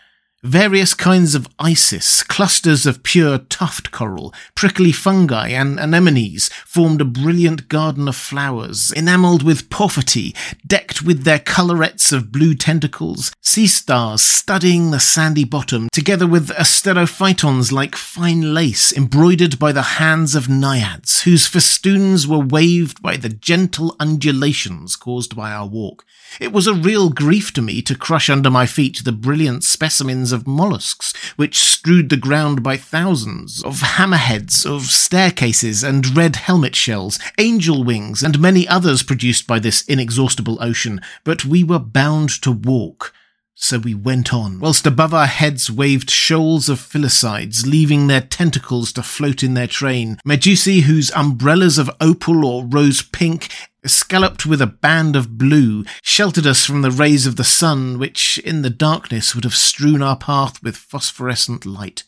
Various 0.47 0.93
kinds 0.93 1.35
of 1.35 1.49
isis, 1.59 2.23
clusters 2.23 2.85
of 2.85 3.03
pure 3.03 3.37
tuft 3.37 3.91
coral, 3.91 4.33
prickly 4.55 4.93
fungi, 4.93 5.49
and 5.49 5.77
anemones 5.77 6.47
formed 6.65 7.01
a 7.01 7.05
brilliant 7.05 7.67
garden 7.67 8.07
of 8.07 8.15
flowers, 8.15 8.93
enamelled 8.93 9.43
with 9.43 9.69
porphyry, 9.69 10.33
decked 10.65 11.01
with 11.01 11.25
their 11.25 11.37
collarets 11.37 12.13
of 12.13 12.31
blue 12.31 12.55
tentacles, 12.55 13.33
sea 13.41 13.67
stars 13.67 14.21
studding 14.21 14.91
the 14.91 15.01
sandy 15.01 15.43
bottom, 15.43 15.89
together 15.91 16.25
with 16.25 16.47
asterophytons 16.51 17.73
like 17.73 17.97
fine 17.97 18.53
lace 18.53 18.93
embroidered 18.93 19.59
by 19.59 19.73
the 19.73 19.97
hands 19.99 20.33
of 20.33 20.47
naiads, 20.47 21.23
whose 21.23 21.45
festoons 21.45 22.25
were 22.25 22.39
waved 22.39 23.01
by 23.01 23.17
the 23.17 23.27
gentle 23.27 23.97
undulations 23.99 24.95
caused 24.95 25.35
by 25.35 25.51
our 25.51 25.67
walk. 25.67 26.05
It 26.39 26.53
was 26.53 26.67
a 26.67 26.73
real 26.73 27.09
grief 27.09 27.51
to 27.53 27.61
me 27.61 27.81
to 27.81 27.97
crush 27.97 28.29
under 28.29 28.49
my 28.49 28.65
feet 28.65 29.03
the 29.03 29.11
brilliant 29.11 29.65
specimens 29.65 30.31
of 30.31 30.36
mollusks 30.45 31.13
which 31.37 31.57
strewed 31.57 32.09
the 32.09 32.17
ground 32.17 32.61
by 32.61 32.77
thousands, 32.77 33.63
of 33.63 33.79
hammerheads, 33.79 34.65
of 34.65 34.83
staircases 34.83 35.83
and 35.83 36.15
red 36.15 36.35
helmet 36.35 36.75
shells, 36.75 37.17
angel 37.37 37.83
wings, 37.83 38.21
and 38.21 38.39
many 38.39 38.67
others 38.67 39.03
produced 39.03 39.47
by 39.47 39.57
this 39.57 39.83
inexhaustible 39.83 40.61
ocean, 40.61 41.01
but 41.23 41.45
we 41.45 41.63
were 41.63 41.79
bound 41.79 42.29
to 42.41 42.51
walk. 42.51 43.13
So 43.59 43.79
we 43.79 43.95
went 43.95 44.35
on, 44.35 44.59
whilst 44.59 44.85
above 44.85 45.15
our 45.15 45.25
heads 45.25 45.71
waved 45.71 46.11
shoals 46.11 46.69
of 46.69 46.77
physalides, 46.77 47.65
leaving 47.65 48.05
their 48.05 48.21
tentacles 48.21 48.93
to 48.93 49.01
float 49.01 49.41
in 49.41 49.55
their 49.55 49.65
train, 49.65 50.19
medusae 50.23 50.81
whose 50.81 51.09
umbrellas 51.15 51.79
of 51.79 51.89
opal 51.99 52.45
or 52.45 52.65
rose 52.65 53.01
pink 53.01 53.49
scalloped 53.87 54.45
with 54.45 54.61
a 54.61 54.67
band 54.67 55.15
of 55.15 55.37
blue, 55.37 55.85
sheltered 56.01 56.45
us 56.45 56.65
from 56.65 56.81
the 56.81 56.91
rays 56.91 57.25
of 57.25 57.35
the 57.35 57.43
sun, 57.43 57.99
which 57.99 58.37
in 58.39 58.61
the 58.61 58.69
darkness 58.69 59.33
would 59.33 59.43
have 59.43 59.55
strewn 59.55 60.01
our 60.01 60.17
path 60.17 60.61
with 60.61 60.75
phosphorescent 60.75 61.65
light. 61.65 62.03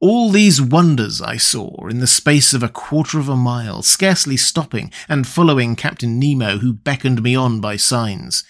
All 0.00 0.30
these 0.30 0.62
wonders 0.62 1.20
I 1.20 1.38
saw 1.38 1.88
in 1.88 1.98
the 1.98 2.06
space 2.06 2.54
of 2.54 2.62
a 2.62 2.68
quarter 2.68 3.18
of 3.18 3.28
a 3.28 3.36
mile, 3.36 3.82
scarcely 3.82 4.36
stopping 4.36 4.92
and 5.08 5.26
following 5.26 5.74
Captain 5.74 6.20
Nemo, 6.20 6.58
who 6.58 6.72
beckoned 6.72 7.22
me 7.22 7.34
on 7.34 7.60
by 7.60 7.76
signs. 7.76 8.44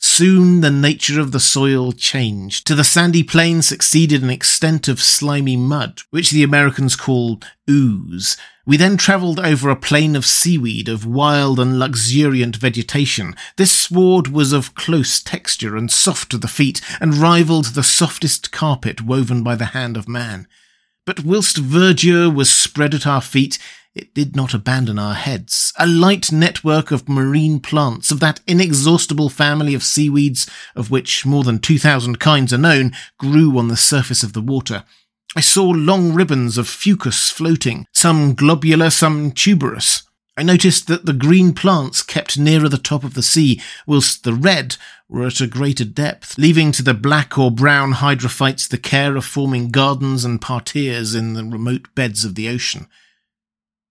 Soon 0.00 0.60
the 0.60 0.70
nature 0.70 1.20
of 1.20 1.32
the 1.32 1.40
soil 1.40 1.90
changed. 1.90 2.66
To 2.68 2.76
the 2.76 2.84
sandy 2.84 3.24
plain 3.24 3.62
succeeded 3.62 4.22
an 4.22 4.30
extent 4.30 4.86
of 4.86 5.02
slimy 5.02 5.56
mud, 5.56 6.02
which 6.10 6.30
the 6.30 6.44
Americans 6.44 6.94
call 6.94 7.40
ooze. 7.68 8.36
We 8.64 8.76
then 8.76 8.96
travelled 8.96 9.40
over 9.40 9.70
a 9.70 9.76
plain 9.76 10.14
of 10.14 10.26
seaweed 10.26 10.88
of 10.88 11.06
wild 11.06 11.58
and 11.58 11.80
luxuriant 11.80 12.56
vegetation. 12.56 13.34
This 13.56 13.76
sward 13.76 14.28
was 14.28 14.52
of 14.52 14.74
close 14.74 15.20
texture 15.20 15.76
and 15.76 15.90
soft 15.90 16.30
to 16.30 16.38
the 16.38 16.48
feet, 16.48 16.80
and 17.00 17.14
rivalled 17.14 17.66
the 17.66 17.82
softest 17.82 18.52
carpet 18.52 19.00
woven 19.00 19.42
by 19.42 19.56
the 19.56 19.66
hand 19.66 19.96
of 19.96 20.08
man. 20.08 20.46
But 21.06 21.24
whilst 21.24 21.56
verdure 21.56 22.30
was 22.30 22.50
spread 22.50 22.94
at 22.94 23.06
our 23.06 23.22
feet, 23.22 23.58
it 23.98 24.14
did 24.14 24.36
not 24.36 24.54
abandon 24.54 24.98
our 24.98 25.14
heads. 25.14 25.72
A 25.76 25.86
light 25.86 26.30
network 26.30 26.90
of 26.90 27.08
marine 27.08 27.58
plants, 27.58 28.10
of 28.10 28.20
that 28.20 28.40
inexhaustible 28.46 29.28
family 29.28 29.74
of 29.74 29.82
seaweeds, 29.82 30.48
of 30.76 30.90
which 30.90 31.26
more 31.26 31.42
than 31.42 31.58
2,000 31.58 32.20
kinds 32.20 32.52
are 32.52 32.58
known, 32.58 32.92
grew 33.18 33.58
on 33.58 33.68
the 33.68 33.76
surface 33.76 34.22
of 34.22 34.32
the 34.32 34.40
water. 34.40 34.84
I 35.36 35.40
saw 35.40 35.64
long 35.64 36.14
ribbons 36.14 36.56
of 36.56 36.66
fucus 36.66 37.30
floating, 37.30 37.86
some 37.92 38.34
globular, 38.34 38.90
some 38.90 39.32
tuberous. 39.32 40.04
I 40.36 40.44
noticed 40.44 40.86
that 40.86 41.04
the 41.04 41.12
green 41.12 41.52
plants 41.52 42.02
kept 42.02 42.38
nearer 42.38 42.68
the 42.68 42.78
top 42.78 43.02
of 43.02 43.14
the 43.14 43.22
sea, 43.22 43.60
whilst 43.86 44.22
the 44.22 44.32
red 44.32 44.76
were 45.08 45.26
at 45.26 45.40
a 45.40 45.48
greater 45.48 45.84
depth, 45.84 46.38
leaving 46.38 46.70
to 46.72 46.82
the 46.84 46.94
black 46.94 47.36
or 47.36 47.50
brown 47.50 47.92
hydrophytes 47.92 48.68
the 48.68 48.78
care 48.78 49.16
of 49.16 49.24
forming 49.24 49.70
gardens 49.70 50.24
and 50.24 50.40
parterres 50.40 51.14
in 51.14 51.34
the 51.34 51.44
remote 51.44 51.92
beds 51.96 52.24
of 52.24 52.36
the 52.36 52.48
ocean. 52.48 52.86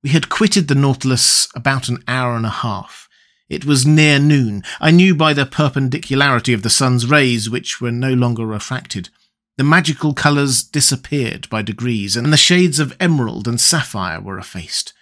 We 0.04 0.10
had 0.12 0.30
quitted 0.30 0.68
the 0.68 0.76
Nautilus 0.76 1.48
about 1.56 1.90
an 1.90 2.04
hour 2.08 2.36
and 2.36 2.46
a 2.46 2.50
half. 2.50 3.10
It 3.50 3.66
was 3.66 3.86
near 3.86 4.20
noon. 4.20 4.64
I 4.80 4.92
knew 4.92 5.16
by 5.16 5.34
the 5.34 5.46
perpendicularity 5.46 6.54
of 6.54 6.62
the 6.62 6.70
sun's 6.70 7.06
rays, 7.06 7.50
which 7.50 7.82
were 7.82 7.92
no 7.92 8.14
longer 8.14 8.46
refracted. 8.46 9.10
The 9.58 9.64
magical 9.64 10.14
colours 10.14 10.62
disappeared 10.64 11.50
by 11.50 11.62
degrees, 11.64 12.16
and 12.16 12.32
the 12.32 12.38
shades 12.38 12.80
of 12.80 12.96
emerald 13.00 13.48
and 13.48 13.60
sapphire 13.60 14.22
were 14.22 14.38
effaced. 14.38 14.94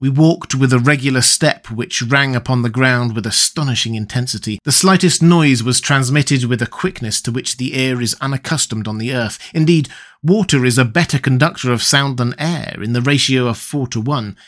We 0.00 0.08
walked 0.08 0.54
with 0.54 0.72
a 0.72 0.78
regular 0.78 1.20
step 1.20 1.70
which 1.70 2.00
rang 2.00 2.34
upon 2.34 2.62
the 2.62 2.70
ground 2.70 3.14
with 3.14 3.26
astonishing 3.26 3.96
intensity. 3.96 4.58
The 4.64 4.72
slightest 4.72 5.22
noise 5.22 5.62
was 5.62 5.78
transmitted 5.78 6.44
with 6.44 6.62
a 6.62 6.66
quickness 6.66 7.20
to 7.20 7.30
which 7.30 7.58
the 7.58 7.78
ear 7.78 8.00
is 8.00 8.16
unaccustomed 8.18 8.88
on 8.88 8.96
the 8.96 9.12
earth. 9.12 9.38
Indeed, 9.52 9.90
water 10.22 10.64
is 10.64 10.78
a 10.78 10.86
better 10.86 11.18
conductor 11.18 11.70
of 11.70 11.82
sound 11.82 12.16
than 12.16 12.34
air, 12.40 12.78
in 12.82 12.94
the 12.94 13.02
ratio 13.02 13.46
of 13.46 13.58
four 13.58 13.86
to 13.88 14.00
one. 14.00 14.38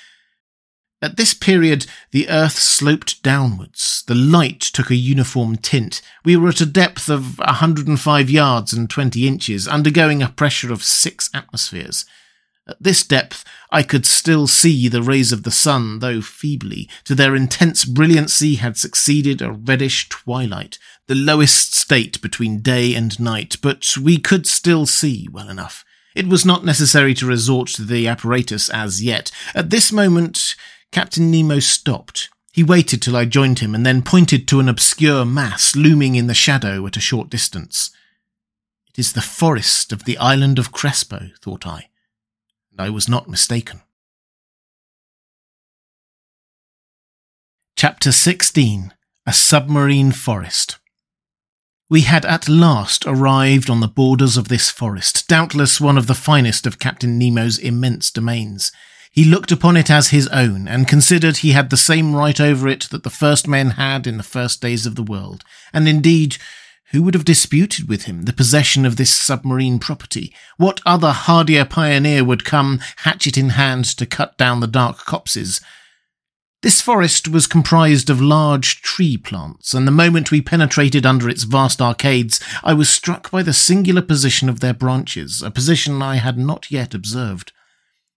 At 1.03 1.19
this 1.19 1.35
period, 1.35 1.85
the 2.13 2.31
earth 2.31 2.59
sloped 2.59 3.23
downwards. 3.23 4.05
The 4.07 4.15
light 4.15 4.61
took 4.61 4.89
a 4.89 4.95
uniform 4.95 5.57
tint. 5.57 6.01
We 6.25 6.35
were 6.35 6.49
at 6.49 6.63
a 6.63 6.67
depth 6.67 7.11
of 7.11 7.39
105 7.41 8.31
yards 8.31 8.73
and 8.73 8.89
20 8.89 9.29
inches, 9.29 9.69
undergoing 9.69 10.23
a 10.23 10.31
pressure 10.31 10.73
of 10.73 10.83
six 10.83 11.29
atmospheres. 11.35 12.07
At 12.69 12.81
this 12.81 13.03
depth, 13.03 13.45
I 13.73 13.83
could 13.83 14.07
still 14.07 14.47
see 14.47 14.87
the 14.87 15.03
rays 15.03 15.33
of 15.33 15.43
the 15.43 15.51
sun, 15.51 15.99
though 15.99 16.21
feebly. 16.21 16.89
To 17.05 17.15
their 17.15 17.35
intense 17.35 17.85
brilliancy 17.85 18.55
had 18.55 18.77
succeeded 18.77 19.43
a 19.43 19.51
reddish 19.51 20.09
twilight, 20.09 20.79
the 21.09 21.17
lowest 21.17 21.75
state 21.75 22.23
between 22.23 22.63
day 22.63 22.95
and 22.95 23.19
night, 23.19 23.57
but 23.63 23.97
we 23.97 24.17
could 24.17 24.47
still 24.47 24.87
see 24.87 25.29
well 25.33 25.49
enough. 25.49 25.85
It 26.15 26.29
was 26.29 26.45
not 26.45 26.65
necessary 26.65 27.15
to 27.15 27.27
resort 27.27 27.69
to 27.71 27.83
the 27.83 28.07
apparatus 28.07 28.69
as 28.69 29.03
yet. 29.03 29.33
At 29.55 29.71
this 29.71 29.91
moment, 29.91 30.55
Captain 30.93 31.33
Nemo 31.33 31.59
stopped. 31.59 32.29
He 32.53 32.63
waited 32.63 33.03
till 33.03 33.17
I 33.17 33.25
joined 33.25 33.59
him 33.59 33.75
and 33.75 33.85
then 33.85 34.03
pointed 34.03 34.47
to 34.49 34.61
an 34.61 34.69
obscure 34.69 35.25
mass 35.25 35.75
looming 35.75 36.15
in 36.15 36.29
the 36.29 36.35
shadow 36.35 36.87
at 36.87 36.99
a 36.99 37.01
short 37.01 37.29
distance. 37.29 37.91
It 38.91 39.01
is 39.01 39.15
the 39.15 39.23
forest 39.23 39.91
of 39.91 40.05
the 40.05 40.19
island 40.19 40.61
of 40.61 40.71
Crespo, 40.71 41.31
thought 41.41 41.67
I 41.67 41.89
and 42.73 42.81
I 42.81 42.91
was 42.91 43.09
not 43.09 43.29
mistaken. 43.29 43.83
Chapter 47.77 48.13
16 48.13 48.93
A 49.27 49.33
Submarine 49.33 50.13
Forest 50.13 50.79
We 51.91 52.03
had 52.03 52.25
at 52.25 52.49
last 52.49 53.05
arrived 53.07 53.69
on 53.69 53.81
the 53.81 53.89
borders 53.89 54.37
of 54.37 54.49
this 54.49 54.71
forest, 54.71 55.29
doubtless 55.29 55.81
one 55.81 55.99
of 55.99 56.07
the 56.07 56.15
finest 56.15 56.67
of 56.67 56.79
Captain 56.79 57.19
Nemo's 57.19 57.59
immense 57.59 58.11
domains. 58.11 58.73
He 59.11 59.25
looked 59.25 59.53
upon 59.53 59.77
it 59.77 59.91
as 59.91 60.09
his 60.09 60.27
own, 60.29 60.67
and 60.67 60.89
considered 60.89 61.39
he 61.39 61.53
had 61.53 61.69
the 61.69 61.77
same 61.77 62.17
right 62.17 62.41
over 62.41 62.67
it 62.67 62.89
that 62.91 63.03
the 63.03 63.11
first 63.11 63.47
men 63.47 63.71
had 63.71 64.07
in 64.07 64.17
the 64.17 64.23
first 64.23 64.63
days 64.63 64.87
of 64.87 64.95
the 64.95 65.03
world, 65.03 65.45
and 65.73 65.87
indeed 65.87 66.39
who 66.93 67.03
would 67.03 67.15
have 67.15 67.25
disputed 67.25 67.89
with 67.89 68.05
him 68.05 68.25
the 68.25 68.33
possession 68.33 68.87
of 68.87 68.97
this 68.97 69.11
submarine 69.11 69.79
property? 69.79 70.33
What 70.57 70.81
other 70.87 71.11
hardier 71.11 71.65
pioneer 71.65 72.23
would 72.23 72.45
come, 72.45 72.81
hatchet 72.99 73.37
in 73.37 73.51
hand, 73.51 73.85
to 73.97 74.07
cut 74.07 74.39
down 74.39 74.61
the 74.61 74.67
dark 74.67 74.99
copses? 74.99 75.61
This 76.63 76.81
forest 76.81 77.27
was 77.27 77.49
comprised 77.49 78.09
of 78.09 78.21
large 78.21 78.83
tree 78.83 79.17
plants, 79.17 79.75
and 79.75 79.85
the 79.85 79.91
moment 79.91 80.31
we 80.31 80.41
penetrated 80.41 81.05
under 81.05 81.29
its 81.29 81.43
vast 81.43 81.83
arcades, 81.83 82.41
I 82.63 82.73
was 82.73 82.89
struck 82.89 83.33
by 83.33 83.43
the 83.43 83.53
singular 83.53 84.03
position 84.03 84.49
of 84.49 84.61
their 84.61 84.75
branches, 84.75 85.43
a 85.43 85.51
position 85.51 86.03
I 86.03 86.17
had 86.17 86.39
not 86.39 86.71
yet 86.71 86.95
observed. 86.95 87.53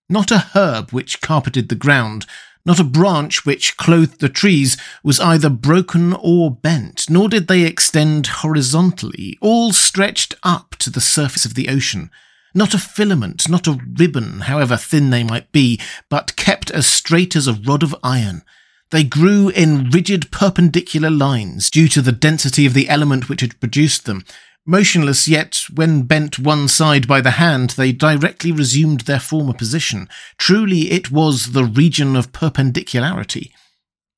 Not 0.07 0.29
a 0.29 0.49
herb 0.53 0.91
which 0.91 1.21
carpeted 1.21 1.69
the 1.69 1.75
ground, 1.75 2.27
not 2.65 2.79
a 2.79 2.83
branch 2.83 3.45
which 3.45 3.77
clothed 3.77 4.19
the 4.19 4.29
trees 4.29 4.75
was 5.03 5.19
either 5.19 5.49
broken 5.49 6.13
or 6.13 6.49
bent, 6.49 7.09
nor 7.09 7.29
did 7.29 7.47
they 7.47 7.61
extend 7.61 8.27
horizontally, 8.27 9.37
all 9.39 9.71
stretched 9.71 10.33
up 10.43 10.75
to 10.79 10.89
the 10.89 11.01
surface 11.01 11.45
of 11.45 11.53
the 11.53 11.69
ocean. 11.69 12.09
Not 12.55 12.73
a 12.73 12.79
filament, 12.79 13.47
not 13.49 13.67
a 13.67 13.79
ribbon, 13.97 14.41
however 14.41 14.77
thin 14.77 15.09
they 15.09 15.23
might 15.23 15.51
be, 15.51 15.79
but 16.09 16.35
kept 16.35 16.71
as 16.71 16.87
straight 16.87 17.35
as 17.35 17.47
a 17.47 17.53
rod 17.53 17.83
of 17.83 17.95
iron. 18.01 18.43
They 18.91 19.03
grew 19.03 19.49
in 19.49 19.89
rigid 19.89 20.31
perpendicular 20.31 21.09
lines 21.09 21.69
due 21.69 21.87
to 21.89 22.01
the 22.01 22.11
density 22.11 22.65
of 22.65 22.73
the 22.73 22.87
element 22.87 23.27
which 23.27 23.41
had 23.41 23.59
produced 23.59 24.05
them, 24.05 24.23
Motionless, 24.67 25.27
yet 25.27 25.61
when 25.75 26.03
bent 26.03 26.39
one 26.39 26.67
side 26.67 27.07
by 27.07 27.21
the 27.21 27.31
hand, 27.31 27.71
they 27.71 27.91
directly 27.91 28.51
resumed 28.51 29.01
their 29.01 29.19
former 29.19 29.53
position. 29.53 30.09
Truly, 30.39 30.91
it 30.91 31.11
was 31.11 31.51
the 31.51 31.65
region 31.65 32.15
of 32.15 32.33
perpendicularity. 32.33 33.53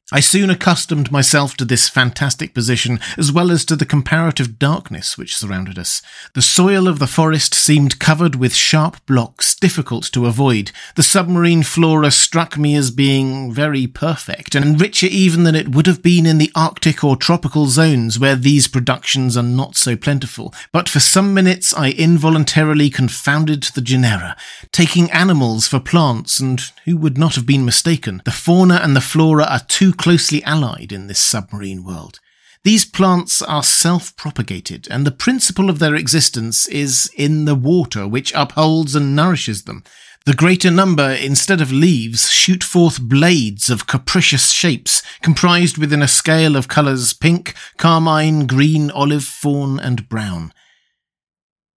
I 0.10 0.22
soon 0.22 0.50
accustomed 0.50 1.12
myself 1.12 1.58
to 1.58 1.66
this 1.66 1.90
fantastic 1.90 2.54
position, 2.54 3.02
as 3.18 3.30
well 3.30 3.52
as 3.52 3.66
to 3.66 3.76
the 3.76 3.86
comparative 3.86 4.58
darkness 4.58 5.18
which 5.18 5.36
surrounded 5.36 5.78
us. 5.78 6.02
The 6.34 6.42
soil 6.42 6.88
of 6.88 7.00
the 7.00 7.08
forest 7.08 7.54
seemed 7.54 8.00
covered 8.00 8.34
with 8.34 8.56
sharp 8.56 9.06
blocks, 9.06 9.54
difficult 9.54 10.06
to 10.14 10.26
avoid. 10.26 10.72
The 10.96 11.04
submarine 11.04 11.62
flora 11.62 12.10
struck 12.12 12.58
me 12.58 12.74
as 12.76 12.90
being 12.90 13.52
very 13.52 13.86
perfect, 13.86 14.56
and 14.56 14.80
richer 14.80 15.08
even 15.08 15.44
than 15.44 15.56
it 15.56 15.76
would 15.76 15.88
have 15.88 16.02
been 16.02 16.26
in 16.26 16.38
the 16.38 16.54
Arctic 16.56 17.04
or 17.04 17.18
tropical 17.18 17.66
zones 17.66 18.18
where 18.18 18.38
these 18.38 18.70
productions 18.70 19.36
are 19.36 19.44
not 19.44 19.76
so 19.76 19.98
plentiful. 19.98 20.54
But 20.72 20.88
for 20.88 21.02
some 21.02 21.34
minutes 21.34 21.74
I 21.74 21.90
involuntarily 21.92 22.90
confounded 22.90 23.64
the 23.64 23.82
genera, 23.82 24.38
taking 24.72 25.12
animals 25.12 25.68
for 25.68 25.82
plants, 25.82 26.40
and 26.40 26.62
who 26.86 26.96
would 26.96 27.18
not 27.18 27.36
have 27.36 27.46
been 27.46 27.66
mistaken? 27.66 28.22
The 28.24 28.32
fauna 28.32 28.76
and 28.76 28.96
the 28.96 29.02
flora 29.02 29.44
are 29.44 29.66
too 29.68 29.96
closely 29.98 30.44
allied 30.44 30.92
in 30.92 31.08
this 31.08 31.20
submarine 31.20 31.84
world. 31.84 32.20
These 32.64 32.86
plants 32.86 33.42
are 33.42 33.64
self-propagated, 33.64 34.88
and 34.92 35.06
the 35.06 35.12
principle 35.12 35.70
of 35.70 35.80
their 35.80 35.96
existence 35.96 36.68
is 36.68 37.10
in 37.16 37.46
the 37.46 37.56
water 37.56 38.08
which 38.08 38.34
upholds 38.34 38.96
and 38.96 39.16
nourishes 39.16 39.64
them. 39.64 39.84
The 40.26 40.34
greater 40.34 40.70
number, 40.70 41.10
instead 41.10 41.62
of 41.62 41.72
leaves, 41.72 42.30
shoot 42.30 42.62
forth 42.64 43.02
blades 43.02 43.70
of 43.70 43.88
capricious 43.88 44.52
shapes, 44.52 45.02
comprised 45.22 45.78
within 45.78 46.02
a 46.02 46.08
scale 46.08 46.58
of 46.58 46.68
colours 46.68 47.14
pink, 47.14 47.54
carmine, 47.78 48.46
green, 48.46 48.92
olive, 48.92 49.24
fawn, 49.24 49.80
and 49.80 50.10
brown. 50.10 50.52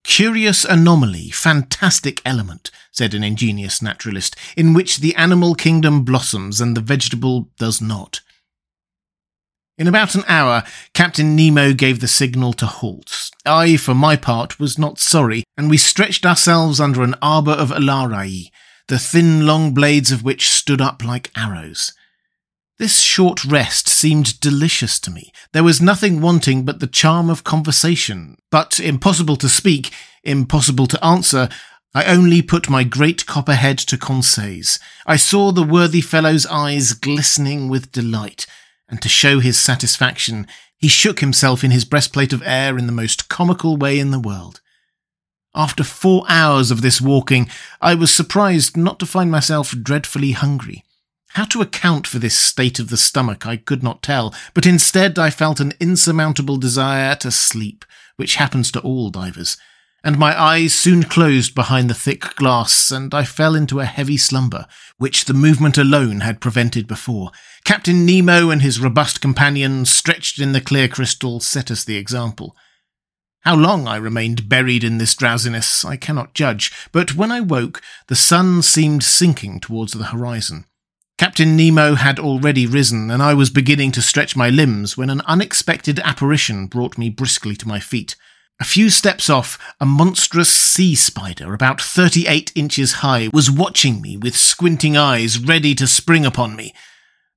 Curious 0.09 0.65
anomaly, 0.65 1.29
fantastic 1.29 2.23
element, 2.25 2.71
said 2.91 3.13
an 3.13 3.23
ingenious 3.23 3.83
naturalist, 3.83 4.35
in 4.57 4.73
which 4.73 4.97
the 4.97 5.15
animal 5.17 5.55
kingdom 5.55 6.03
blossoms 6.03 6.63
and 6.63 6.75
the 6.75 6.81
vegetable 6.81 7.51
does 7.59 7.83
not. 7.83 8.21
In 9.77 9.87
about 9.87 10.15
an 10.15 10.25
hour, 10.27 10.65
Captain 10.95 11.37
Nemo 11.37 11.75
gave 11.75 12.01
the 12.01 12.09
signal 12.09 12.55
to 12.55 12.65
halt. 12.65 13.31
I, 13.45 13.77
for 13.77 13.95
my 13.95 14.17
part, 14.17 14.59
was 14.59 14.79
not 14.79 14.99
sorry, 14.99 15.45
and 15.59 15.69
we 15.69 15.77
stretched 15.77 16.25
ourselves 16.25 16.81
under 16.81 17.03
an 17.03 17.15
arbour 17.21 17.53
of 17.53 17.71
alariae, 17.71 18.51
the 18.89 18.99
thin 18.99 19.47
long 19.47 19.75
blades 19.75 20.11
of 20.11 20.25
which 20.25 20.49
stood 20.49 20.81
up 20.81 21.05
like 21.05 21.31
arrows. 21.37 21.93
This 22.79 23.01
short 23.01 23.45
rest 23.45 23.89
seemed 23.89 24.39
delicious 24.39 25.01
to 25.01 25.11
me. 25.11 25.33
There 25.53 25.65
was 25.65 25.83
nothing 25.83 26.21
wanting 26.21 26.65
but 26.65 26.79
the 26.79 26.87
charm 26.87 27.29
of 27.29 27.43
conversation, 27.43 28.37
but 28.53 28.79
impossible 28.79 29.35
to 29.37 29.49
speak, 29.49 29.93
impossible 30.23 30.87
to 30.87 31.05
answer, 31.05 31.49
I 31.93 32.05
only 32.05 32.41
put 32.41 32.71
my 32.71 32.85
great 32.85 33.27
copperhead 33.27 33.79
to 33.79 33.99
Conseil's. 33.99 34.79
I 35.07 35.17
saw 35.17 35.51
the 35.51 35.65
worthy 35.65 36.01
fellow's 36.01 36.47
eyes 36.47 36.93
glistening 36.93 37.69
with 37.69 37.91
delight, 37.91 38.47
and 38.89 39.03
to 39.03 39.09
show 39.09 39.41
his 39.41 39.59
satisfaction, 39.59 40.47
he 40.77 40.87
shook 40.87 41.19
himself 41.19 41.65
in 41.65 41.73
his 41.73 41.85
breastplate 41.85 42.33
of 42.33 42.43
air 42.45 42.79
in 42.79 42.87
the 42.87 42.93
most 42.93 43.29
comical 43.29 43.77
way 43.77 43.99
in 43.99 44.13
the 44.13 44.21
world. 44.21 44.61
After 45.53 45.83
four 45.83 46.25
hours 46.29 46.71
of 46.71 46.83
this 46.83 47.01
walking, 47.01 47.51
I 47.81 47.97
was 47.97 48.15
surprised 48.15 48.77
not 48.77 49.01
to 49.01 49.07
find 49.07 49.33
myself 49.33 49.75
dreadfully 49.83 50.33
hungry. 50.33 50.85
How 51.31 51.45
to 51.47 51.61
account 51.61 52.07
for 52.07 52.19
this 52.19 52.39
state 52.39 52.79
of 52.79 52.89
the 52.89 52.97
stomach 52.97 53.47
I 53.47 53.57
could 53.57 53.83
not 53.83 54.03
tell, 54.03 54.35
but 54.55 54.67
instead 54.67 55.19
I 55.19 55.31
felt 55.31 55.61
an 55.61 55.73
insurmountable 55.79 56.57
desire 56.57 57.15
to 57.17 57.31
sleep, 57.31 57.85
which 58.17 58.37
happens 58.37 58.73
to 58.73 58.81
all 58.81 59.11
divers, 59.11 59.57
and 60.03 60.19
my 60.19 60.41
eyes 60.41 60.75
soon 60.75 61.03
closed 61.03 61.55
behind 61.55 61.91
the 61.91 61.95
thick 61.95 62.35
glass, 62.37 62.91
and 62.91 63.13
I 63.15 63.25
fell 63.25 63.55
into 63.55 63.81
a 63.81 63.85
heavy 63.85 64.17
slumber, 64.17 64.67
which 64.97 65.27
the 65.27 65.35
movement 65.35 65.77
alone 65.77 66.21
had 66.21 66.41
prevented 66.41 66.87
before. 66.87 67.31
Captain 67.65 68.07
Nemo 68.07 68.51
and 68.51 68.63
his 68.63 68.81
robust 68.81 69.21
companion, 69.21 69.85
stretched 69.85 70.39
in 70.41 70.53
the 70.53 70.61
clear 70.61 70.89
crystal, 70.89 71.41
set 71.41 71.71
us 71.71 71.85
the 71.85 71.97
example. 71.97 72.57
How 73.43 73.55
long 73.55 73.87
I 73.87 73.97
remained 73.97 74.49
buried 74.49 74.83
in 74.83 74.99
this 74.99 75.15
drowsiness 75.15 75.85
I 75.85 75.97
cannot 75.97 76.35
judge, 76.35 76.73
but 76.91 77.15
when 77.15 77.31
I 77.31 77.41
woke, 77.41 77.83
the 78.07 78.17
sun 78.17 78.63
seemed 78.63 79.05
sinking 79.05 79.61
towards 79.61 79.93
the 79.93 80.07
horizon. 80.07 80.65
Captain 81.19 81.57
Nemo 81.57 81.97
had 81.97 82.21
already 82.21 82.65
risen, 82.65 83.11
and 83.11 83.21
I 83.21 83.35
was 83.35 83.51
beginning 83.51 83.91
to 83.93 84.01
stretch 84.01 84.37
my 84.37 84.51
limbs 84.51 84.97
when 84.97 85.11
an 85.11 85.21
unexpected 85.27 85.99
apparition 86.05 86.69
brought 86.69 86.97
me 86.97 87.11
briskly 87.11 87.57
to 87.57 87.67
my 87.67 87.81
feet. 87.81 88.15
A 88.61 88.65
few 88.65 88.89
steps 88.89 89.29
off, 89.29 89.59
a 89.81 89.85
monstrous 89.85 90.49
sea 90.49 90.95
spider, 90.95 91.53
about 91.55 91.81
thirty-eight 91.81 92.53
inches 92.55 92.93
high, 92.95 93.31
was 93.33 93.51
watching 93.51 94.01
me 94.01 94.17
with 94.17 94.37
squinting 94.37 94.97
eyes, 94.97 95.41
ready 95.41 95.75
to 95.75 95.89
spring 95.89 96.25
upon 96.25 96.55
me. 96.55 96.73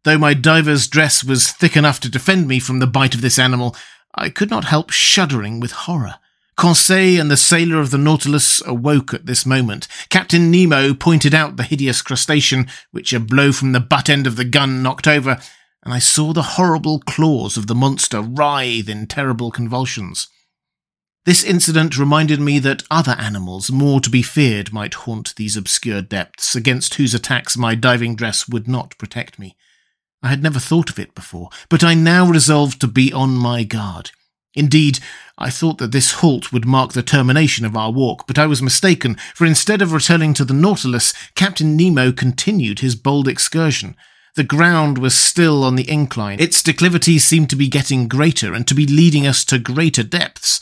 Though 0.03 0.19
my 0.19 0.35
diver's 0.35 0.87
dress 0.87 1.23
was 1.23 1.51
thick 1.51 1.75
enough 1.75 1.99
to 2.01 2.09
defend 2.09 2.47
me 2.47 2.59
from 2.59 2.77
the 2.77 2.87
bite 2.87 3.15
of 3.15 3.21
this 3.21 3.39
animal, 3.39 3.75
I 4.13 4.29
could 4.29 4.51
not 4.51 4.65
help 4.65 4.91
shuddering 4.91 5.59
with 5.59 5.71
horror. 5.71 6.19
Conseil 6.57 7.19
and 7.19 7.31
the 7.31 7.37
sailor 7.37 7.79
of 7.79 7.91
the 7.91 7.97
Nautilus 7.97 8.61
awoke 8.65 9.13
at 9.13 9.25
this 9.25 9.45
moment. 9.45 9.87
Captain 10.09 10.51
Nemo 10.51 10.93
pointed 10.93 11.33
out 11.33 11.57
the 11.57 11.63
hideous 11.63 12.01
crustacean, 12.01 12.67
which 12.91 13.13
a 13.13 13.19
blow 13.19 13.51
from 13.51 13.71
the 13.71 13.79
butt 13.79 14.09
end 14.09 14.27
of 14.27 14.35
the 14.35 14.45
gun 14.45 14.83
knocked 14.83 15.07
over, 15.07 15.39
and 15.83 15.93
I 15.93 15.99
saw 15.99 16.33
the 16.33 16.43
horrible 16.43 16.99
claws 16.99 17.57
of 17.57 17.67
the 17.67 17.75
monster 17.75 18.21
writhe 18.21 18.89
in 18.89 19.07
terrible 19.07 19.49
convulsions. 19.49 20.27
This 21.25 21.43
incident 21.43 21.97
reminded 21.97 22.39
me 22.39 22.59
that 22.59 22.83
other 22.89 23.15
animals 23.19 23.71
more 23.71 23.99
to 24.01 24.09
be 24.09 24.23
feared 24.23 24.73
might 24.73 24.95
haunt 24.95 25.35
these 25.35 25.55
obscure 25.55 26.01
depths, 26.01 26.55
against 26.55 26.95
whose 26.95 27.13
attacks 27.13 27.55
my 27.55 27.75
diving 27.75 28.15
dress 28.15 28.47
would 28.47 28.67
not 28.67 28.97
protect 28.97 29.37
me. 29.37 29.55
I 30.23 30.29
had 30.29 30.43
never 30.43 30.59
thought 30.59 30.89
of 30.89 30.99
it 30.99 31.15
before, 31.15 31.49
but 31.69 31.83
I 31.83 31.93
now 31.93 32.27
resolved 32.27 32.81
to 32.81 32.87
be 32.87 33.13
on 33.13 33.31
my 33.31 33.63
guard. 33.63 34.11
Indeed, 34.53 34.99
I 35.37 35.49
thought 35.49 35.77
that 35.77 35.91
this 35.91 36.13
halt 36.13 36.51
would 36.51 36.65
mark 36.65 36.93
the 36.93 37.01
termination 37.01 37.65
of 37.65 37.75
our 37.75 37.91
walk, 37.91 38.27
but 38.27 38.37
I 38.37 38.45
was 38.47 38.61
mistaken, 38.61 39.15
for 39.33 39.45
instead 39.45 39.81
of 39.81 39.93
returning 39.93 40.33
to 40.35 40.45
the 40.45 40.53
Nautilus, 40.53 41.13
Captain 41.35 41.77
Nemo 41.77 42.11
continued 42.11 42.79
his 42.79 42.95
bold 42.95 43.27
excursion. 43.27 43.95
The 44.35 44.43
ground 44.43 44.97
was 44.97 45.13
still 45.13 45.63
on 45.63 45.75
the 45.75 45.89
incline. 45.89 46.39
Its 46.39 46.61
declivity 46.61 47.17
seemed 47.17 47.49
to 47.49 47.55
be 47.55 47.67
getting 47.67 48.07
greater 48.07 48.53
and 48.53 48.67
to 48.67 48.75
be 48.75 48.85
leading 48.85 49.25
us 49.25 49.43
to 49.45 49.59
greater 49.59 50.03
depths. 50.03 50.61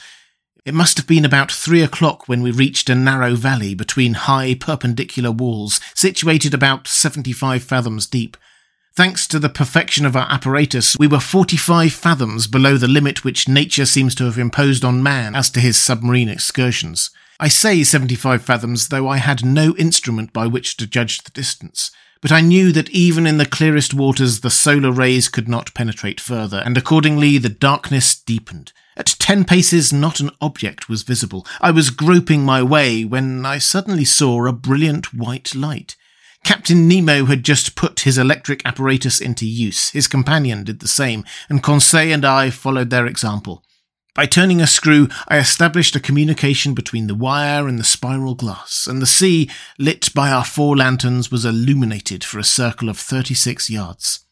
It 0.66 0.74
must 0.74 0.98
have 0.98 1.08
been 1.08 1.26
about 1.26 1.52
three 1.52 1.82
o'clock 1.82 2.28
when 2.28 2.42
we 2.42 2.52
reached 2.52 2.90
a 2.90 2.96
narrow 2.96 3.36
valley 3.36 3.74
between 3.74 4.14
high 4.14 4.54
perpendicular 4.54 5.32
walls, 5.32 5.80
situated 5.96 6.54
about 6.54 6.88
seventy-five 6.88 7.64
fathoms 7.64 8.06
deep. 8.06 8.38
Thanks 9.00 9.28
to 9.28 9.39
the 9.39 9.47
perfection 9.47 10.06
of 10.06 10.18
our 10.18 10.30
apparatus, 10.30 10.97
we 11.00 11.08
were 11.08 11.22
45 11.22 11.93
fathoms 11.93 12.47
below 12.47 12.76
the 12.76 12.89
limit 12.89 13.24
which 13.24 13.47
nature 13.47 13.86
seems 13.86 14.14
to 14.16 14.26
have 14.26 14.38
imposed 14.38 14.84
on 14.84 15.02
man 15.02 15.38
as 15.38 15.50
to 15.52 15.62
his 15.62 15.78
submarine 15.78 16.28
excursions. 16.28 17.10
I 17.39 17.47
say 17.47 17.82
75 17.84 18.41
fathoms, 18.41 18.89
though 18.89 19.08
I 19.08 19.16
had 19.16 19.45
no 19.45 19.74
instrument 19.78 20.34
by 20.34 20.47
which 20.47 20.76
to 20.76 20.86
judge 20.86 21.20
the 21.20 21.32
distance. 21.32 21.91
But 22.20 22.34
I 22.34 22.41
knew 22.41 22.74
that 22.74 22.89
even 22.89 23.26
in 23.26 23.38
the 23.38 23.45
clearest 23.45 23.93
waters 23.93 24.41
the 24.41 24.50
solar 24.50 24.91
rays 24.91 25.30
could 25.30 25.47
not 25.47 25.74
penetrate 25.74 26.20
further, 26.20 26.62
and 26.66 26.78
accordingly 26.78 27.38
the 27.38 27.47
darkness 27.47 28.20
deepened. 28.20 28.74
At 28.97 29.16
ten 29.18 29.45
paces 29.45 29.93
not 29.93 30.20
an 30.20 30.32
object 30.41 30.89
was 30.89 31.04
visible. 31.04 31.47
I 31.62 31.72
was 31.72 31.89
groping 31.89 32.43
my 32.43 32.62
way 32.62 33.06
when 33.06 33.45
I 33.45 33.60
suddenly 33.60 34.04
saw 34.04 34.45
a 34.45 34.52
brilliant 34.52 35.14
white 35.14 35.56
light. 35.56 35.95
Captain 36.44 36.88
Nemo 36.88 37.26
had 37.26 37.44
just 37.44 37.76
put 37.76 38.02
his 38.02 38.18
electric 38.18 38.66
apparatus 38.66 39.22
into 39.22 39.46
use. 39.46 39.90
His 39.92 40.08
companion 40.08 40.64
did 40.64 40.80
the 40.80 40.88
same, 40.88 41.24
and 41.48 41.62
Conseil 41.62 42.14
and 42.14 42.26
I 42.26 42.50
followed 42.50 42.90
their 42.90 43.06
example. 43.06 43.64
By 44.16 44.26
turning 44.26 44.60
a 44.60 44.68
screw, 44.68 45.08
I 45.28 45.38
established 45.38 45.96
a 45.96 46.00
communication 46.00 46.74
between 46.74 47.08
the 47.08 47.16
wire 47.16 47.68
and 47.68 47.78
the 47.78 47.84
spiral 47.84 48.36
glass, 48.36 48.88
and 48.88 49.02
the 49.02 49.06
sea, 49.06 49.50
lit 49.78 50.14
by 50.14 50.32
our 50.32 50.44
four 50.44 50.76
lanterns, 50.76 51.32
was 51.32 51.46
illuminated 51.46 52.24
for 52.24 52.40
a 52.40 52.44
circle 52.44 52.90
of 52.90 52.98
thirty-six 52.98 53.70
yards. 53.70 54.26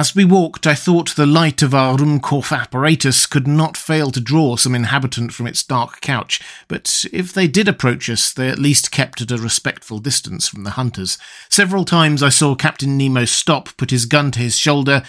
As 0.00 0.14
we 0.14 0.24
walked, 0.24 0.66
I 0.66 0.74
thought 0.74 1.14
the 1.14 1.26
light 1.26 1.60
of 1.60 1.74
our 1.74 1.98
Ruhmkorff 1.98 2.58
apparatus 2.58 3.26
could 3.26 3.46
not 3.46 3.76
fail 3.76 4.10
to 4.12 4.18
draw 4.18 4.56
some 4.56 4.74
inhabitant 4.74 5.34
from 5.34 5.46
its 5.46 5.62
dark 5.62 6.00
couch, 6.00 6.40
but 6.68 7.04
if 7.12 7.34
they 7.34 7.46
did 7.46 7.68
approach 7.68 8.08
us, 8.08 8.32
they 8.32 8.48
at 8.48 8.58
least 8.58 8.90
kept 8.90 9.20
at 9.20 9.30
a 9.30 9.36
respectful 9.36 9.98
distance 9.98 10.48
from 10.48 10.64
the 10.64 10.70
hunters. 10.70 11.18
Several 11.50 11.84
times 11.84 12.22
I 12.22 12.30
saw 12.30 12.54
Captain 12.54 12.96
Nemo 12.96 13.26
stop, 13.26 13.76
put 13.76 13.90
his 13.90 14.06
gun 14.06 14.30
to 14.30 14.38
his 14.38 14.56
shoulder, 14.56 15.02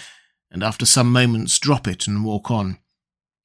and 0.50 0.62
after 0.62 0.84
some 0.84 1.10
moments 1.10 1.58
drop 1.58 1.88
it 1.88 2.06
and 2.06 2.22
walk 2.22 2.50
on. 2.50 2.76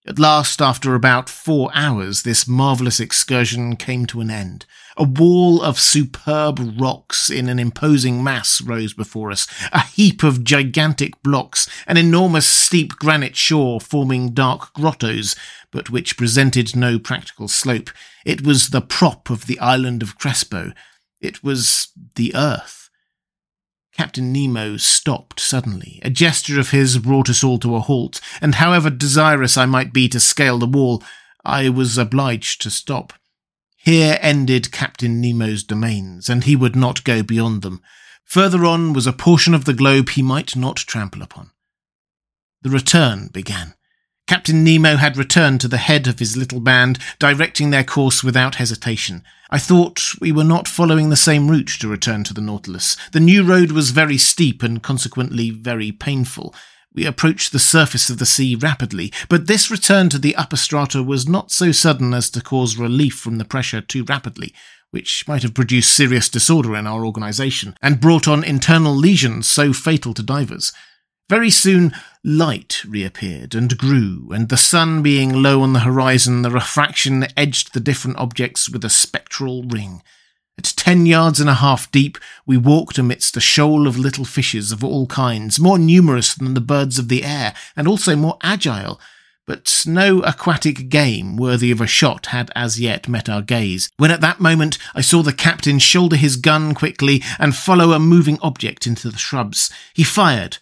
At 0.06 0.20
last, 0.20 0.62
after 0.62 0.96
about 0.96 1.30
four 1.30 1.72
hours, 1.74 2.24
this 2.24 2.46
marvellous 2.46 3.00
excursion 3.00 3.78
came 3.78 4.06
to 4.08 4.20
an 4.20 4.30
end. 4.30 4.66
A 5.00 5.04
wall 5.04 5.62
of 5.62 5.80
superb 5.80 6.60
rocks 6.80 7.30
in 7.30 7.50
an 7.50 7.60
imposing 7.60 8.24
mass 8.24 8.62
rose 8.62 8.96
before 8.96 9.30
us, 9.30 9.48
a 9.72 9.82
heap 9.82 10.24
of 10.24 10.44
gigantic 10.44 11.22
blocks, 11.22 11.70
an 11.86 11.98
enormous 11.98 12.48
steep 12.48 12.94
granite 12.94 13.36
shore 13.36 13.80
forming 13.80 14.34
dark 14.34 14.74
grottos, 14.74 15.36
but 15.72 15.92
which 15.92 16.18
presented 16.18 16.76
no 16.76 16.98
practical 16.98 17.48
slope. 17.48 17.92
It 18.26 18.42
was 18.42 18.70
the 18.70 18.82
prop 18.82 19.30
of 19.30 19.46
the 19.46 19.60
island 19.60 20.02
of 20.02 20.18
Crespo. 20.18 20.74
It 21.22 21.44
was 21.44 21.90
the 22.16 22.34
earth. 22.34 22.90
Captain 23.94 24.32
Nemo 24.32 24.78
stopped 24.78 25.40
suddenly. 25.40 26.00
A 26.04 26.10
gesture 26.10 26.60
of 26.60 26.72
his 26.72 26.98
brought 26.98 27.30
us 27.30 27.44
all 27.44 27.60
to 27.60 27.76
a 27.76 27.82
halt, 27.82 28.20
and 28.42 28.56
however 28.56 28.90
desirous 28.90 29.58
I 29.58 29.68
might 29.68 29.94
be 29.94 30.10
to 30.10 30.20
scale 30.20 30.58
the 30.58 30.66
wall, 30.66 31.04
I 31.46 31.70
was 31.70 32.00
obliged 32.00 32.64
to 32.64 32.72
stop. 32.72 33.14
Here 33.88 34.20
ended 34.22 34.74
Captain 34.74 35.22
Nemo's 35.22 35.64
domains, 35.64 36.28
and 36.28 36.44
he 36.44 36.58
would 36.58 36.76
not 36.76 37.06
go 37.06 37.24
beyond 37.24 37.62
them. 37.62 37.82
Further 38.26 38.66
on 38.66 38.92
was 38.92 39.08
a 39.08 39.14
portion 39.14 39.54
of 39.54 39.64
the 39.64 39.74
globe 39.74 40.10
he 40.10 40.22
might 40.22 40.58
not 40.58 40.76
trample 40.76 41.22
upon. 41.22 41.52
The 42.64 42.70
return 42.70 43.30
began. 43.30 43.76
Captain 44.28 44.62
Nemo 44.62 44.98
had 44.98 45.16
returned 45.16 45.62
to 45.62 45.70
the 45.70 45.78
head 45.78 46.06
of 46.06 46.20
his 46.20 46.36
little 46.36 46.60
band, 46.60 47.00
directing 47.18 47.70
their 47.70 47.86
course 47.86 48.26
without 48.26 48.56
hesitation. 48.56 49.24
I 49.50 49.58
thought 49.58 50.20
we 50.20 50.34
were 50.34 50.44
not 50.44 50.68
following 50.68 51.10
the 51.10 51.16
same 51.16 51.50
route 51.50 51.78
to 51.80 51.88
return 51.88 52.26
to 52.26 52.34
the 52.34 52.42
Nautilus. 52.42 52.98
The 53.14 53.22
new 53.22 53.42
road 53.42 53.72
was 53.72 53.92
very 53.92 54.18
steep 54.18 54.64
and 54.64 54.84
consequently 54.84 55.50
very 55.50 55.94
painful. 55.94 56.54
We 56.94 57.06
approached 57.06 57.52
the 57.52 57.60
surface 57.60 58.10
of 58.10 58.18
the 58.18 58.26
sea 58.26 58.56
rapidly, 58.56 59.14
but 59.30 59.48
this 59.48 59.70
return 59.70 60.10
to 60.10 60.18
the 60.18 60.36
upper 60.36 60.58
strata 60.58 61.04
was 61.04 61.28
not 61.28 61.52
so 61.52 61.72
sudden 61.72 62.14
as 62.14 62.30
to 62.32 62.42
cause 62.42 62.78
relief 62.78 63.16
from 63.16 63.38
the 63.38 63.46
pressure 63.46 63.82
too 63.82 64.04
rapidly, 64.04 64.54
which 64.92 65.28
might 65.28 65.44
have 65.44 65.54
produced 65.54 65.96
serious 65.96 66.30
disorder 66.30 66.76
in 66.76 66.88
our 66.88 67.06
organization 67.06 67.76
and 67.82 68.02
brought 68.02 68.28
on 68.28 68.44
internal 68.44 68.96
lesions 68.96 69.48
so 69.48 69.74
fatal 69.74 70.14
to 70.14 70.24
divers. 70.24 70.72
Very 71.30 71.50
soon, 71.50 71.94
light 72.24 72.82
reappeared 72.88 73.54
and 73.54 73.78
grew, 73.78 74.30
and 74.32 74.48
the 74.48 74.56
sun 74.56 75.04
being 75.04 75.44
low 75.44 75.62
on 75.62 75.74
the 75.74 75.82
horizon, 75.82 76.42
the 76.42 76.50
refraction 76.50 77.28
edged 77.36 77.74
the 77.74 77.82
different 77.82 78.18
objects 78.18 78.70
with 78.70 78.86
a 78.86 78.90
spectral 78.90 79.64
ring. 79.64 80.02
At 80.58 80.74
ten 80.76 81.06
yards 81.06 81.40
and 81.40 81.50
a 81.50 81.56
half 81.56 81.92
deep, 81.92 82.18
we 82.46 82.58
walked 82.58 82.98
amidst 82.98 83.38
a 83.38 83.42
shoal 83.42 83.88
of 83.88 83.98
little 83.98 84.26
fishes 84.26 84.72
of 84.72 84.84
all 84.84 85.06
kinds, 85.06 85.60
more 85.60 85.78
numerous 85.78 86.34
than 86.34 86.56
the 86.56 86.62
birds 86.62 86.98
of 86.98 87.10
the 87.10 87.24
air, 87.24 87.54
and 87.76 87.88
also 87.88 88.16
more 88.16 88.38
agile. 88.42 89.00
But 89.46 89.84
no 89.86 90.20
aquatic 90.22 90.90
game 90.90 91.38
worthy 91.38 91.72
of 91.72 91.80
a 91.80 91.88
shot 91.88 92.28
had 92.28 92.52
as 92.56 92.82
yet 92.82 93.08
met 93.08 93.30
our 93.30 93.42
gaze, 93.42 93.90
when 93.98 94.12
at 94.12 94.20
that 94.22 94.42
moment 94.42 94.78
I 94.94 95.02
saw 95.02 95.24
the 95.24 95.32
captain 95.32 95.80
shoulder 95.80 96.18
his 96.18 96.36
gun 96.36 96.74
quickly 96.74 97.24
and 97.40 97.56
follow 97.56 97.94
a 97.94 98.00
moving 98.00 98.40
object 98.42 98.86
into 98.86 99.10
the 99.10 99.18
shrubs. 99.18 99.72
He 99.94 100.04
fired, 100.04 100.58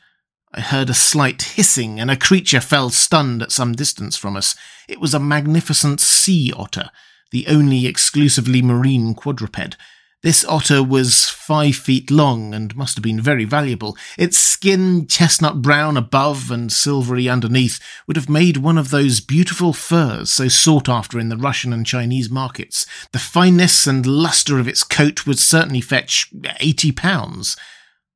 I 0.54 0.62
heard 0.62 0.90
a 0.90 0.94
slight 0.94 1.42
hissing, 1.42 2.00
and 2.00 2.12
a 2.12 2.16
creature 2.16 2.62
fell 2.62 2.90
stunned 2.90 3.42
at 3.42 3.52
some 3.52 3.74
distance 3.74 4.18
from 4.18 4.36
us. 4.36 4.56
It 4.88 5.00
was 5.00 5.14
a 5.14 5.20
magnificent 5.20 6.00
sea 6.00 6.54
otter, 6.56 6.92
the 7.36 7.48
only 7.48 7.86
exclusively 7.86 8.62
marine 8.62 9.14
quadruped. 9.14 9.76
This 10.24 10.46
otter 10.46 10.82
was 10.82 11.28
five 11.28 11.76
feet 11.76 12.10
long 12.10 12.54
and 12.54 12.74
must 12.78 12.96
have 12.96 13.04
been 13.04 13.20
very 13.20 13.44
valuable. 13.44 13.98
Its 14.18 14.38
skin, 14.38 15.06
chestnut 15.06 15.62
brown 15.62 15.98
above 15.98 16.50
and 16.50 16.72
silvery 16.72 17.28
underneath, 17.28 17.78
would 18.08 18.16
have 18.16 18.30
made 18.30 18.56
one 18.56 18.78
of 18.78 18.90
those 18.90 19.20
beautiful 19.20 19.74
furs 19.74 20.30
so 20.30 20.48
sought 20.48 20.88
after 20.88 21.20
in 21.20 21.28
the 21.28 21.36
Russian 21.36 21.74
and 21.74 21.86
Chinese 21.86 22.30
markets. 22.30 22.86
The 23.12 23.20
fineness 23.20 23.86
and 23.86 24.06
lustre 24.06 24.58
of 24.58 24.70
its 24.70 24.84
coat 24.84 25.28
would 25.28 25.38
certainly 25.38 25.82
fetch 25.82 26.32
eighty 26.62 26.94
pounds. 26.94 27.58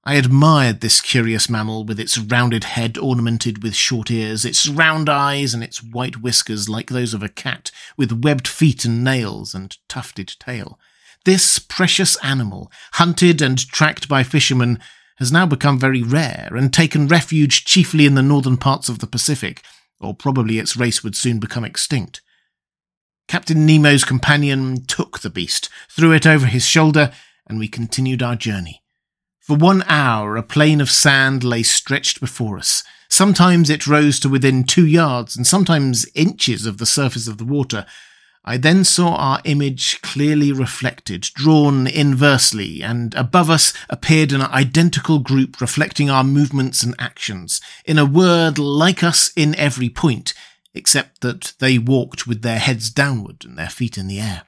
I 0.05 0.15
admired 0.15 0.79
this 0.79 1.01
curious 1.01 1.49
mammal 1.49 1.83
with 1.83 1.99
its 1.99 2.17
rounded 2.17 2.63
head 2.63 2.97
ornamented 2.97 3.61
with 3.61 3.75
short 3.75 4.09
ears, 4.09 4.45
its 4.45 4.67
round 4.67 5.09
eyes, 5.09 5.53
and 5.53 5.63
its 5.63 5.83
white 5.83 6.21
whiskers 6.21 6.69
like 6.69 6.89
those 6.89 7.13
of 7.13 7.21
a 7.21 7.29
cat, 7.29 7.69
with 7.97 8.23
webbed 8.23 8.47
feet 8.47 8.85
and 8.85 9.03
nails 9.03 9.53
and 9.53 9.77
tufted 9.89 10.35
tail. 10.39 10.79
This 11.25 11.59
precious 11.59 12.15
animal, 12.23 12.71
hunted 12.93 13.41
and 13.41 13.59
tracked 13.59 14.07
by 14.07 14.23
fishermen, 14.23 14.79
has 15.17 15.33
now 15.33 15.45
become 15.45 15.77
very 15.77 16.01
rare 16.01 16.49
and 16.55 16.73
taken 16.73 17.07
refuge 17.07 17.65
chiefly 17.65 18.05
in 18.05 18.15
the 18.15 18.21
northern 18.21 18.55
parts 18.55 18.87
of 18.87 18.99
the 18.99 19.07
Pacific, 19.07 19.61
or 19.99 20.13
probably 20.13 20.59
its 20.59 20.77
race 20.77 21.03
would 21.03 21.15
soon 21.15 21.39
become 21.39 21.65
extinct. 21.65 22.21
Captain 23.27 23.65
Nemo's 23.65 24.05
companion 24.05 24.85
took 24.85 25.19
the 25.19 25.29
beast, 25.29 25.69
threw 25.89 26.13
it 26.13 26.25
over 26.25 26.45
his 26.45 26.65
shoulder, 26.65 27.11
and 27.45 27.59
we 27.59 27.67
continued 27.67 28.23
our 28.23 28.37
journey. 28.37 28.78
For 29.49 29.55
one 29.55 29.83
hour, 29.87 30.37
a 30.37 30.43
plain 30.43 30.79
of 30.79 30.91
sand 30.91 31.43
lay 31.43 31.63
stretched 31.63 32.19
before 32.19 32.59
us. 32.59 32.83
Sometimes 33.09 33.71
it 33.71 33.87
rose 33.87 34.19
to 34.19 34.29
within 34.29 34.63
two 34.63 34.85
yards, 34.85 35.35
and 35.35 35.47
sometimes 35.47 36.05
inches 36.13 36.67
of 36.67 36.77
the 36.77 36.85
surface 36.85 37.27
of 37.27 37.39
the 37.39 37.45
water, 37.45 37.87
I 38.45 38.57
then 38.57 38.83
saw 38.83 39.15
our 39.15 39.41
image 39.45 40.03
clearly 40.03 40.51
reflected, 40.51 41.21
drawn 41.21 41.87
inversely, 41.87 42.83
and 42.83 43.15
above 43.15 43.49
us 43.49 43.73
appeared 43.89 44.33
an 44.33 44.43
identical 44.43 45.17
group 45.17 45.59
reflecting 45.59 46.11
our 46.11 46.23
movements 46.23 46.83
and 46.83 46.93
actions. 46.99 47.59
In 47.85 47.97
a 47.97 48.05
word, 48.05 48.59
like 48.59 49.03
us 49.03 49.31
in 49.35 49.55
every 49.55 49.89
point, 49.89 50.35
except 50.75 51.21
that 51.21 51.53
they 51.57 51.79
walked 51.79 52.27
with 52.27 52.43
their 52.43 52.59
heads 52.59 52.91
downward 52.91 53.43
and 53.45 53.57
their 53.57 53.69
feet 53.69 53.97
in 53.97 54.05
the 54.05 54.19
air. 54.19 54.43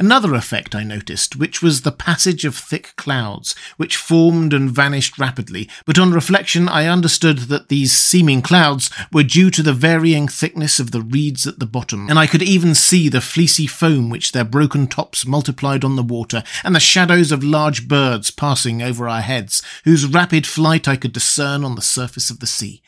Another 0.00 0.34
effect 0.34 0.74
I 0.74 0.82
noticed, 0.82 1.36
which 1.36 1.60
was 1.60 1.82
the 1.82 1.92
passage 1.92 2.46
of 2.46 2.56
thick 2.56 2.94
clouds, 2.96 3.54
which 3.76 3.98
formed 3.98 4.54
and 4.54 4.70
vanished 4.70 5.18
rapidly, 5.18 5.68
but 5.84 5.98
on 5.98 6.10
reflection 6.10 6.70
I 6.70 6.86
understood 6.86 7.40
that 7.50 7.68
these 7.68 7.92
seeming 7.92 8.40
clouds 8.40 8.88
were 9.12 9.22
due 9.22 9.50
to 9.50 9.62
the 9.62 9.74
varying 9.74 10.26
thickness 10.26 10.80
of 10.80 10.92
the 10.92 11.02
reeds 11.02 11.46
at 11.46 11.58
the 11.58 11.66
bottom, 11.66 12.08
and 12.08 12.18
I 12.18 12.26
could 12.26 12.42
even 12.42 12.74
see 12.74 13.10
the 13.10 13.20
fleecy 13.20 13.66
foam 13.66 14.08
which 14.08 14.32
their 14.32 14.42
broken 14.42 14.86
tops 14.86 15.26
multiplied 15.26 15.84
on 15.84 15.96
the 15.96 16.02
water, 16.02 16.44
and 16.64 16.74
the 16.74 16.80
shadows 16.80 17.30
of 17.30 17.44
large 17.44 17.86
birds 17.86 18.30
passing 18.30 18.80
over 18.80 19.06
our 19.06 19.20
heads, 19.20 19.62
whose 19.84 20.06
rapid 20.06 20.46
flight 20.46 20.88
I 20.88 20.96
could 20.96 21.12
discern 21.12 21.62
on 21.62 21.74
the 21.74 21.82
surface 21.82 22.30
of 22.30 22.40
the 22.40 22.46
sea. 22.46 22.80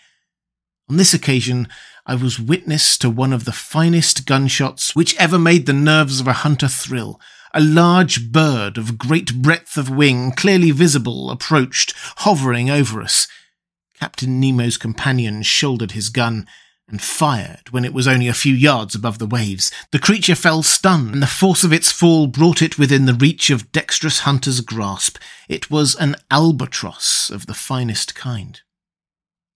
On 0.88 0.96
this 0.96 1.12
occasion, 1.12 1.68
I 2.04 2.16
was 2.16 2.40
witness 2.40 2.98
to 2.98 3.08
one 3.08 3.32
of 3.32 3.44
the 3.44 3.52
finest 3.52 4.26
gunshots 4.26 4.96
which 4.96 5.16
ever 5.18 5.38
made 5.38 5.66
the 5.66 5.72
nerves 5.72 6.18
of 6.18 6.26
a 6.26 6.32
hunter 6.32 6.66
thrill. 6.66 7.20
A 7.54 7.60
large 7.60 8.32
bird 8.32 8.76
of 8.76 8.98
great 8.98 9.40
breadth 9.40 9.76
of 9.76 9.88
wing, 9.88 10.32
clearly 10.32 10.72
visible, 10.72 11.30
approached, 11.30 11.94
hovering 12.18 12.70
over 12.70 13.00
us. 13.00 13.28
Captain 14.00 14.40
Nemo's 14.40 14.76
companion 14.76 15.42
shouldered 15.42 15.92
his 15.92 16.08
gun 16.08 16.48
and 16.88 17.00
fired 17.00 17.70
when 17.70 17.84
it 17.84 17.94
was 17.94 18.08
only 18.08 18.26
a 18.26 18.34
few 18.34 18.52
yards 18.52 18.96
above 18.96 19.18
the 19.18 19.26
waves. 19.26 19.70
The 19.92 20.00
creature 20.00 20.34
fell 20.34 20.64
stunned, 20.64 21.12
and 21.12 21.22
the 21.22 21.28
force 21.28 21.62
of 21.62 21.72
its 21.72 21.92
fall 21.92 22.26
brought 22.26 22.62
it 22.62 22.78
within 22.78 23.06
the 23.06 23.14
reach 23.14 23.48
of 23.48 23.70
dexterous 23.70 24.20
hunter's 24.20 24.60
grasp. 24.60 25.18
It 25.48 25.70
was 25.70 25.94
an 25.94 26.16
albatross 26.32 27.30
of 27.30 27.46
the 27.46 27.54
finest 27.54 28.16
kind. 28.16 28.60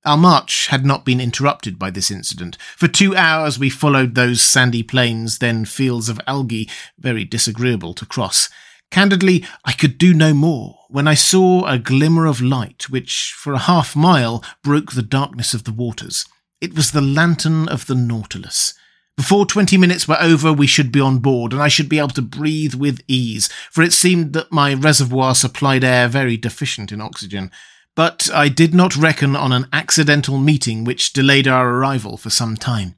Our 0.07 0.17
march 0.17 0.69
had 0.69 0.87
not 0.87 1.05
been 1.05 1.21
interrupted 1.21 1.81
by 1.81 1.91
this 1.91 2.13
incident. 2.13 2.57
For 2.77 2.87
two 2.87 3.17
hours 3.17 3.59
we 3.59 3.69
followed 3.69 4.15
those 4.15 4.41
sandy 4.41 4.85
plains, 4.85 5.39
then 5.39 5.65
fields 5.65 6.09
of 6.09 6.21
algae, 6.29 6.71
very 6.97 7.25
disagreeable 7.25 7.93
to 7.95 8.07
cross. 8.07 8.49
Candidly, 8.93 9.45
I 9.65 9.73
could 9.73 9.99
do 9.99 10.15
no 10.15 10.33
more 10.33 10.79
when 10.89 11.09
I 11.09 11.15
saw 11.15 11.67
a 11.67 11.77
glimmer 11.77 12.25
of 12.25 12.41
light 12.41 12.89
which, 12.89 13.35
for 13.37 13.53
a 13.53 13.59
half 13.59 13.97
mile, 13.97 14.45
broke 14.63 14.93
the 14.93 15.03
darkness 15.03 15.55
of 15.55 15.65
the 15.65 15.73
waters. 15.73 16.25
It 16.61 16.77
was 16.77 16.93
the 16.93 17.01
lantern 17.01 17.69
of 17.69 17.87
the 17.87 17.97
Nautilus. 17.97 18.75
Before 19.17 19.45
twenty 19.45 19.77
minutes 19.77 20.07
were 20.07 20.19
over, 20.21 20.53
we 20.53 20.69
should 20.69 20.93
be 20.93 21.01
on 21.01 21.19
board, 21.19 21.53
and 21.53 21.61
I 21.61 21.67
should 21.67 21.89
be 21.89 21.99
able 21.99 22.11
to 22.11 22.23
breathe 22.23 22.75
with 22.75 23.03
ease, 23.09 23.49
for 23.73 23.83
it 23.83 23.93
seemed 23.93 24.35
that 24.35 24.53
my 24.53 24.73
reservoir 24.73 25.35
supplied 25.35 25.83
air 25.83 26.07
very 26.07 26.37
deficient 26.37 26.93
in 26.93 27.01
oxygen. 27.01 27.51
But 27.97 28.29
I 28.33 28.49
did 28.51 28.75
not 28.75 28.95
reckon 28.95 29.35
on 29.35 29.53
an 29.53 29.67
accidental 29.73 30.39
meeting 30.39 30.85
which 30.85 31.15
delayed 31.15 31.49
our 31.49 31.71
arrival 31.71 32.19
for 32.19 32.31
some 32.31 32.57
time. 32.57 32.95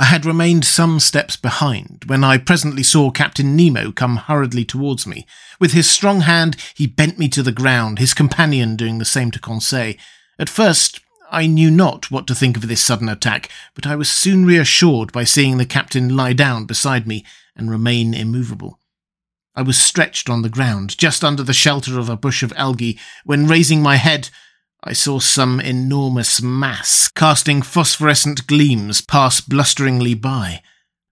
I 0.00 0.04
had 0.04 0.26
remained 0.26 0.64
some 0.64 0.98
steps 0.98 1.36
behind 1.36 2.04
when 2.06 2.24
I 2.24 2.36
presently 2.36 2.82
saw 2.82 3.10
Captain 3.10 3.54
Nemo 3.54 3.92
come 3.92 4.16
hurriedly 4.16 4.64
towards 4.64 5.06
me. 5.06 5.24
With 5.60 5.72
his 5.72 5.88
strong 5.88 6.22
hand, 6.22 6.56
he 6.74 6.86
bent 6.86 7.18
me 7.18 7.28
to 7.28 7.42
the 7.44 7.52
ground, 7.52 7.98
his 7.98 8.12
companion 8.12 8.76
doing 8.76 8.98
the 8.98 9.04
same 9.04 9.30
to 9.30 9.38
Conseil. 9.38 9.94
At 10.38 10.48
first, 10.48 11.00
I 11.30 11.46
knew 11.46 11.70
not 11.70 12.10
what 12.10 12.26
to 12.26 12.34
think 12.34 12.56
of 12.56 12.66
this 12.66 12.80
sudden 12.80 13.08
attack, 13.08 13.50
but 13.74 13.86
I 13.86 13.94
was 13.94 14.10
soon 14.10 14.46
reassured 14.46 15.12
by 15.12 15.22
seeing 15.22 15.58
the 15.58 15.66
captain 15.66 16.16
lie 16.16 16.32
down 16.32 16.64
beside 16.64 17.06
me 17.06 17.24
and 17.54 17.70
remain 17.70 18.14
immovable. 18.14 18.79
I 19.60 19.62
was 19.62 19.76
stretched 19.76 20.30
on 20.30 20.40
the 20.40 20.48
ground, 20.48 20.96
just 20.96 21.22
under 21.22 21.42
the 21.42 21.52
shelter 21.52 21.98
of 21.98 22.08
a 22.08 22.16
bush 22.16 22.42
of 22.42 22.54
algae, 22.56 22.98
when 23.24 23.46
raising 23.46 23.82
my 23.82 23.96
head, 23.96 24.30
I 24.82 24.94
saw 24.94 25.18
some 25.18 25.60
enormous 25.60 26.40
mass 26.40 27.10
casting 27.14 27.60
phosphorescent 27.60 28.46
gleams 28.46 29.02
pass 29.02 29.42
blusteringly 29.42 30.14
by. 30.14 30.62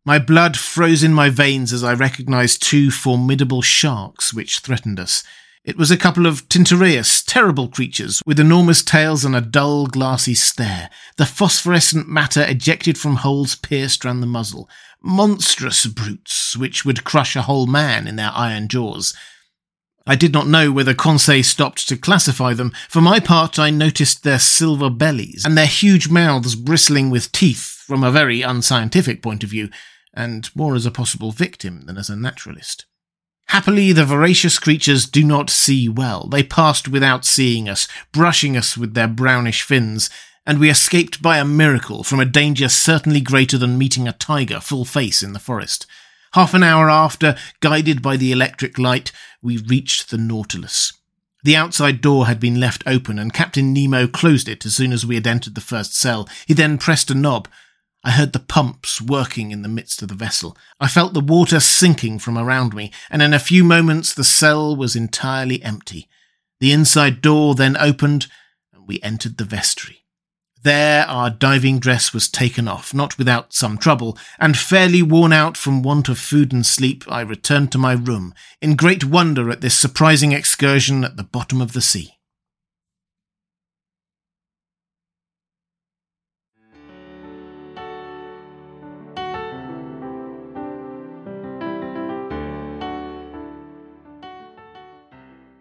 My 0.06 0.18
blood 0.18 0.56
froze 0.56 1.02
in 1.02 1.12
my 1.12 1.28
veins 1.28 1.74
as 1.74 1.84
I 1.84 1.92
recognized 1.92 2.62
two 2.62 2.90
formidable 2.90 3.60
sharks 3.60 4.32
which 4.32 4.60
threatened 4.60 4.98
us. 4.98 5.22
It 5.62 5.76
was 5.76 5.90
a 5.90 5.98
couple 5.98 6.24
of 6.24 6.48
Tintoreas, 6.48 7.22
terrible 7.22 7.68
creatures, 7.68 8.22
with 8.24 8.40
enormous 8.40 8.82
tails 8.82 9.26
and 9.26 9.36
a 9.36 9.42
dull, 9.42 9.88
glassy 9.88 10.32
stare. 10.32 10.88
The 11.18 11.26
phosphorescent 11.26 12.08
matter 12.08 12.46
ejected 12.48 12.96
from 12.96 13.16
holes 13.16 13.56
pierced 13.56 14.06
round 14.06 14.22
the 14.22 14.26
muzzle 14.26 14.70
monstrous 15.02 15.86
brutes 15.86 16.56
which 16.56 16.84
would 16.84 17.04
crush 17.04 17.36
a 17.36 17.42
whole 17.42 17.66
man 17.66 18.06
in 18.06 18.16
their 18.16 18.32
iron 18.34 18.68
jaws. 18.68 19.14
I 20.06 20.16
did 20.16 20.32
not 20.32 20.48
know 20.48 20.72
whether 20.72 20.94
Conseil 20.94 21.42
stopped 21.42 21.86
to 21.88 21.96
classify 21.96 22.54
them. 22.54 22.72
For 22.88 23.02
my 23.02 23.20
part, 23.20 23.58
I 23.58 23.68
noticed 23.68 24.22
their 24.22 24.38
silver 24.38 24.88
bellies 24.88 25.44
and 25.44 25.56
their 25.56 25.66
huge 25.66 26.08
mouths 26.08 26.54
bristling 26.54 27.10
with 27.10 27.30
teeth 27.30 27.84
from 27.86 28.02
a 28.02 28.10
very 28.10 28.40
unscientific 28.40 29.22
point 29.22 29.44
of 29.44 29.50
view, 29.50 29.68
and 30.14 30.48
more 30.54 30.74
as 30.74 30.86
a 30.86 30.90
possible 30.90 31.30
victim 31.30 31.82
than 31.82 31.98
as 31.98 32.08
a 32.08 32.16
naturalist. 32.16 32.86
Happily, 33.48 33.92
the 33.92 34.04
voracious 34.04 34.58
creatures 34.58 35.06
do 35.06 35.24
not 35.24 35.48
see 35.48 35.88
well. 35.88 36.26
They 36.26 36.42
passed 36.42 36.88
without 36.88 37.24
seeing 37.24 37.68
us, 37.68 37.88
brushing 38.12 38.56
us 38.56 38.76
with 38.76 38.94
their 38.94 39.08
brownish 39.08 39.62
fins, 39.62 40.10
and 40.48 40.58
we 40.58 40.70
escaped 40.70 41.20
by 41.20 41.36
a 41.36 41.44
miracle 41.44 42.02
from 42.02 42.18
a 42.18 42.24
danger 42.24 42.70
certainly 42.70 43.20
greater 43.20 43.58
than 43.58 43.76
meeting 43.76 44.08
a 44.08 44.12
tiger 44.12 44.60
full 44.60 44.86
face 44.86 45.22
in 45.22 45.34
the 45.34 45.38
forest. 45.38 45.86
Half 46.32 46.54
an 46.54 46.62
hour 46.62 46.88
after, 46.88 47.36
guided 47.60 48.00
by 48.00 48.16
the 48.16 48.32
electric 48.32 48.78
light, 48.78 49.12
we 49.42 49.58
reached 49.58 50.08
the 50.08 50.16
Nautilus. 50.16 50.94
The 51.44 51.54
outside 51.54 52.00
door 52.00 52.26
had 52.26 52.40
been 52.40 52.58
left 52.58 52.82
open, 52.86 53.18
and 53.18 53.30
Captain 53.32 53.74
Nemo 53.74 54.06
closed 54.06 54.48
it 54.48 54.64
as 54.64 54.74
soon 54.74 54.90
as 54.90 55.04
we 55.04 55.16
had 55.16 55.26
entered 55.26 55.54
the 55.54 55.60
first 55.60 55.94
cell. 55.94 56.26
He 56.46 56.54
then 56.54 56.78
pressed 56.78 57.10
a 57.10 57.14
knob. 57.14 57.46
I 58.02 58.12
heard 58.12 58.32
the 58.32 58.38
pumps 58.38 59.02
working 59.02 59.50
in 59.50 59.60
the 59.60 59.68
midst 59.68 60.00
of 60.00 60.08
the 60.08 60.14
vessel. 60.14 60.56
I 60.80 60.88
felt 60.88 61.12
the 61.12 61.20
water 61.20 61.60
sinking 61.60 62.20
from 62.20 62.38
around 62.38 62.74
me, 62.74 62.90
and 63.10 63.20
in 63.20 63.34
a 63.34 63.38
few 63.38 63.64
moments 63.64 64.14
the 64.14 64.24
cell 64.24 64.74
was 64.74 64.96
entirely 64.96 65.62
empty. 65.62 66.08
The 66.58 66.72
inside 66.72 67.20
door 67.20 67.54
then 67.54 67.76
opened, 67.76 68.28
and 68.72 68.88
we 68.88 68.98
entered 69.02 69.36
the 69.36 69.44
vestry. 69.44 69.97
There 70.64 71.06
our 71.06 71.30
diving 71.30 71.78
dress 71.78 72.12
was 72.12 72.28
taken 72.28 72.66
off, 72.66 72.92
not 72.92 73.16
without 73.16 73.54
some 73.54 73.78
trouble, 73.78 74.18
and 74.40 74.58
fairly 74.58 75.02
worn 75.02 75.32
out 75.32 75.56
from 75.56 75.82
want 75.82 76.08
of 76.08 76.18
food 76.18 76.52
and 76.52 76.66
sleep, 76.66 77.04
I 77.06 77.20
returned 77.20 77.70
to 77.72 77.78
my 77.78 77.92
room, 77.92 78.34
in 78.60 78.74
great 78.74 79.04
wonder 79.04 79.50
at 79.50 79.60
this 79.60 79.78
surprising 79.78 80.32
excursion 80.32 81.04
at 81.04 81.16
the 81.16 81.22
bottom 81.22 81.60
of 81.60 81.74
the 81.74 81.80
sea. 81.80 82.14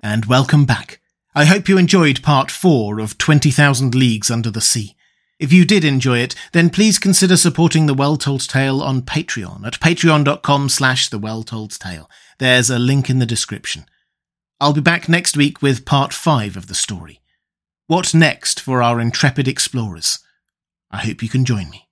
And 0.01 0.25
welcome 0.25 0.65
back. 0.65 1.01
I 1.37 1.45
hope 1.45 1.69
you 1.69 1.77
enjoyed 1.77 2.23
part 2.23 2.49
four 2.49 2.97
of 2.97 3.19
20,000 3.19 3.93
Leagues 3.93 4.31
Under 4.31 4.49
the 4.49 4.59
Sea. 4.59 4.95
If 5.37 5.53
you 5.53 5.65
did 5.65 5.83
enjoy 5.83 6.17
it, 6.17 6.33
then 6.51 6.71
please 6.71 6.97
consider 6.97 7.37
supporting 7.37 7.85
The 7.85 7.93
Well 7.93 8.17
Told 8.17 8.49
Tale 8.49 8.81
on 8.81 9.03
Patreon 9.03 9.63
at 9.63 9.79
patreon.com 9.79 10.67
slash 10.67 11.09
The 11.09 11.19
Well 11.19 11.43
Told 11.43 11.79
Tale. 11.79 12.09
There's 12.39 12.71
a 12.71 12.79
link 12.79 13.07
in 13.07 13.19
the 13.19 13.27
description. 13.27 13.85
I'll 14.59 14.73
be 14.73 14.81
back 14.81 15.07
next 15.07 15.37
week 15.37 15.61
with 15.61 15.85
part 15.85 16.11
five 16.11 16.57
of 16.57 16.65
the 16.65 16.73
story. 16.73 17.21
What 17.85 18.15
next 18.15 18.59
for 18.59 18.81
our 18.81 18.99
intrepid 18.99 19.47
explorers? 19.47 20.17
I 20.89 21.05
hope 21.05 21.21
you 21.21 21.29
can 21.29 21.45
join 21.45 21.69
me. 21.69 21.86